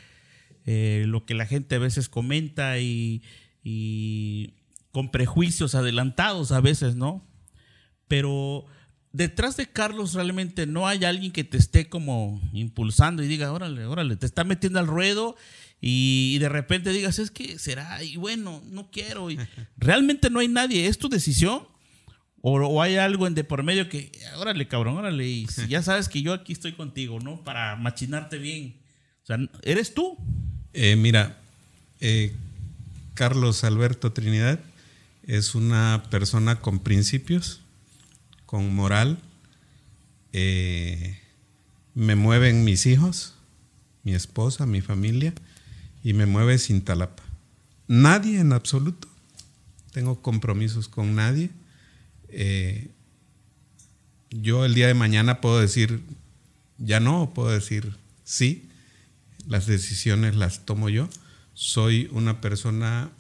eh, 0.64 1.04
lo 1.06 1.26
que 1.26 1.34
la 1.34 1.46
gente 1.46 1.74
a 1.74 1.78
veces 1.78 2.08
comenta 2.08 2.78
y, 2.78 3.22
y 3.62 4.54
con 4.92 5.10
prejuicios 5.10 5.74
adelantados 5.74 6.52
a 6.52 6.60
veces, 6.60 6.96
¿no? 6.96 7.26
Pero 8.08 8.66
detrás 9.14 9.56
de 9.56 9.68
Carlos 9.68 10.12
realmente 10.14 10.66
no 10.66 10.88
hay 10.88 11.04
alguien 11.04 11.32
que 11.32 11.44
te 11.44 11.56
esté 11.56 11.88
como 11.88 12.40
impulsando 12.52 13.22
y 13.22 13.28
diga, 13.28 13.52
órale, 13.52 13.86
órale, 13.86 14.16
te 14.16 14.26
está 14.26 14.42
metiendo 14.44 14.80
al 14.80 14.88
ruedo 14.88 15.36
y, 15.80 16.38
de 16.38 16.48
repente 16.48 16.90
digas, 16.90 17.18
es 17.18 17.30
que 17.30 17.58
será, 17.58 18.02
y 18.02 18.16
bueno, 18.16 18.62
no 18.70 18.90
quiero. 18.90 19.30
Y 19.30 19.38
realmente 19.76 20.30
no 20.30 20.40
hay 20.40 20.48
nadie, 20.48 20.86
¿es 20.86 20.98
tu 20.98 21.08
decisión? 21.08 21.68
O, 22.40 22.82
hay 22.82 22.96
algo 22.96 23.26
en 23.26 23.34
de 23.34 23.44
por 23.44 23.62
medio 23.62 23.88
que, 23.88 24.10
órale, 24.36 24.66
cabrón, 24.66 24.96
órale, 24.96 25.26
y 25.26 25.46
ya 25.68 25.82
sabes 25.82 26.08
que 26.08 26.22
yo 26.22 26.32
aquí 26.32 26.52
estoy 26.52 26.72
contigo, 26.72 27.20
¿no? 27.20 27.42
Para 27.44 27.76
machinarte 27.76 28.38
bien. 28.38 28.80
O 29.22 29.26
sea, 29.26 29.38
¿eres 29.62 29.94
tú? 29.94 30.18
Eh, 30.76 30.96
mira, 30.96 31.38
eh, 32.00 32.32
Carlos 33.14 33.62
Alberto 33.62 34.12
Trinidad 34.12 34.58
es 35.22 35.54
una 35.54 36.02
persona 36.10 36.60
con 36.60 36.80
principios, 36.80 37.60
con 38.44 38.74
moral. 38.74 39.20
Eh, 40.32 41.16
me 41.94 42.16
mueven 42.16 42.64
mis 42.64 42.86
hijos, 42.86 43.34
mi 44.02 44.14
esposa, 44.14 44.66
mi 44.66 44.80
familia 44.80 45.32
y 46.02 46.12
me 46.12 46.26
mueve 46.26 46.58
sin 46.58 46.82
talapa. 46.82 47.22
Nadie 47.86 48.40
en 48.40 48.52
absoluto. 48.52 49.06
Tengo 49.92 50.20
compromisos 50.22 50.88
con 50.88 51.14
nadie. 51.14 51.50
Yo 54.30 54.64
el 54.64 54.74
día 54.74 54.88
de 54.88 54.94
mañana 54.94 55.40
puedo 55.40 55.60
decir 55.60 56.02
ya 56.78 56.98
no, 56.98 57.32
puedo 57.32 57.50
decir 57.50 57.94
sí. 58.24 58.68
Las 59.46 59.66
decisiones 59.66 60.36
las 60.36 60.64
tomo 60.64 60.88
yo. 60.88 61.08
Soy 61.54 62.08
una 62.12 62.40
persona, 62.40 63.10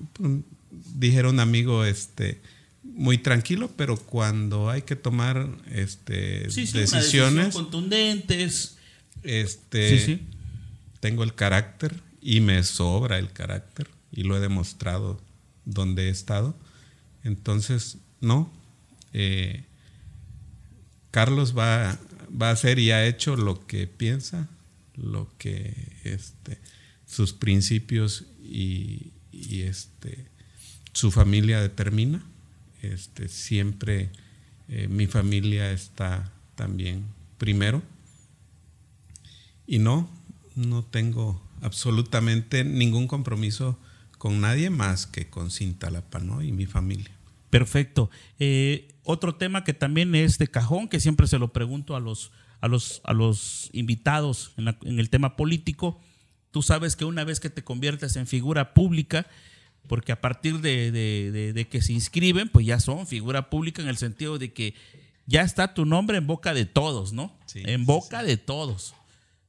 dijera 0.70 1.28
un 1.28 1.40
amigo, 1.40 1.84
este, 1.84 2.40
muy 2.82 3.18
tranquilo, 3.18 3.70
pero 3.76 3.96
cuando 3.96 4.70
hay 4.70 4.82
que 4.82 4.96
tomar 4.96 5.48
este, 5.70 6.48
decisiones 6.48 7.54
contundentes, 7.54 8.76
este, 9.22 10.20
tengo 11.00 11.24
el 11.24 11.34
carácter 11.34 12.00
y 12.20 12.40
me 12.40 12.62
sobra 12.62 13.18
el 13.18 13.32
carácter 13.32 13.88
y 14.12 14.22
lo 14.22 14.36
he 14.36 14.40
demostrado 14.40 15.20
donde 15.64 16.08
he 16.08 16.10
estado. 16.10 16.56
Entonces, 17.24 17.98
no. 18.20 18.52
Eh, 19.12 19.64
Carlos 21.10 21.56
va, 21.56 21.98
va, 22.30 22.48
a 22.48 22.52
hacer 22.52 22.78
y 22.78 22.90
ha 22.90 23.06
hecho 23.06 23.36
lo 23.36 23.66
que 23.66 23.86
piensa, 23.86 24.48
lo 24.96 25.30
que 25.38 25.98
este, 26.04 26.58
sus 27.06 27.32
principios 27.32 28.26
y, 28.42 29.12
este, 29.32 30.26
su 30.92 31.10
familia 31.10 31.60
determina. 31.60 32.24
Este, 32.82 33.28
siempre 33.28 34.10
eh, 34.68 34.88
mi 34.88 35.06
familia 35.06 35.72
está 35.72 36.32
también 36.54 37.04
primero. 37.38 37.82
Y 39.66 39.78
no, 39.78 40.08
no 40.54 40.84
tengo 40.84 41.42
absolutamente 41.62 42.64
ningún 42.64 43.08
compromiso 43.08 43.78
con 44.18 44.40
nadie 44.40 44.70
más 44.70 45.06
que 45.06 45.28
con 45.28 45.50
Cintalapa 45.50 46.18
¿no? 46.18 46.42
y 46.42 46.52
mi 46.52 46.66
familia. 46.66 47.10
Perfecto. 47.50 48.10
Eh, 48.38 48.88
otro 49.04 49.36
tema 49.36 49.64
que 49.64 49.74
también 49.74 50.14
es 50.14 50.38
de 50.38 50.48
cajón, 50.48 50.88
que 50.88 51.00
siempre 51.00 51.26
se 51.26 51.38
lo 51.38 51.52
pregunto 51.52 51.94
a 51.94 52.00
los, 52.00 52.32
a 52.60 52.68
los, 52.68 53.00
a 53.04 53.12
los 53.12 53.70
invitados 53.72 54.52
en, 54.56 54.98
el 54.98 55.10
tema 55.10 55.36
político. 55.36 56.00
Tú 56.50 56.62
sabes 56.62 56.96
que 56.96 57.04
una 57.04 57.24
vez 57.24 57.40
que 57.40 57.50
te 57.50 57.64
conviertes 57.64 58.16
en 58.16 58.26
figura 58.26 58.74
pública, 58.74 59.26
porque 59.88 60.12
a 60.12 60.20
partir 60.20 60.60
de, 60.60 61.66
que 61.70 61.82
se 61.82 61.92
inscriben, 61.92 62.48
pues 62.48 62.66
ya 62.66 62.80
son 62.80 63.06
figura 63.06 63.50
pública 63.50 63.82
en 63.82 63.88
el 63.88 63.96
sentido 63.96 64.38
de 64.38 64.52
que 64.52 64.74
ya 65.26 65.42
está 65.42 65.74
tu 65.74 65.84
nombre 65.84 66.18
en 66.18 66.26
boca 66.26 66.54
de 66.54 66.64
todos, 66.64 67.12
¿no? 67.12 67.36
en 67.54 67.84
boca 67.86 68.22
de 68.22 68.36
todos 68.36 68.94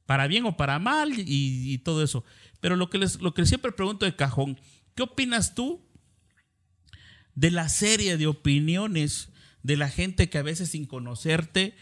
para 0.06 0.28
bien 0.28 0.46
o 0.46 0.56
para 0.56 0.78
mal 0.78 1.12
y, 1.16 1.78
todo 1.78 2.02
eso. 2.02 2.24
Pero 2.60 2.76
lo 2.76 2.88
que, 2.88 2.98
les, 2.98 3.20
lo 3.20 3.34
que 3.34 3.44
siempre 3.44 3.72
pregunto 3.72 4.06
de 4.06 4.16
cajón, 4.16 4.58
¿qué 4.94 5.02
opinas 5.02 5.54
tú 5.54 5.84
de 7.34 7.50
la 7.50 7.68
serie 7.68 8.16
de 8.16 8.26
opiniones 8.26 9.28
de 9.62 9.76
la 9.76 9.90
gente 9.90 10.30
que 10.30 10.38
a 10.38 10.42
veces 10.42 10.70
sin 10.70 10.86
conocerte 10.86 11.76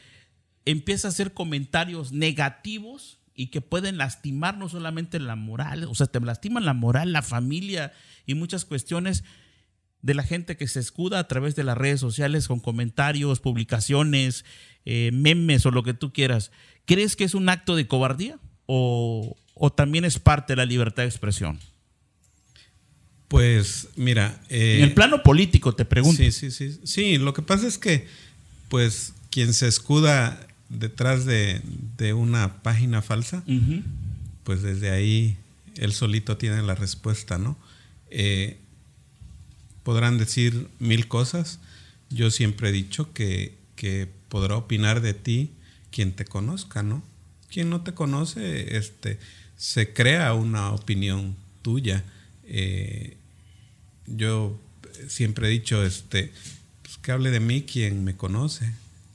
empieza 0.65 1.09
a 1.09 1.11
hacer 1.11 1.33
comentarios 1.33 2.13
negativos 2.13 3.19
y 3.35 3.49
que 3.49 3.61
pueden 3.61 3.99
lastimar 3.99 4.57
no 4.57 4.69
solamente 4.69 5.19
la 5.19 5.37
moral, 5.37 5.85
o 5.85 5.95
sea, 5.95 6.07
te 6.07 6.21
lastiman 6.21 6.65
la 6.65 6.75
moral, 6.75 7.13
la 7.13 7.23
familia 7.23 7.93
y 8.27 8.35
muchas 8.35 8.65
cuestiones 8.65 9.25
de 10.03 10.15
la 10.15 10.23
gente 10.23 10.57
que 10.57 10.69
se 10.69 10.81
escuda 10.81 11.19
a 11.19 11.29
través 11.29 11.57
de 11.57 11.65
las 11.65 11.77
redes 11.77 11.99
sociales 11.99 12.47
con 12.47 12.61
comentarios, 12.61 13.41
publicaciones, 13.41 14.45
eh, 14.85 15.11
memes 15.13 15.65
o 15.67 15.71
lo 15.71 15.83
que 15.83 15.95
tú 15.95 16.13
quieras. 16.13 16.53
¿Crees 16.85 17.17
que 17.17 17.25
es 17.25 17.35
un 17.35 17.49
acto 17.49 17.75
de 17.75 17.87
cobardía 17.87 18.39
o, 18.67 19.37
también 19.75 20.05
es 20.05 20.19
parte 20.19 20.53
de 20.53 20.57
la 20.59 20.67
libertad 20.67 21.05
de 21.05 21.09
expresión? 21.09 21.59
Pues 23.29 23.89
mira... 23.97 24.39
en 24.51 24.83
el 24.83 24.93
plano 24.93 25.23
político 25.23 25.75
te 25.75 25.87
pregunto. 25.87 26.23
Sí, 26.23 26.31
sí, 26.31 26.51
sí. 26.51 26.79
Sí, 26.85 27.17
lo 27.17 27.33
que 27.33 27.43
pasa 27.43 27.67
es 27.67 27.79
que 27.79 28.07
pues 28.69 29.15
quien 29.31 29.55
se 29.55 29.67
escuda 29.67 30.47
detrás 30.69 31.25
de, 31.25 31.63
una 32.15 32.63
página 32.63 33.03
falsa, 33.03 33.43
pues 34.45 34.63
desde 34.63 34.91
ahí 34.91 35.37
él 35.77 35.93
solito 35.93 36.37
tiene 36.37 36.63
la 36.63 36.75
respuesta, 36.75 37.39
¿no? 37.39 37.57
Eh, 38.11 38.59
podrán 39.83 40.19
decir 40.19 40.69
mil 40.79 41.09
cosas. 41.09 41.59
Yo 42.11 42.31
siempre 42.31 42.69
he 42.69 42.73
dicho 42.73 43.13
que, 43.13 43.57
que 43.77 44.09
podrá 44.29 44.57
opinar 44.57 45.01
de 45.01 45.15
ti 45.15 45.51
quien 45.91 46.13
te 46.13 46.25
conozca, 46.25 46.83
¿no? 46.83 47.03
Quien 47.51 47.71
no 47.71 47.83
te 47.83 47.95
conoce, 47.95 48.77
este, 48.77 49.19
se 49.57 49.93
crea 49.93 50.35
una 50.35 50.73
opinión 50.73 51.37
tuya. 51.63 52.05
Eh, 52.45 53.17
yo 54.07 54.59
siempre 55.09 55.47
he 55.47 55.51
dicho, 55.51 55.85
este, 55.85 56.33
pues, 56.83 56.99
que 56.99 57.13
hable 57.13 57.31
de 57.31 57.41
mí 57.41 57.63
quien 57.63 58.05
me 58.05 58.17
conoce, 58.17 58.75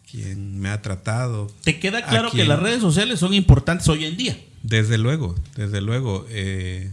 quien 0.10 0.60
me 0.60 0.70
ha 0.70 0.82
tratado. 0.82 1.52
¿Te 1.64 1.80
queda 1.80 2.06
claro 2.06 2.32
que 2.32 2.46
las 2.46 2.60
redes 2.60 2.82
sociales 2.82 3.20
son 3.20 3.34
importantes 3.34 3.88
hoy 3.88 4.06
en 4.06 4.18
día? 4.18 4.40
Desde 4.64 4.98
luego, 4.98 5.36
desde 5.56 5.82
luego. 5.82 6.26
Eh, 6.30 6.92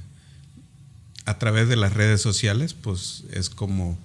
a 1.25 1.39
través 1.39 1.69
de 1.69 1.77
las 1.77 1.95
redes 1.95 2.21
sociales, 2.21 2.75
pues 2.75 3.25
es 3.33 3.51
como 3.51 3.99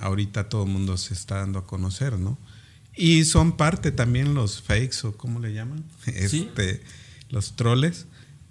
ahorita 0.00 0.48
todo 0.48 0.64
el 0.64 0.70
mundo 0.70 0.96
se 0.96 1.14
está 1.14 1.36
dando 1.36 1.60
a 1.60 1.66
conocer, 1.66 2.18
¿no? 2.18 2.36
Y 2.96 3.24
son 3.24 3.56
parte 3.56 3.92
también 3.92 4.34
los 4.34 4.60
fakes 4.60 4.98
o 5.04 5.16
cómo 5.16 5.38
le 5.40 5.52
llaman, 5.52 5.84
este, 6.06 6.82
los 7.30 7.54
troles. 7.56 8.06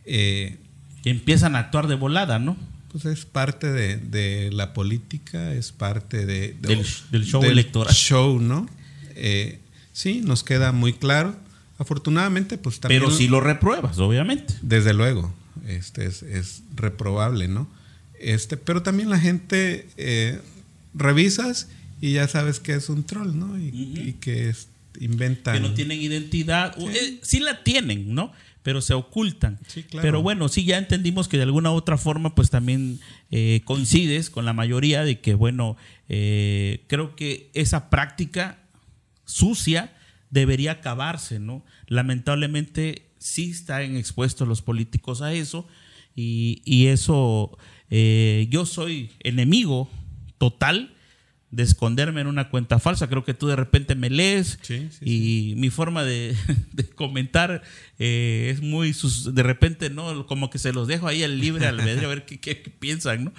Eh, 0.05 0.57
que 1.03 1.09
empiezan 1.09 1.55
a 1.55 1.59
actuar 1.59 1.87
de 1.87 1.95
volada, 1.95 2.39
¿no? 2.39 2.55
Pues 2.91 3.05
es 3.05 3.25
parte 3.25 3.71
de, 3.71 4.49
la 4.51 4.73
política, 4.73 5.53
es 5.53 5.71
parte 5.71 6.25
de, 6.25 6.55
del, 6.59 7.25
show 7.25 7.43
electoral. 7.43 7.93
Show, 7.93 8.39
¿no? 8.39 8.67
Eh, 9.15 9.60
sí, 9.93 10.21
nos 10.21 10.43
queda 10.43 10.71
muy 10.71 10.93
claro. 10.93 11.35
Afortunadamente, 11.77 12.57
pues 12.57 12.79
también. 12.79 13.01
Pero 13.01 13.15
si 13.15 13.27
lo 13.27 13.39
repruebas, 13.39 13.97
obviamente. 13.97 14.53
Desde 14.61 14.93
luego, 14.93 15.33
este 15.67 16.05
es, 16.05 16.63
reprobable, 16.75 17.47
¿no? 17.47 17.67
Este, 18.19 18.55
pero 18.55 18.83
también 18.83 19.09
la 19.09 19.19
gente 19.19 19.87
eh, 19.97 20.39
revisas 20.93 21.69
y 21.99 22.13
ya 22.13 22.27
sabes 22.27 22.59
que 22.59 22.73
es 22.73 22.89
un 22.89 23.03
troll, 23.03 23.37
¿no? 23.37 23.57
Y, 23.57 24.15
que 24.21 24.49
es, 24.49 24.67
inventan. 24.99 25.55
Que 25.55 25.59
no 25.59 25.73
tienen 25.73 25.99
identidad. 25.99 26.75
Sí. 26.77 26.85
Eh, 26.87 27.19
sí 27.23 27.39
la 27.39 27.63
tienen, 27.63 28.13
¿no? 28.13 28.31
pero 28.63 28.81
se 28.81 28.93
ocultan. 28.93 29.59
Pero 30.01 30.21
bueno, 30.21 30.47
sí, 30.47 30.65
ya 30.65 30.77
entendimos 30.77 31.27
que 31.27 31.37
de 31.37 31.43
alguna 31.43 31.71
u 31.71 31.75
otra 31.75 31.97
forma, 31.97 32.35
pues 32.35 32.49
también 32.49 32.99
eh, 33.31 33.61
coincides 33.65 34.29
con 34.29 34.45
la 34.45 34.53
mayoría 34.53 35.03
de 35.03 35.19
que, 35.19 35.33
bueno, 35.33 35.77
eh, 36.09 36.83
creo 36.87 37.15
que 37.15 37.49
esa 37.53 37.89
práctica 37.89 38.59
sucia 39.31 39.93
debería 40.29 40.73
acabarse, 40.73 41.39
¿no? 41.39 41.63
Lamentablemente 41.87 43.09
sí 43.17 43.51
están 43.51 43.95
expuestos 43.97 44.47
los 44.47 44.61
políticos 44.61 45.21
a 45.21 45.33
eso 45.33 45.67
y, 46.15 46.87
eso, 46.87 47.57
eh, 47.89 48.47
yo 48.49 48.65
soy 48.65 49.11
enemigo 49.21 49.89
total 50.37 50.93
de 51.51 51.63
esconderme 51.63 52.21
en 52.21 52.27
una 52.27 52.49
cuenta 52.49 52.79
falsa. 52.79 53.07
Creo 53.07 53.23
que 53.23 53.33
tú 53.33 53.47
de 53.47 53.55
repente 53.55 53.95
me 53.95 54.09
lees 54.09 54.59
y 55.01 55.53
mi 55.57 55.69
forma 55.69 56.03
de, 56.05 56.35
comentar 56.95 57.61
eh, 57.99 58.49
es 58.53 58.61
muy, 58.61 58.95
de 59.33 59.43
repente, 59.43 59.89
¿no? 59.89 60.25
Como 60.25 60.49
que 60.49 60.59
se 60.59 60.73
los 60.73 60.87
dejo 60.87 61.07
ahí 61.07 61.23
al 61.23 61.39
libre 61.39 61.67
albedrío 61.67 62.07
a 62.07 62.15
ver 62.15 62.25
qué, 62.25 62.55
piensan, 62.79 63.25
¿no? 63.25 63.33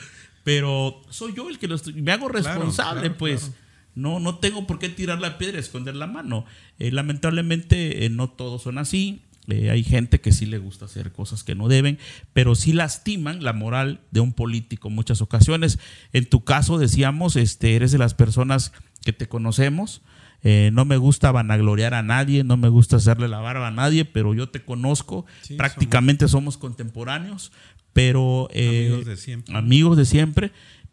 Pero 0.45 1.03
soy 1.11 1.35
yo 1.37 1.49
el 1.49 1.59
que 1.59 1.69
los, 1.69 1.87
me 1.95 2.13
hago 2.13 2.29
responsable, 2.29 3.11
pues. 3.11 3.53
No, 3.95 4.21
no 4.21 4.39
tengo 4.39 4.67
por 4.67 4.79
qué 4.79 4.89
tirar 4.89 5.21
la 5.21 5.39
piedra 5.39 5.59
y 5.59 5.61
esconder 5.61 5.95
la 5.95 6.07
mano. 6.07 6.45
Eh, 6.79 6.91
lamentablemente 6.91 8.05
eh, 8.05 8.11
no 8.11 8.31
todos 8.31 8.63
son 8.63 8.79
así. 8.79 9.23
Eh, 9.49 9.71
hay 9.71 9.83
gente 9.83 10.21
que 10.21 10.31
sí 10.31 10.47
le 10.47 10.59
gusta 10.59 10.85
hacer 10.85 11.11
cosas 11.13 11.43
que 11.43 11.57
no 11.57 11.67
deben, 11.67 11.99
pero 12.33 12.55
sí 12.55 12.73
lastiman 12.73 13.43
la 13.43 13.53
moral 13.53 14.01
de 14.13 14.21
un 14.21 14.33
político 14.33 14.89
en 14.89 14.95
muchas 14.95 15.21
ocasiones. 15.21 15.79
En 16.13 16.27
tu 16.27 16.45
caso, 16.45 16.79
decíamos, 16.79 17.37
este, 17.37 17.75
eres 17.75 17.91
de 17.91 17.99
las 17.99 18.15
personas 18.15 18.73
que 19.05 19.13
te 19.13 19.29
conocemos. 19.29 20.03
Eh, 20.45 20.71
no 20.73 20.85
me 20.85 20.97
gusta 20.97 21.31
vanagloriar 21.31 21.95
a 21.95 22.03
nadie, 22.03 22.43
no 22.43 22.57
me 22.57 22.69
gusta 22.69 22.97
hacerle 22.97 23.29
la 23.29 23.39
barba 23.39 23.69
a 23.69 23.73
nadie, 23.73 24.05
pero 24.05 24.35
yo 24.35 24.49
te 24.49 24.65
conozco. 24.65 25.25
Prácticamente 25.57 26.29
somos, 26.29 26.57
contemporáneos, 26.57 27.53
pero 27.93 28.49
eh, 28.53 28.89
amigos, 28.89 29.07
de 29.07 29.17
siempre. 29.17 29.57
amigos 29.57 29.97
de 29.97 30.05
siempre. 30.05 30.53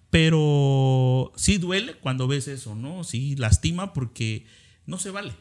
Pero 0.10 1.32
sí 1.36 1.58
duele 1.58 1.94
cuando 1.94 2.28
ves 2.28 2.48
eso, 2.48 2.76
¿no? 2.76 3.04
Sí 3.04 3.36
lastima 3.36 3.94
porque 3.94 4.46
no 4.86 4.98
se 4.98 5.12
vale. 5.12 5.34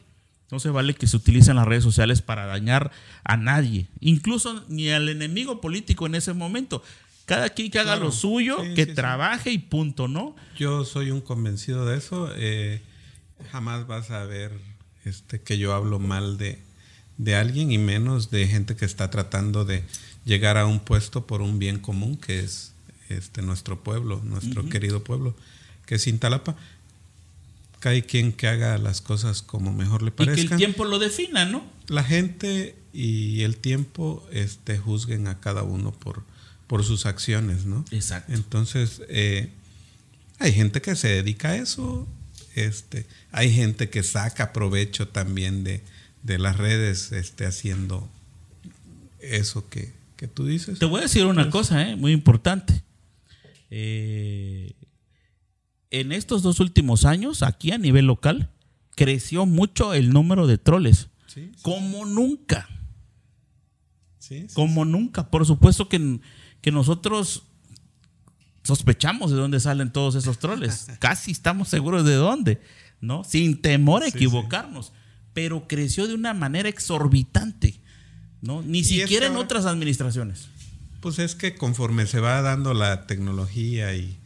No 0.51 0.59
se 0.59 0.69
vale 0.69 0.95
que 0.95 1.07
se 1.07 1.17
utilicen 1.17 1.55
las 1.55 1.67
redes 1.67 1.83
sociales 1.83 2.21
para 2.21 2.47
dañar 2.47 2.91
a 3.23 3.37
nadie, 3.37 3.87
incluso 3.99 4.65
ni 4.67 4.89
al 4.89 5.07
enemigo 5.07 5.61
político 5.61 6.07
en 6.07 6.15
ese 6.15 6.33
momento. 6.33 6.81
Cada 7.25 7.49
quien 7.49 7.69
que 7.69 7.77
haga 7.77 7.95
lo 7.95 8.11
suyo, 8.11 8.57
que 8.75 8.87
trabaje 8.87 9.51
y 9.51 9.59
punto, 9.59 10.07
¿no? 10.07 10.35
Yo 10.57 10.85
soy 10.85 11.11
un 11.11 11.21
convencido 11.21 11.85
de 11.85 11.97
eso. 11.97 12.31
Eh, 12.35 12.81
jamás 13.51 13.85
vas 13.85 14.09
a 14.09 14.25
ver 14.25 14.51
este, 15.05 15.39
que 15.39 15.59
yo 15.59 15.75
hablo 15.75 15.99
mal 15.99 16.39
de, 16.39 16.59
de 17.17 17.35
alguien 17.35 17.71
y 17.71 17.77
menos 17.77 18.31
de 18.31 18.47
gente 18.47 18.75
que 18.75 18.85
está 18.85 19.11
tratando 19.11 19.65
de 19.65 19.83
llegar 20.25 20.57
a 20.57 20.65
un 20.65 20.79
puesto 20.79 21.27
por 21.27 21.41
un 21.41 21.59
bien 21.59 21.77
común 21.77 22.17
que 22.17 22.39
es 22.39 22.73
este, 23.09 23.41
nuestro 23.41 23.83
pueblo, 23.83 24.21
nuestro 24.23 24.67
querido 24.69 25.03
pueblo, 25.03 25.35
que 25.85 25.95
es 25.95 26.07
Intalapa 26.07 26.55
cada 27.79 27.99
quien 28.01 28.33
que 28.33 28.47
haga 28.47 28.77
las 28.77 29.01
cosas 29.01 29.41
como 29.41 29.73
mejor 29.73 30.03
le 30.03 30.11
parezca. 30.11 30.41
Y 30.41 30.47
que 30.47 30.53
el 30.53 30.57
tiempo 30.57 30.85
lo 30.85 30.99
defina, 30.99 31.45
¿no? 31.45 31.65
La 31.87 32.03
gente 32.03 32.75
y 32.93 33.41
el 33.43 33.57
tiempo 33.57 34.27
este, 34.31 34.77
juzguen 34.77 35.27
a 35.27 35.39
cada 35.39 35.63
uno 35.63 35.91
por, 35.91 36.23
por 36.67 36.83
sus 36.83 37.05
acciones, 37.05 37.65
¿no? 37.65 37.85
Exacto. 37.91 38.33
Entonces, 38.33 39.01
eh, 39.07 39.49
hay 40.39 40.53
gente 40.53 40.81
que 40.81 40.95
se 40.95 41.07
dedica 41.07 41.49
a 41.49 41.55
eso, 41.55 42.07
este, 42.55 43.05
hay 43.31 43.53
gente 43.53 43.89
que 43.89 44.03
saca 44.03 44.51
provecho 44.51 45.07
también 45.07 45.63
de, 45.63 45.81
las 46.37 46.57
redes 46.57 47.11
este, 47.11 47.45
haciendo 47.45 48.09
eso 49.21 49.67
que, 49.69 49.93
que, 50.17 50.27
tú 50.27 50.45
dices. 50.45 50.79
Te 50.79 50.85
voy 50.85 50.99
a 50.99 51.03
decir 51.03 51.25
una 51.25 51.49
cosa, 51.49 51.89
¿eh? 51.89 51.95
muy 51.95 52.11
importante. 52.11 52.83
Eh, 53.69 54.73
en 55.91 56.11
estos 56.11 56.43
dos 56.43 56.59
últimos 56.59 57.05
años, 57.05 57.43
aquí 57.43 57.71
a 57.71 57.77
nivel 57.77 58.05
local, 58.05 58.49
creció 58.95 59.45
mucho 59.45 59.93
el 59.93 60.11
número 60.11 60.47
de 60.47 60.57
troles. 60.57 61.09
como 61.61 62.05
nunca. 62.05 62.67
como 64.53 64.85
nunca. 64.85 65.29
Por 65.31 65.45
supuesto 65.45 65.89
que, 65.89 66.19
que, 66.61 66.71
nosotros 66.71 67.43
sospechamos 68.63 69.31
de 69.31 69.37
dónde 69.37 69.59
salen 69.59 69.91
todos 69.91 70.15
esos 70.15 70.37
troles. 70.37 70.87
Casi 70.99 71.31
estamos 71.31 71.69
seguros 71.69 72.05
de 72.05 72.15
dónde, 72.15 72.61
¿no? 73.01 73.23
Sin 73.23 73.61
temor 73.61 74.03
a 74.03 74.07
equivocarnos. 74.07 74.91
Pero 75.33 75.67
creció 75.67 76.07
de 76.07 76.13
una 76.13 76.33
manera 76.33 76.69
exorbitante, 76.69 77.79
¿no? 78.41 78.61
Ni 78.61 78.83
siquiera 78.83 79.27
en 79.27 79.37
otras 79.37 79.65
administraciones. 79.65 80.49
Pues 81.01 81.19
es 81.19 81.35
que 81.35 81.55
conforme 81.55 82.07
se 82.07 82.19
va 82.19 82.41
dando 82.41 82.73
la 82.73 83.07
tecnología 83.07 83.93
y 83.95 84.19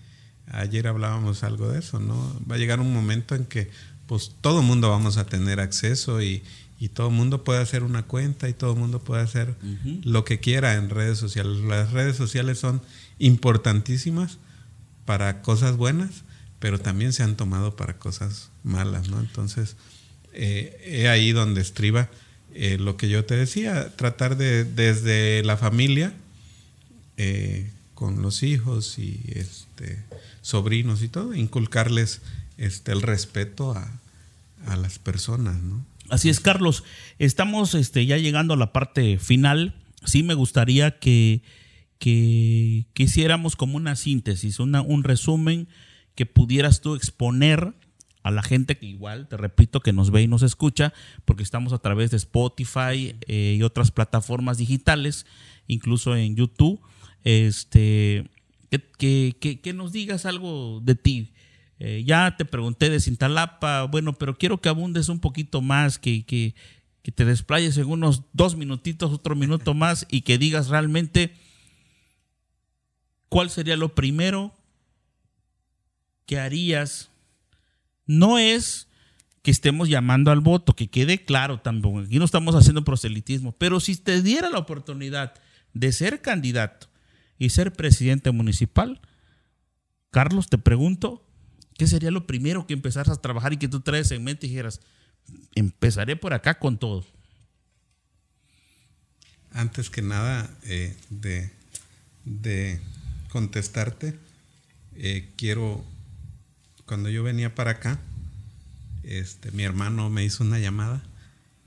Ayer 0.48 0.88
hablábamos 0.88 1.44
algo 1.44 1.70
de 1.70 1.80
eso, 1.80 2.00
¿no? 2.00 2.40
Va 2.50 2.56
a 2.56 2.58
llegar 2.58 2.80
un 2.80 2.94
momento 2.94 3.34
en 3.34 3.46
que 3.46 3.72
pues 4.08 4.36
todo 4.42 4.60
el 4.60 4.66
mundo 4.66 4.90
vamos 4.90 5.18
a 5.18 5.26
tener 5.26 5.60
acceso 5.60 6.22
y, 6.22 6.44
todo 6.94 7.08
el 7.08 7.14
mundo 7.14 7.46
puede 7.46 7.62
hacer 7.62 7.82
una 7.82 8.04
cuenta 8.04 8.50
y 8.50 8.54
todo 8.54 8.74
el 8.74 8.78
mundo 8.78 9.02
puede 9.02 9.22
hacer 9.22 9.56
lo 10.04 10.26
que 10.26 10.42
quiera 10.42 10.74
en 10.74 10.90
redes 10.90 11.18
sociales. 11.18 11.60
Las 11.60 11.94
redes 11.94 12.18
sociales 12.18 12.60
son 12.60 12.82
importantísimas 13.20 14.38
para 15.06 15.42
cosas 15.42 15.78
buenas, 15.78 16.26
pero 16.60 16.82
también 16.82 17.14
se 17.14 17.24
han 17.24 17.38
tomado 17.38 17.78
para 17.78 18.00
cosas 18.00 18.50
malas, 18.64 19.08
¿no? 19.08 19.22
Entonces, 19.22 19.78
eh, 20.34 20.78
es 20.86 21.08
ahí 21.08 21.32
donde 21.32 21.62
estriba 21.62 22.10
eh, 22.54 22.78
lo 22.78 22.98
que 22.98 23.08
yo 23.08 23.24
te 23.24 23.38
decía, 23.38 23.96
tratar 23.96 24.36
de 24.36 24.66
desde 24.66 25.42
la 25.46 25.56
familia, 25.56 26.14
eh, 27.18 27.72
con 27.94 28.22
los 28.22 28.44
hijos 28.44 28.98
y 29.00 29.22
este 29.28 30.04
sobrinos 30.42 31.02
y 31.02 31.08
todo, 31.08 31.34
inculcarles 31.34 32.22
este, 32.58 32.92
el 32.92 33.02
respeto 33.02 33.72
a, 33.72 34.00
las 34.78 34.98
personas, 34.98 35.62
¿no? 35.62 35.86
Así 36.10 36.30
es, 36.30 36.40
Carlos. 36.40 36.86
Estamos 37.20 37.76
este, 37.76 38.06
ya 38.06 38.18
llegando 38.18 38.54
a 38.54 38.58
la 38.58 38.72
parte 38.72 39.18
final. 39.18 39.76
Sí 40.06 40.24
me 40.24 40.36
gustaría 40.36 41.00
que, 41.00 41.42
que, 42.00 42.86
hiciéramos 42.96 43.58
como 43.58 43.76
una 43.76 43.98
síntesis, 43.98 44.60
una, 44.60 44.82
un 44.82 45.04
resumen 45.04 45.68
que 46.16 46.26
pudieras 46.26 46.80
tú 46.80 46.96
exponer 46.96 47.74
a 48.24 48.32
la 48.32 48.42
gente 48.42 48.78
que 48.78 48.86
igual, 48.86 49.28
te 49.28 49.36
repito, 49.36 49.82
que 49.82 49.92
nos 49.92 50.12
ve 50.12 50.22
y 50.22 50.28
nos 50.28 50.44
escucha, 50.44 50.94
porque 51.26 51.44
estamos 51.44 51.74
a 51.74 51.80
través 51.80 52.12
de 52.12 52.18
Spotify 52.18 53.16
eh, 53.28 53.56
y 53.58 53.64
otras 53.64 53.92
plataformas 53.92 54.58
digitales, 54.58 55.26
incluso 55.68 56.16
en 56.16 56.38
YouTube. 56.38 56.80
Este, 57.24 58.30
que, 58.98 59.74
nos 59.76 59.92
digas 59.92 60.26
algo 60.26 60.82
de 60.84 60.96
ti. 60.96 61.34
Eh, 61.80 62.04
ya 62.06 62.36
te 62.38 62.46
pregunté 62.46 62.90
de 62.90 63.00
Cintalapa, 63.00 63.84
bueno, 63.84 64.14
pero 64.14 64.38
quiero 64.38 64.62
que 64.62 64.70
abundes 64.70 65.10
un 65.10 65.20
poquito 65.20 65.62
más, 65.62 66.00
que, 66.00 66.26
que, 66.26 66.54
te 67.12 67.26
desplayes 67.26 67.78
en 67.78 67.88
unos 67.88 68.24
dos 68.32 68.56
minutitos, 68.56 69.12
otro 69.12 69.36
minuto 69.36 69.74
más 69.74 70.08
y 70.10 70.22
que 70.22 70.38
digas 70.38 70.70
realmente 70.70 71.34
cuál 73.28 73.50
sería 73.50 73.76
lo 73.76 73.96
primero 73.96 74.54
que 76.26 76.40
harías. 76.40 77.10
No 78.06 78.38
es 78.38 78.88
que 79.42 79.52
estemos 79.52 79.90
llamando 79.90 80.32
al 80.32 80.40
voto, 80.40 80.74
que 80.74 80.88
quede 80.88 81.26
claro 81.26 81.60
también, 81.60 82.06
aquí 82.06 82.18
no 82.18 82.26
estamos 82.26 82.56
haciendo 82.56 82.86
proselitismo, 82.86 83.52
pero 83.52 83.82
si 83.82 83.98
te 83.98 84.22
diera 84.22 84.50
la 84.50 84.60
oportunidad 84.60 85.34
de 85.74 85.92
ser 85.92 86.22
candidato, 86.22 86.88
y 87.38 87.50
ser 87.50 87.74
presidente 87.74 88.32
municipal, 88.32 89.02
Carlos, 90.12 90.48
te 90.48 90.58
pregunto, 90.58 91.26
¿qué 91.78 91.88
sería 91.88 92.12
lo 92.12 92.28
primero 92.28 92.68
que 92.68 92.74
empezaras 92.74 93.18
a 93.18 93.22
trabajar 93.22 93.54
y 93.54 93.58
que 93.58 93.68
tú 93.68 93.82
traes 93.82 94.12
en 94.12 94.24
mente 94.24 94.46
y 94.46 94.50
dijeras, 94.50 94.80
empezaré 95.56 96.16
por 96.16 96.34
acá 96.34 96.60
con 96.60 96.78
todo? 96.78 97.06
Antes 99.52 99.90
que 99.90 100.02
nada, 100.02 100.50
eh, 100.64 100.96
de, 101.10 102.80
contestarte, 103.30 104.18
eh, 104.96 105.30
quiero, 105.36 105.84
cuando 106.86 107.10
yo 107.10 107.24
venía 107.24 107.54
para 107.56 107.72
acá, 107.72 108.00
este, 109.04 109.52
mi 109.52 109.64
hermano 109.64 110.10
me 110.10 110.24
hizo 110.24 110.44
una 110.44 110.60
llamada 110.60 111.04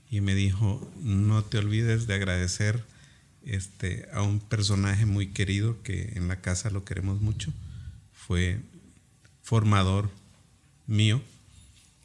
y 0.09 0.21
me 0.21 0.35
dijo, 0.35 0.89
no 1.01 1.43
te 1.43 1.57
olvides 1.57 2.07
de 2.07 2.15
agradecer 2.15 2.83
este, 3.47 4.07
a 4.13 4.21
un 4.21 4.39
personaje 4.39 5.05
muy 5.05 5.27
querido 5.27 5.81
que 5.81 6.13
en 6.15 6.27
la 6.27 6.41
casa 6.41 6.69
lo 6.69 6.83
queremos 6.83 7.21
mucho. 7.21 7.53
Fue 8.13 8.59
formador 9.41 10.11
mío, 10.85 11.21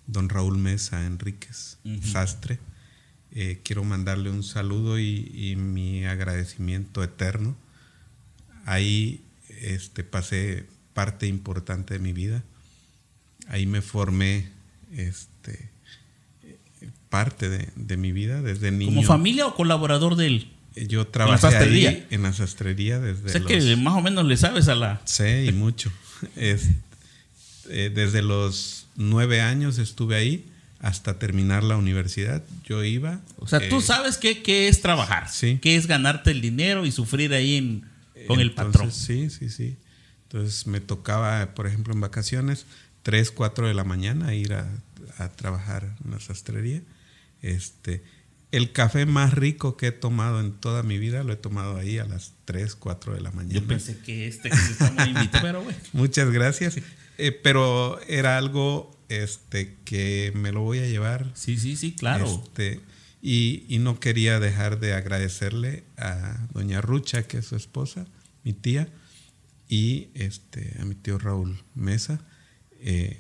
don 0.07 0.28
Raúl 0.28 0.57
Mesa 0.57 1.05
Enríquez, 1.05 1.78
sastre. 2.03 2.59
Eh, 3.32 3.61
quiero 3.64 3.82
mandarle 3.82 4.30
un 4.30 4.45
saludo 4.45 5.01
y, 5.01 5.57
mi 5.57 6.05
agradecimiento 6.05 7.03
eterno. 7.03 7.57
Ahí 8.64 9.22
este, 9.49 10.05
pasé 10.05 10.66
parte 10.95 11.26
importante 11.26 11.95
de 11.95 12.01
mi 12.01 12.12
vida. 12.12 12.45
Ahí 13.49 13.66
me 13.66 13.82
formé 13.82 14.49
este, 14.93 15.70
parte 17.09 17.49
de, 17.49 17.97
mi 17.97 18.12
vida 18.12 18.43
desde 18.43 18.70
niño. 18.70 18.95
¿Como 18.95 19.03
familia 19.03 19.47
o 19.47 19.57
colaborador 19.57 20.14
de 20.14 20.26
él? 20.26 20.53
Yo 20.75 21.07
trabajé 21.07 21.49
¿En 21.49 21.62
ahí 21.62 22.07
en 22.11 22.23
la 22.23 22.33
sastrería 22.33 22.99
desde. 22.99 23.29
Sé 23.29 23.43
que 23.43 23.77
más 23.77 23.95
o 23.95 24.03
menos 24.03 24.25
le 24.25 24.37
sabes 24.37 24.68
a 24.68 24.75
la. 24.75 25.01
Sí, 25.05 25.25
y 25.49 25.53
mucho. 25.53 25.93
es, 26.37 26.68
eh, 27.68 27.91
desde 27.95 28.23
los 28.23 28.87
nueve 28.97 29.41
años 29.41 29.79
estuve 29.79 30.16
ahí 30.16 30.47
hasta 30.81 31.18
terminar 31.18 31.62
la 31.62 31.77
universidad. 31.77 32.43
Yo 32.64 32.83
iba. 32.85 33.20
O 33.37 33.47
sea, 33.47 33.68
tú 33.68 33.79
eh, 33.79 33.83
sabes 33.83 34.16
qué, 34.16 34.43
qué, 34.43 34.68
es 34.68 34.81
trabajar. 34.81 35.29
Sí. 35.29 35.59
Qué 35.61 35.77
es 35.77 35.87
ganarte 35.87 36.31
el 36.31 36.41
dinero 36.41 36.87
y 36.87 36.93
sufrir 36.93 37.35
ahí 37.35 37.57
en, 37.57 37.85
con 38.27 38.41
el 38.41 38.53
patrón. 38.53 38.91
Sí, 38.91 39.31
sí, 39.31 39.51
sí. 39.51 39.77
Entonces 40.25 40.66
me 40.66 40.81
tocaba, 40.81 41.55
por 41.55 41.66
ejemplo, 41.66 41.93
en 41.93 42.01
vacaciones, 42.01 42.66
3, 43.03 43.31
4 43.31 43.68
de 43.68 43.75
la 43.75 43.85
mañana 43.85 44.35
ir 44.35 44.55
a, 44.55 44.66
a 45.18 45.29
trabajar 45.29 45.95
en 46.05 46.12
la 46.12 46.20
sastrería 46.20 46.83
este, 47.43 48.03
el 48.53 48.72
café 48.72 49.07
más 49.07 49.32
rico 49.32 49.76
que 49.76 49.88
he 49.88 49.92
tomado 49.92 50.38
en 50.40 50.53
toda 50.53 50.82
mi 50.82 50.98
vida 50.98 51.24
lo 51.24 51.32
he 51.32 51.36
tomado 51.36 51.76
ahí 51.78 51.98
a 51.98 52.05
las 52.05 52.34
3, 52.44 52.76
4 52.76 53.14
de 53.14 53.20
la 53.22 53.30
mañana. 53.32 53.61
Yo 53.61 53.66
pensé 53.66 53.98
que 53.98 54.28
este 54.28 54.50
que 54.50 54.57
se 54.57 54.72
está 54.72 54.90
muy 54.90 55.28
pero 55.40 55.62
bueno. 55.62 55.78
Muchas 55.92 56.30
gracias. 56.30 56.76
Eh, 57.18 57.32
pero 57.32 58.00
era 58.09 58.36
algo 58.36 58.96
este, 59.09 59.76
que 59.84 60.32
me 60.34 60.53
lo 60.53 60.61
voy 60.61 60.80
a 60.80 60.86
llevar. 60.86 61.30
Sí, 61.34 61.57
sí, 61.57 61.76
sí, 61.76 61.92
claro. 61.92 62.26
Este, 62.26 62.80
y, 63.22 63.64
y, 63.68 63.78
no 63.78 64.00
quería 64.00 64.38
dejar 64.38 64.80
de 64.80 64.94
agradecerle 64.94 65.84
a 65.96 66.46
doña 66.53 66.80
Rucha, 66.80 67.22
que 67.22 67.38
es 67.38 67.46
su 67.46 67.57
esposa, 67.57 68.07
mi 68.42 68.53
tía, 68.53 68.88
y 69.68 70.09
este, 70.14 70.76
a 70.80 70.84
mi 70.84 70.94
tío 70.94 71.18
Raúl 71.18 71.62
Mesa. 71.74 72.20
Eh, 72.80 73.18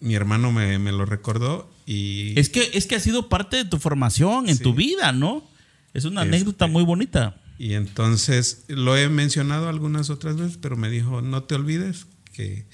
mi 0.00 0.14
hermano 0.14 0.52
me, 0.52 0.78
me, 0.78 0.92
lo 0.92 1.04
recordó 1.04 1.70
y... 1.86 2.38
Es 2.38 2.50
que, 2.50 2.70
es 2.74 2.86
que 2.86 2.96
ha 2.96 3.00
sido 3.00 3.28
parte 3.28 3.56
de 3.56 3.64
tu 3.64 3.78
formación 3.78 4.48
en 4.48 4.58
tu 4.58 4.74
vida, 4.74 5.12
¿no? 5.12 5.48
Es 5.94 6.04
una 6.04 6.24
este, 6.24 6.36
anécdota 6.36 6.66
muy 6.66 6.84
bonita. 6.84 7.40
Y 7.58 7.72
entonces 7.72 8.64
lo 8.68 8.96
he 8.96 9.08
mencionado 9.08 9.68
algunas 9.68 10.10
otras 10.10 10.36
veces, 10.36 10.58
pero 10.60 10.76
me 10.76 10.90
dijo, 10.90 11.22
no 11.22 11.44
te 11.44 11.54
olvides 11.54 12.06
que 12.34 12.66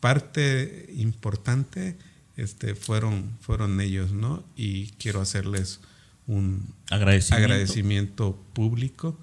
parte 0.00 0.88
importante 0.96 1.98
este, 2.36 2.74
fueron, 2.74 3.36
fueron 3.40 3.80
ellos, 3.80 4.12
¿no? 4.12 4.44
Y 4.56 4.88
quiero 4.92 5.20
hacerles 5.20 5.80
un 6.26 6.74
agradecimiento, 6.88 7.44
agradecimiento 7.44 8.44
público. 8.54 9.18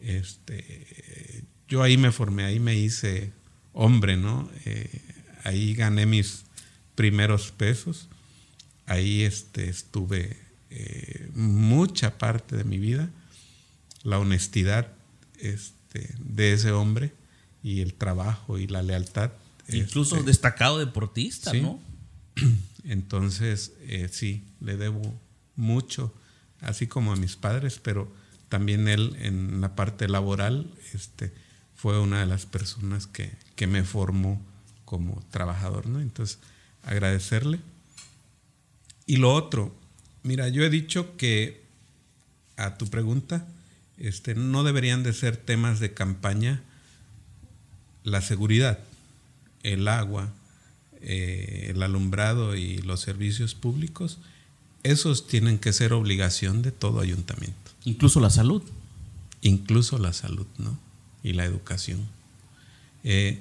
Este, 0.00 1.44
yo 1.68 1.82
ahí 1.82 1.96
me 1.96 2.10
formé, 2.10 2.44
ahí 2.44 2.58
me 2.58 2.74
hice 2.74 3.32
hombre, 3.72 4.16
¿no? 4.16 4.50
Eh, 4.64 5.02
ahí 5.44 5.74
gané 5.74 6.06
mis 6.06 6.44
primeros 6.94 7.52
pesos. 7.52 8.08
Ahí 8.88 9.22
este, 9.22 9.68
estuve 9.68 10.36
eh, 10.70 11.30
mucha 11.34 12.18
parte 12.18 12.56
de 12.56 12.64
mi 12.64 12.78
vida. 12.78 13.10
La 14.02 14.18
honestidad 14.18 14.92
este, 15.38 16.14
de 16.18 16.54
ese 16.54 16.72
hombre 16.72 17.12
y 17.62 17.80
el 17.80 17.94
trabajo 17.94 18.58
y 18.58 18.66
la 18.66 18.82
lealtad. 18.82 19.32
Incluso 19.68 20.16
este, 20.16 20.26
destacado 20.28 20.78
deportista, 20.78 21.52
¿no? 21.52 21.80
Entonces, 22.84 23.72
eh, 23.82 24.08
sí, 24.10 24.44
le 24.60 24.76
debo 24.76 25.20
mucho, 25.54 26.14
así 26.60 26.86
como 26.86 27.12
a 27.12 27.16
mis 27.16 27.36
padres, 27.36 27.78
pero 27.82 28.10
también 28.48 28.88
él 28.88 29.16
en 29.20 29.60
la 29.60 29.74
parte 29.74 30.08
laboral 30.08 30.72
este, 30.94 31.34
fue 31.74 32.00
una 32.00 32.20
de 32.20 32.26
las 32.26 32.46
personas 32.46 33.06
que, 33.06 33.30
que 33.56 33.66
me 33.66 33.84
formó 33.84 34.40
como 34.86 35.22
trabajador, 35.30 35.86
¿no? 35.86 36.00
Entonces, 36.00 36.38
agradecerle. 36.82 37.60
Y 39.08 39.16
lo 39.16 39.32
otro, 39.32 39.74
mira, 40.22 40.48
yo 40.48 40.62
he 40.62 40.68
dicho 40.68 41.16
que 41.16 41.62
a 42.58 42.76
tu 42.76 42.88
pregunta, 42.88 43.48
este, 43.96 44.34
no 44.34 44.64
deberían 44.64 45.02
de 45.02 45.14
ser 45.14 45.38
temas 45.38 45.80
de 45.80 45.94
campaña 45.94 46.62
la 48.04 48.20
seguridad, 48.20 48.80
el 49.62 49.88
agua, 49.88 50.28
eh, 51.00 51.68
el 51.70 51.82
alumbrado 51.82 52.54
y 52.54 52.82
los 52.82 53.00
servicios 53.00 53.54
públicos, 53.54 54.18
esos 54.82 55.26
tienen 55.26 55.58
que 55.58 55.72
ser 55.72 55.94
obligación 55.94 56.60
de 56.60 56.70
todo 56.70 57.00
ayuntamiento. 57.00 57.70
Incluso 57.84 58.20
la 58.20 58.28
salud. 58.28 58.62
Incluso 59.40 59.96
la 59.96 60.12
salud, 60.12 60.46
¿no? 60.58 60.78
Y 61.22 61.32
la 61.32 61.46
educación. 61.46 62.06
Eh, 63.04 63.40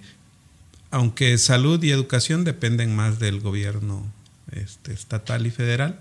aunque 0.91 1.37
salud 1.37 1.83
y 1.83 1.91
educación 1.91 2.45
dependen 2.45 2.95
más 2.95 3.19
del 3.19 3.41
gobierno 3.41 4.05
este, 4.51 4.93
estatal 4.93 5.45
y 5.45 5.51
federal, 5.51 5.99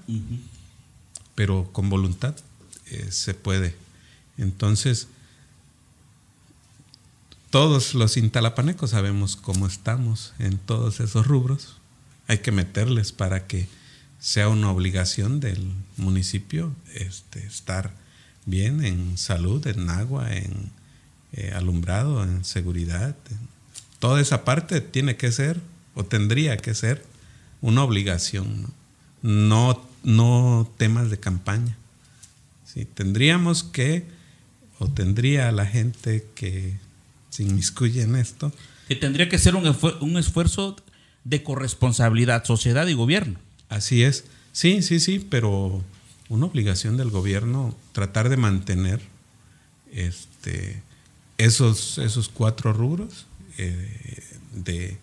pero 1.35 1.71
con 1.73 1.89
voluntad 1.89 2.35
eh, 2.87 3.09
se 3.11 3.35
puede. 3.35 3.75
Entonces, 4.39 5.09
todos 7.51 7.95
los 7.95 8.17
intalapanecos 8.17 8.91
sabemos 8.91 9.37
cómo 9.37 9.67
estamos 9.67 10.35
en 10.39 10.59
todos 10.59 11.01
esos 11.01 11.27
rubros. 11.27 11.77
Hay 12.29 12.39
que 12.39 12.53
meterles 12.53 13.13
para 13.13 13.47
que 13.47 13.69
sea 14.19 14.49
una 14.49 14.71
obligación 14.71 15.41
del 15.41 15.73
municipio 15.97 16.75
este, 16.95 17.47
estar 17.47 17.93
bien 18.45 18.85
en 18.85 19.19
salud, 19.19 19.67
en 19.67 19.91
agua, 19.91 20.33
en 20.35 20.71
eh, 21.33 21.53
alumbrado, 21.55 22.25
en 22.25 22.45
seguridad, 22.45 23.15
toda 23.99 24.21
esa 24.21 24.45
parte 24.45 24.81
tiene 24.81 25.17
que 25.17 25.33
ser 25.33 25.61
o 25.95 26.05
tendría 26.05 26.57
que 26.57 26.75
ser 26.75 27.05
una 27.67 27.83
obligación, 27.83 28.73
no, 29.23 29.85
no, 30.05 30.71
temas 30.79 31.11
de 31.11 31.19
campaña. 31.19 31.77
¿sí? 32.65 32.85
Tendríamos 32.85 33.65
que, 33.65 34.07
o 34.79 34.89
tendría 34.89 35.51
la 35.51 35.67
gente 35.67 36.25
que 36.37 36.75
se 37.29 37.43
inmiscuye 37.43 38.03
en 38.03 38.15
esto. 38.15 38.53
Que 38.87 38.95
tendría 38.95 39.29
que 39.29 39.39
ser 39.39 39.57
un, 39.57 39.77
un 40.01 40.17
esfuerzo 40.17 40.77
de 41.25 41.43
corresponsabilidad, 41.43 42.45
sociedad 42.45 42.87
y 42.87 42.95
gobierno. 42.95 43.37
Así 43.69 44.05
es. 44.05 44.27
Sí, 44.53 44.81
sí, 44.81 45.01
sí, 45.01 45.19
pero 45.29 45.83
una 46.29 46.47
obligación 46.47 46.97
del 46.97 47.11
gobierno 47.11 47.77
tratar 47.91 48.29
de 48.29 48.37
mantener 48.37 49.01
este, 49.93 50.83
esos, 51.37 51.99
esos 51.99 52.29
cuatro 52.29 52.73
rubros 52.73 53.27
eh, 53.59 54.23
de, 54.53 54.99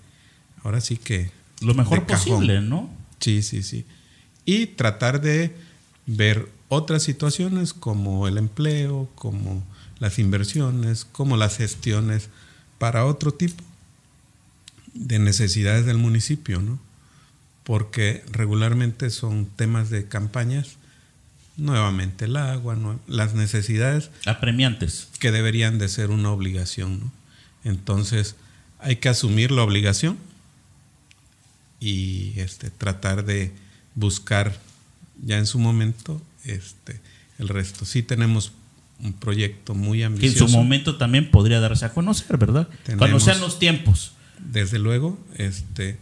ahora 0.63 0.79
sí 0.79 0.95
que... 0.95 1.42
Lo 1.61 1.73
mejor 1.73 2.05
posible, 2.05 2.61
¿no? 2.61 2.89
Sí, 3.19 3.41
sí, 3.41 3.63
sí. 3.63 3.85
Y 4.45 4.67
tratar 4.67 5.21
de 5.21 5.55
ver 6.05 6.49
otras 6.67 7.03
situaciones 7.03 7.73
como 7.73 8.27
el 8.27 8.37
empleo, 8.37 9.09
como 9.15 9.63
las 9.99 10.19
inversiones, 10.19 11.05
como 11.05 11.37
las 11.37 11.57
gestiones 11.57 12.29
para 12.77 13.05
otro 13.05 13.33
tipo 13.33 13.63
de 14.93 15.19
necesidades 15.19 15.85
del 15.85 15.97
municipio, 15.97 16.61
¿no? 16.61 16.79
Porque 17.63 18.23
regularmente 18.31 19.09
son 19.09 19.45
temas 19.45 19.89
de 19.89 20.07
campañas, 20.07 20.77
nuevamente 21.55 22.25
el 22.25 22.35
agua, 22.35 22.77
las 23.07 23.35
necesidades 23.35 24.09
apremiantes 24.25 25.07
que 25.19 25.31
deberían 25.31 25.77
de 25.77 25.87
ser 25.87 26.09
una 26.09 26.31
obligación, 26.31 26.99
¿no? 26.99 27.11
Entonces, 27.63 28.35
hay 28.79 28.97
que 28.97 29.07
asumir 29.07 29.51
la 29.51 29.63
obligación 29.63 30.17
y 31.83 32.33
este, 32.37 32.69
tratar 32.69 33.25
de 33.25 33.51
buscar 33.93 34.57
ya 35.21 35.37
en 35.37 35.45
su 35.45 35.59
momento 35.59 36.21
este, 36.45 37.01
el 37.39 37.49
resto. 37.49 37.83
Sí 37.83 38.03
tenemos 38.03 38.53
un 38.99 39.11
proyecto 39.11 39.75
muy 39.75 40.01
ambicioso. 40.01 40.37
Que 40.37 40.43
en 40.45 40.49
su 40.49 40.57
momento 40.57 40.95
también 40.95 41.29
podría 41.29 41.59
darse 41.59 41.83
a 41.83 41.93
conocer, 41.93 42.37
¿verdad? 42.37 42.69
Cuando 42.97 43.19
sean 43.19 43.41
los 43.41 43.59
tiempos. 43.59 44.13
Desde 44.39 44.79
luego, 44.79 45.19
este 45.35 45.97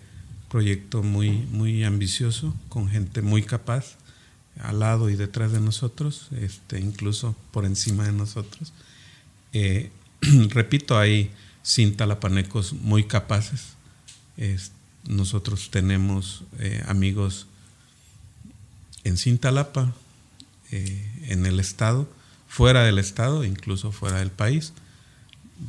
proyecto 0.52 1.02
muy, 1.02 1.32
muy 1.52 1.84
ambicioso, 1.84 2.56
con 2.70 2.88
gente 2.88 3.24
muy 3.24 3.42
capaz 3.42 3.96
al 4.60 4.82
lado 4.82 5.10
y 5.10 5.16
detrás 5.16 5.52
de 5.52 5.62
nosotros, 5.62 6.28
este, 6.40 6.80
incluso 6.80 7.36
por 7.50 7.66
encima 7.66 8.04
de 8.06 8.12
nosotros. 8.12 8.72
Eh, 9.52 9.90
repito, 10.50 11.00
hay 11.00 11.32
sin 11.64 11.98
talapanecos 11.98 12.74
muy 12.74 13.06
capaces 13.06 13.74
nosotros 15.08 15.70
tenemos 15.72 16.44
eh, 16.60 16.84
amigos 16.88 17.48
en 19.04 19.18
Cintalapa, 19.18 19.94
eh, 20.72 21.26
en 21.28 21.46
el 21.46 21.60
estado, 21.60 22.08
fuera 22.48 22.84
del 22.84 23.00
estado, 23.00 23.44
incluso 23.44 23.92
fuera 23.92 24.20
del 24.20 24.32
país, 24.32 24.74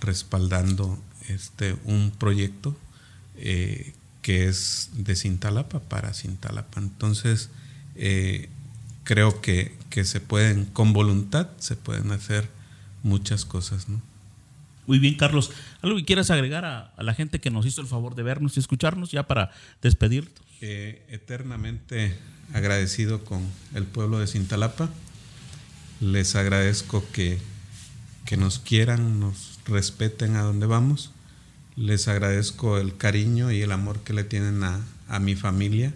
respaldando 0.00 1.00
este, 1.28 1.76
un 1.84 2.10
proyecto 2.10 2.76
eh, 3.36 3.94
que 4.20 4.48
es 4.48 4.90
de 4.92 5.16
Cintalapa 5.16 5.80
para 5.80 6.14
Cintalapa. 6.14 6.80
Entonces, 6.80 7.50
creo 9.04 9.40
que, 9.40 9.76
que, 9.90 10.04
se 10.04 10.20
pueden, 10.20 10.66
con 10.66 10.92
voluntad, 10.92 11.48
se 11.58 11.76
pueden 11.76 12.12
hacer 12.12 12.48
muchas 13.02 13.44
cosas, 13.44 13.88
¿no? 13.88 14.00
Muy 14.86 14.98
bien, 14.98 15.14
Carlos. 15.14 15.50
¿Algo 15.80 15.96
que 15.96 16.04
quieras 16.04 16.30
agregar 16.30 16.64
a, 16.64 16.92
la 16.98 17.14
gente 17.14 17.40
que 17.40 17.50
nos 17.50 17.66
hizo 17.66 17.80
el 17.80 17.86
favor 17.86 18.14
de 18.14 18.22
vernos 18.22 18.56
y 18.56 18.60
escucharnos 18.60 19.10
ya 19.10 19.24
para 19.24 19.52
despedirnos? 19.80 20.32
Eh, 20.60 21.02
eternamente 21.08 22.16
agradecido 22.52 23.24
con 23.24 23.46
el 23.74 23.84
pueblo 23.84 24.18
de 24.18 24.26
Cintalapa. 24.26 24.90
Les 26.00 26.34
agradezco 26.34 27.04
que, 27.12 27.38
que 28.26 28.36
nos 28.36 28.58
quieran, 28.58 29.20
nos 29.20 29.60
respeten 29.66 30.36
a 30.36 30.42
donde 30.42 30.66
vamos. 30.66 31.12
Les 31.76 32.08
agradezco 32.08 32.78
el 32.78 32.96
cariño 32.96 33.52
y 33.52 33.62
el 33.62 33.72
amor 33.72 34.00
que 34.00 34.12
le 34.12 34.24
tienen 34.24 34.62
a, 34.64 34.84
a 35.08 35.20
mi 35.20 35.36
familia, 35.36 35.94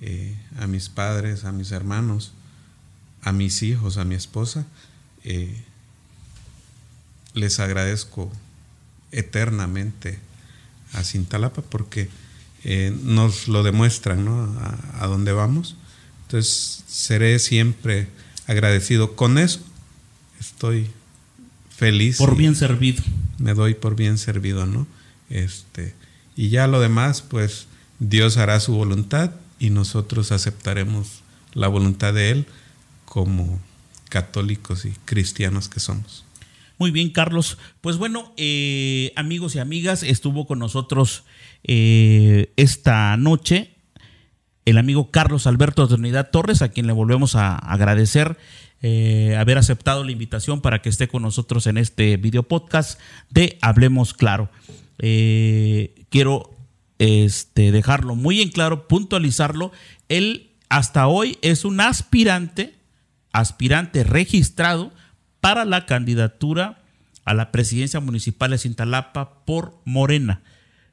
eh, 0.00 0.36
a 0.58 0.66
mis 0.66 0.88
padres, 0.88 1.44
a 1.44 1.52
mis 1.52 1.70
hermanos, 1.70 2.32
a 3.22 3.32
mis 3.32 3.62
hijos, 3.62 3.98
a 3.98 4.04
mi 4.04 4.14
esposa. 4.14 4.66
Eh, 5.24 5.62
les 7.36 7.60
agradezco 7.60 8.32
eternamente 9.12 10.18
a 10.92 11.04
Cintalapa 11.04 11.62
porque 11.62 12.08
eh, 12.64 12.92
nos 13.04 13.46
lo 13.46 13.62
demuestran 13.62 14.24
¿no? 14.24 14.42
a, 14.58 15.04
a, 15.04 15.06
dónde 15.06 15.32
vamos. 15.32 15.76
Entonces 16.22 16.82
seré 16.88 17.38
siempre 17.38 18.08
agradecido 18.46 19.14
con 19.14 19.38
eso. 19.38 19.60
Estoy 20.40 20.88
feliz. 21.76 22.16
Por 22.16 22.36
bien 22.36 22.56
servido. 22.56 23.02
Me 23.38 23.54
doy 23.54 23.74
por 23.74 23.94
bien 23.94 24.18
servido, 24.18 24.66
¿no? 24.66 24.86
Este, 25.28 25.94
y 26.34 26.48
ya 26.48 26.66
lo 26.66 26.80
demás, 26.80 27.22
pues 27.22 27.66
Dios 27.98 28.36
hará 28.36 28.58
su 28.60 28.72
voluntad 28.72 29.30
y 29.58 29.70
nosotros 29.70 30.32
aceptaremos 30.32 31.22
la 31.52 31.68
voluntad 31.68 32.14
de 32.14 32.30
Él 32.30 32.46
como 33.04 33.60
católicos 34.08 34.84
y 34.84 34.92
cristianos 35.04 35.68
que 35.68 35.80
somos. 35.80 36.25
Muy 36.78 36.90
bien, 36.90 37.10
Carlos. 37.10 37.56
Pues 37.80 37.96
bueno, 37.96 38.32
eh, 38.36 39.12
amigos 39.16 39.54
y 39.54 39.60
amigas, 39.60 40.02
estuvo 40.02 40.46
con 40.46 40.58
nosotros 40.58 41.24
eh, 41.64 42.52
esta 42.56 43.16
noche 43.16 43.72
el 44.66 44.78
amigo 44.78 45.12
Carlos 45.12 45.46
Alberto 45.46 45.86
Trinidad 45.86 46.30
Torres, 46.32 46.60
a 46.60 46.70
quien 46.70 46.88
le 46.88 46.92
volvemos 46.92 47.36
a 47.36 47.54
agradecer 47.54 48.36
eh, 48.82 49.36
haber 49.38 49.58
aceptado 49.58 50.02
la 50.02 50.10
invitación 50.10 50.60
para 50.60 50.82
que 50.82 50.88
esté 50.88 51.06
con 51.06 51.22
nosotros 51.22 51.68
en 51.68 51.78
este 51.78 52.16
video 52.16 52.42
podcast 52.42 53.00
de 53.30 53.58
Hablemos 53.62 54.12
Claro. 54.12 54.50
quiero 54.98 56.50
este, 56.98 57.70
dejarlo 57.70 58.16
muy 58.16 58.42
en 58.42 58.50
claro, 58.50 58.88
puntualizarlo. 58.88 59.70
Él 60.08 60.50
hasta 60.68 61.06
hoy 61.06 61.38
es 61.42 61.64
un 61.64 61.80
aspirante, 61.80 62.74
aspirante 63.32 64.02
registrado 64.02 64.92
para 65.46 65.64
la 65.64 65.86
candidatura 65.86 66.82
a 67.24 67.32
la 67.32 67.52
presidencia 67.52 68.00
municipal 68.00 68.50
de 68.50 68.58
Cintalapa 68.58 69.44
por 69.44 69.80
Morena. 69.84 70.42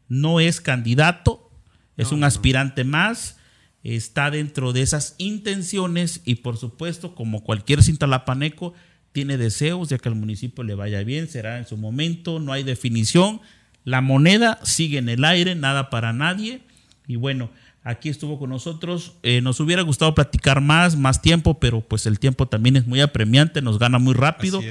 No 0.09 0.39
es 0.39 0.61
candidato, 0.61 1.49
es 1.97 2.11
un 2.11 2.23
aspirante 2.23 2.83
más, 2.83 3.37
está 3.83 4.29
dentro 4.29 4.71
de 4.71 4.83
esas 4.83 5.15
intenciones 5.17 6.21
y 6.23 6.35
por 6.35 6.57
supuesto, 6.57 7.15
como 7.15 7.43
cualquier 7.43 7.81
cintalapaneco, 7.81 8.75
tiene 9.11 9.37
deseos 9.37 9.89
de 9.89 9.97
que 9.97 10.09
al 10.09 10.13
municipio 10.13 10.63
le 10.63 10.75
vaya 10.75 11.03
bien, 11.03 11.27
será 11.27 11.57
en 11.57 11.65
su 11.65 11.75
momento, 11.75 12.39
no 12.39 12.53
hay 12.53 12.61
definición, 12.61 13.41
la 13.85 14.01
moneda 14.01 14.59
sigue 14.61 14.99
en 14.99 15.09
el 15.09 15.25
aire, 15.25 15.55
nada 15.55 15.89
para 15.89 16.13
nadie. 16.13 16.61
Y 17.07 17.15
bueno, 17.15 17.49
aquí 17.83 18.09
estuvo 18.09 18.39
con 18.39 18.49
nosotros. 18.49 19.13
Eh, 19.23 19.41
nos 19.41 19.59
hubiera 19.59 19.81
gustado 19.81 20.15
platicar 20.15 20.61
más, 20.61 20.95
más 20.95 21.21
tiempo, 21.21 21.59
pero 21.59 21.81
pues 21.81 22.05
el 22.05 22.19
tiempo 22.19 22.47
también 22.47 22.75
es 22.75 22.87
muy 22.87 23.01
apremiante, 23.01 23.61
nos 23.61 23.79
gana 23.79 23.99
muy 23.99 24.13
rápido. 24.13 24.61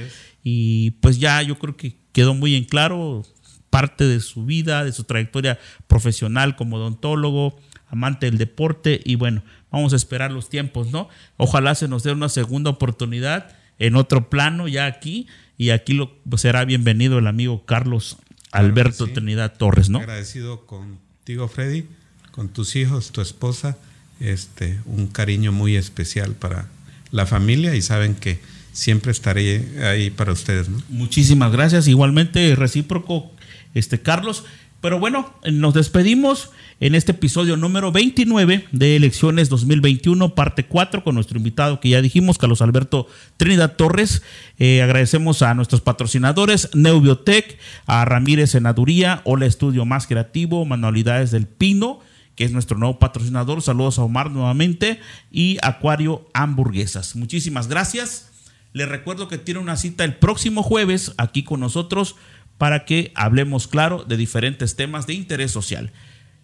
Y 0.43 0.91
pues 1.01 1.19
ya 1.19 1.41
yo 1.41 1.57
creo 1.57 1.77
que 1.77 1.95
quedó 2.11 2.33
muy 2.33 2.55
en 2.55 2.65
claro 2.65 3.23
parte 3.69 4.05
de 4.05 4.19
su 4.19 4.45
vida, 4.45 4.83
de 4.83 4.91
su 4.91 5.03
trayectoria 5.03 5.59
profesional 5.87 6.55
como 6.55 6.77
odontólogo, 6.77 7.59
amante 7.87 8.25
del 8.25 8.37
deporte 8.37 8.99
y 9.03 9.15
bueno, 9.15 9.43
vamos 9.71 9.93
a 9.93 9.95
esperar 9.95 10.31
los 10.31 10.49
tiempos, 10.49 10.91
¿no? 10.91 11.09
Ojalá 11.37 11.73
se 11.73 11.87
nos 11.87 12.03
dé 12.03 12.11
una 12.11 12.29
segunda 12.29 12.69
oportunidad 12.69 13.55
en 13.79 13.95
otro 13.95 14.29
plano 14.29 14.67
ya 14.67 14.85
aquí 14.85 15.27
y 15.57 15.71
aquí 15.71 15.93
lo, 15.93 16.15
pues, 16.23 16.41
será 16.41 16.65
bienvenido 16.65 17.17
el 17.17 17.25
amigo 17.27 17.65
Carlos 17.65 18.17
Alberto 18.51 19.07
Trinidad 19.07 19.57
Torres, 19.57 19.89
¿no? 19.89 19.99
Agradecido 19.99 20.67
contigo, 20.67 21.47
Freddy 21.47 21.87
con 22.33 22.49
tus 22.49 22.75
hijos, 22.75 23.11
tu 23.11 23.21
esposa, 23.21 23.77
este, 24.19 24.79
un 24.87 25.05
cariño 25.05 25.51
muy 25.51 25.75
especial 25.75 26.31
para 26.31 26.67
la 27.11 27.27
familia 27.27 27.75
y 27.75 27.81
saben 27.83 28.15
que 28.15 28.39
siempre 28.71 29.11
estaré 29.11 29.85
ahí 29.87 30.09
para 30.09 30.31
ustedes. 30.31 30.67
Muchísimas 30.89 31.51
gracias, 31.51 31.87
igualmente 31.87 32.55
recíproco, 32.55 33.31
este 33.75 34.01
Carlos. 34.01 34.45
Pero 34.81 34.99
bueno, 34.99 35.31
nos 35.49 35.75
despedimos 35.75 36.49
en 36.79 36.95
este 36.95 37.11
episodio 37.11 37.55
número 37.55 37.91
29 37.91 38.65
de 38.71 38.95
Elecciones 38.95 39.47
2021, 39.49 40.33
parte 40.33 40.65
4, 40.65 41.03
con 41.03 41.15
nuestro 41.15 41.37
invitado 41.37 41.79
que 41.79 41.89
ya 41.89 42.01
dijimos, 42.01 42.39
Carlos 42.39 42.63
Alberto 42.63 43.07
Trinidad 43.37 43.75
Torres. 43.75 44.23
Eh, 44.57 44.81
agradecemos 44.81 45.43
a 45.43 45.53
nuestros 45.53 45.81
patrocinadores, 45.81 46.69
Neubiotech, 46.73 47.59
a 47.85 48.03
Ramírez 48.05 48.49
Senaduría, 48.49 49.21
Hola 49.23 49.45
Estudio 49.45 49.85
Más 49.85 50.07
Creativo, 50.07 50.65
Manualidades 50.65 51.29
del 51.29 51.45
Pino 51.45 52.01
que 52.35 52.43
es 52.43 52.51
nuestro 52.51 52.77
nuevo 52.77 52.99
patrocinador. 52.99 53.61
Saludos 53.61 53.99
a 53.99 54.03
Omar 54.03 54.31
nuevamente 54.31 54.99
y 55.31 55.57
Acuario 55.61 56.27
Hamburguesas. 56.33 57.15
Muchísimas 57.15 57.67
gracias. 57.67 58.29
Les 58.73 58.89
recuerdo 58.89 59.27
que 59.27 59.37
tiene 59.37 59.59
una 59.59 59.77
cita 59.77 60.03
el 60.03 60.15
próximo 60.15 60.63
jueves 60.63 61.13
aquí 61.17 61.43
con 61.43 61.59
nosotros 61.59 62.15
para 62.57 62.85
que 62.85 63.11
hablemos 63.15 63.67
claro 63.67 64.03
de 64.03 64.17
diferentes 64.17 64.75
temas 64.75 65.05
de 65.05 65.13
interés 65.13 65.51
social. 65.51 65.91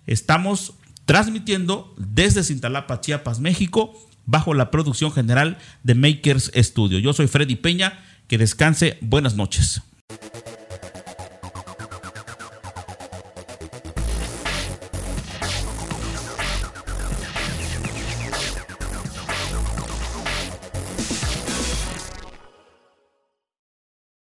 Estamos 0.06 0.74
transmitiendo 1.06 1.94
desde 1.98 2.44
Cintalapa, 2.44 3.02
Chiapas, 3.02 3.40
México, 3.40 3.94
bajo 4.26 4.54
la 4.54 4.70
producción 4.70 5.12
general 5.12 5.58
de 5.84 5.96
Makers 5.96 6.52
Studio. 6.56 7.00
Yo 7.00 7.14
soy 7.14 7.28
Freddy 7.28 7.56
Peña. 7.56 8.04
Que 8.28 8.38
descanse. 8.38 9.00
Buenas 9.02 9.36
noches. 9.36 9.82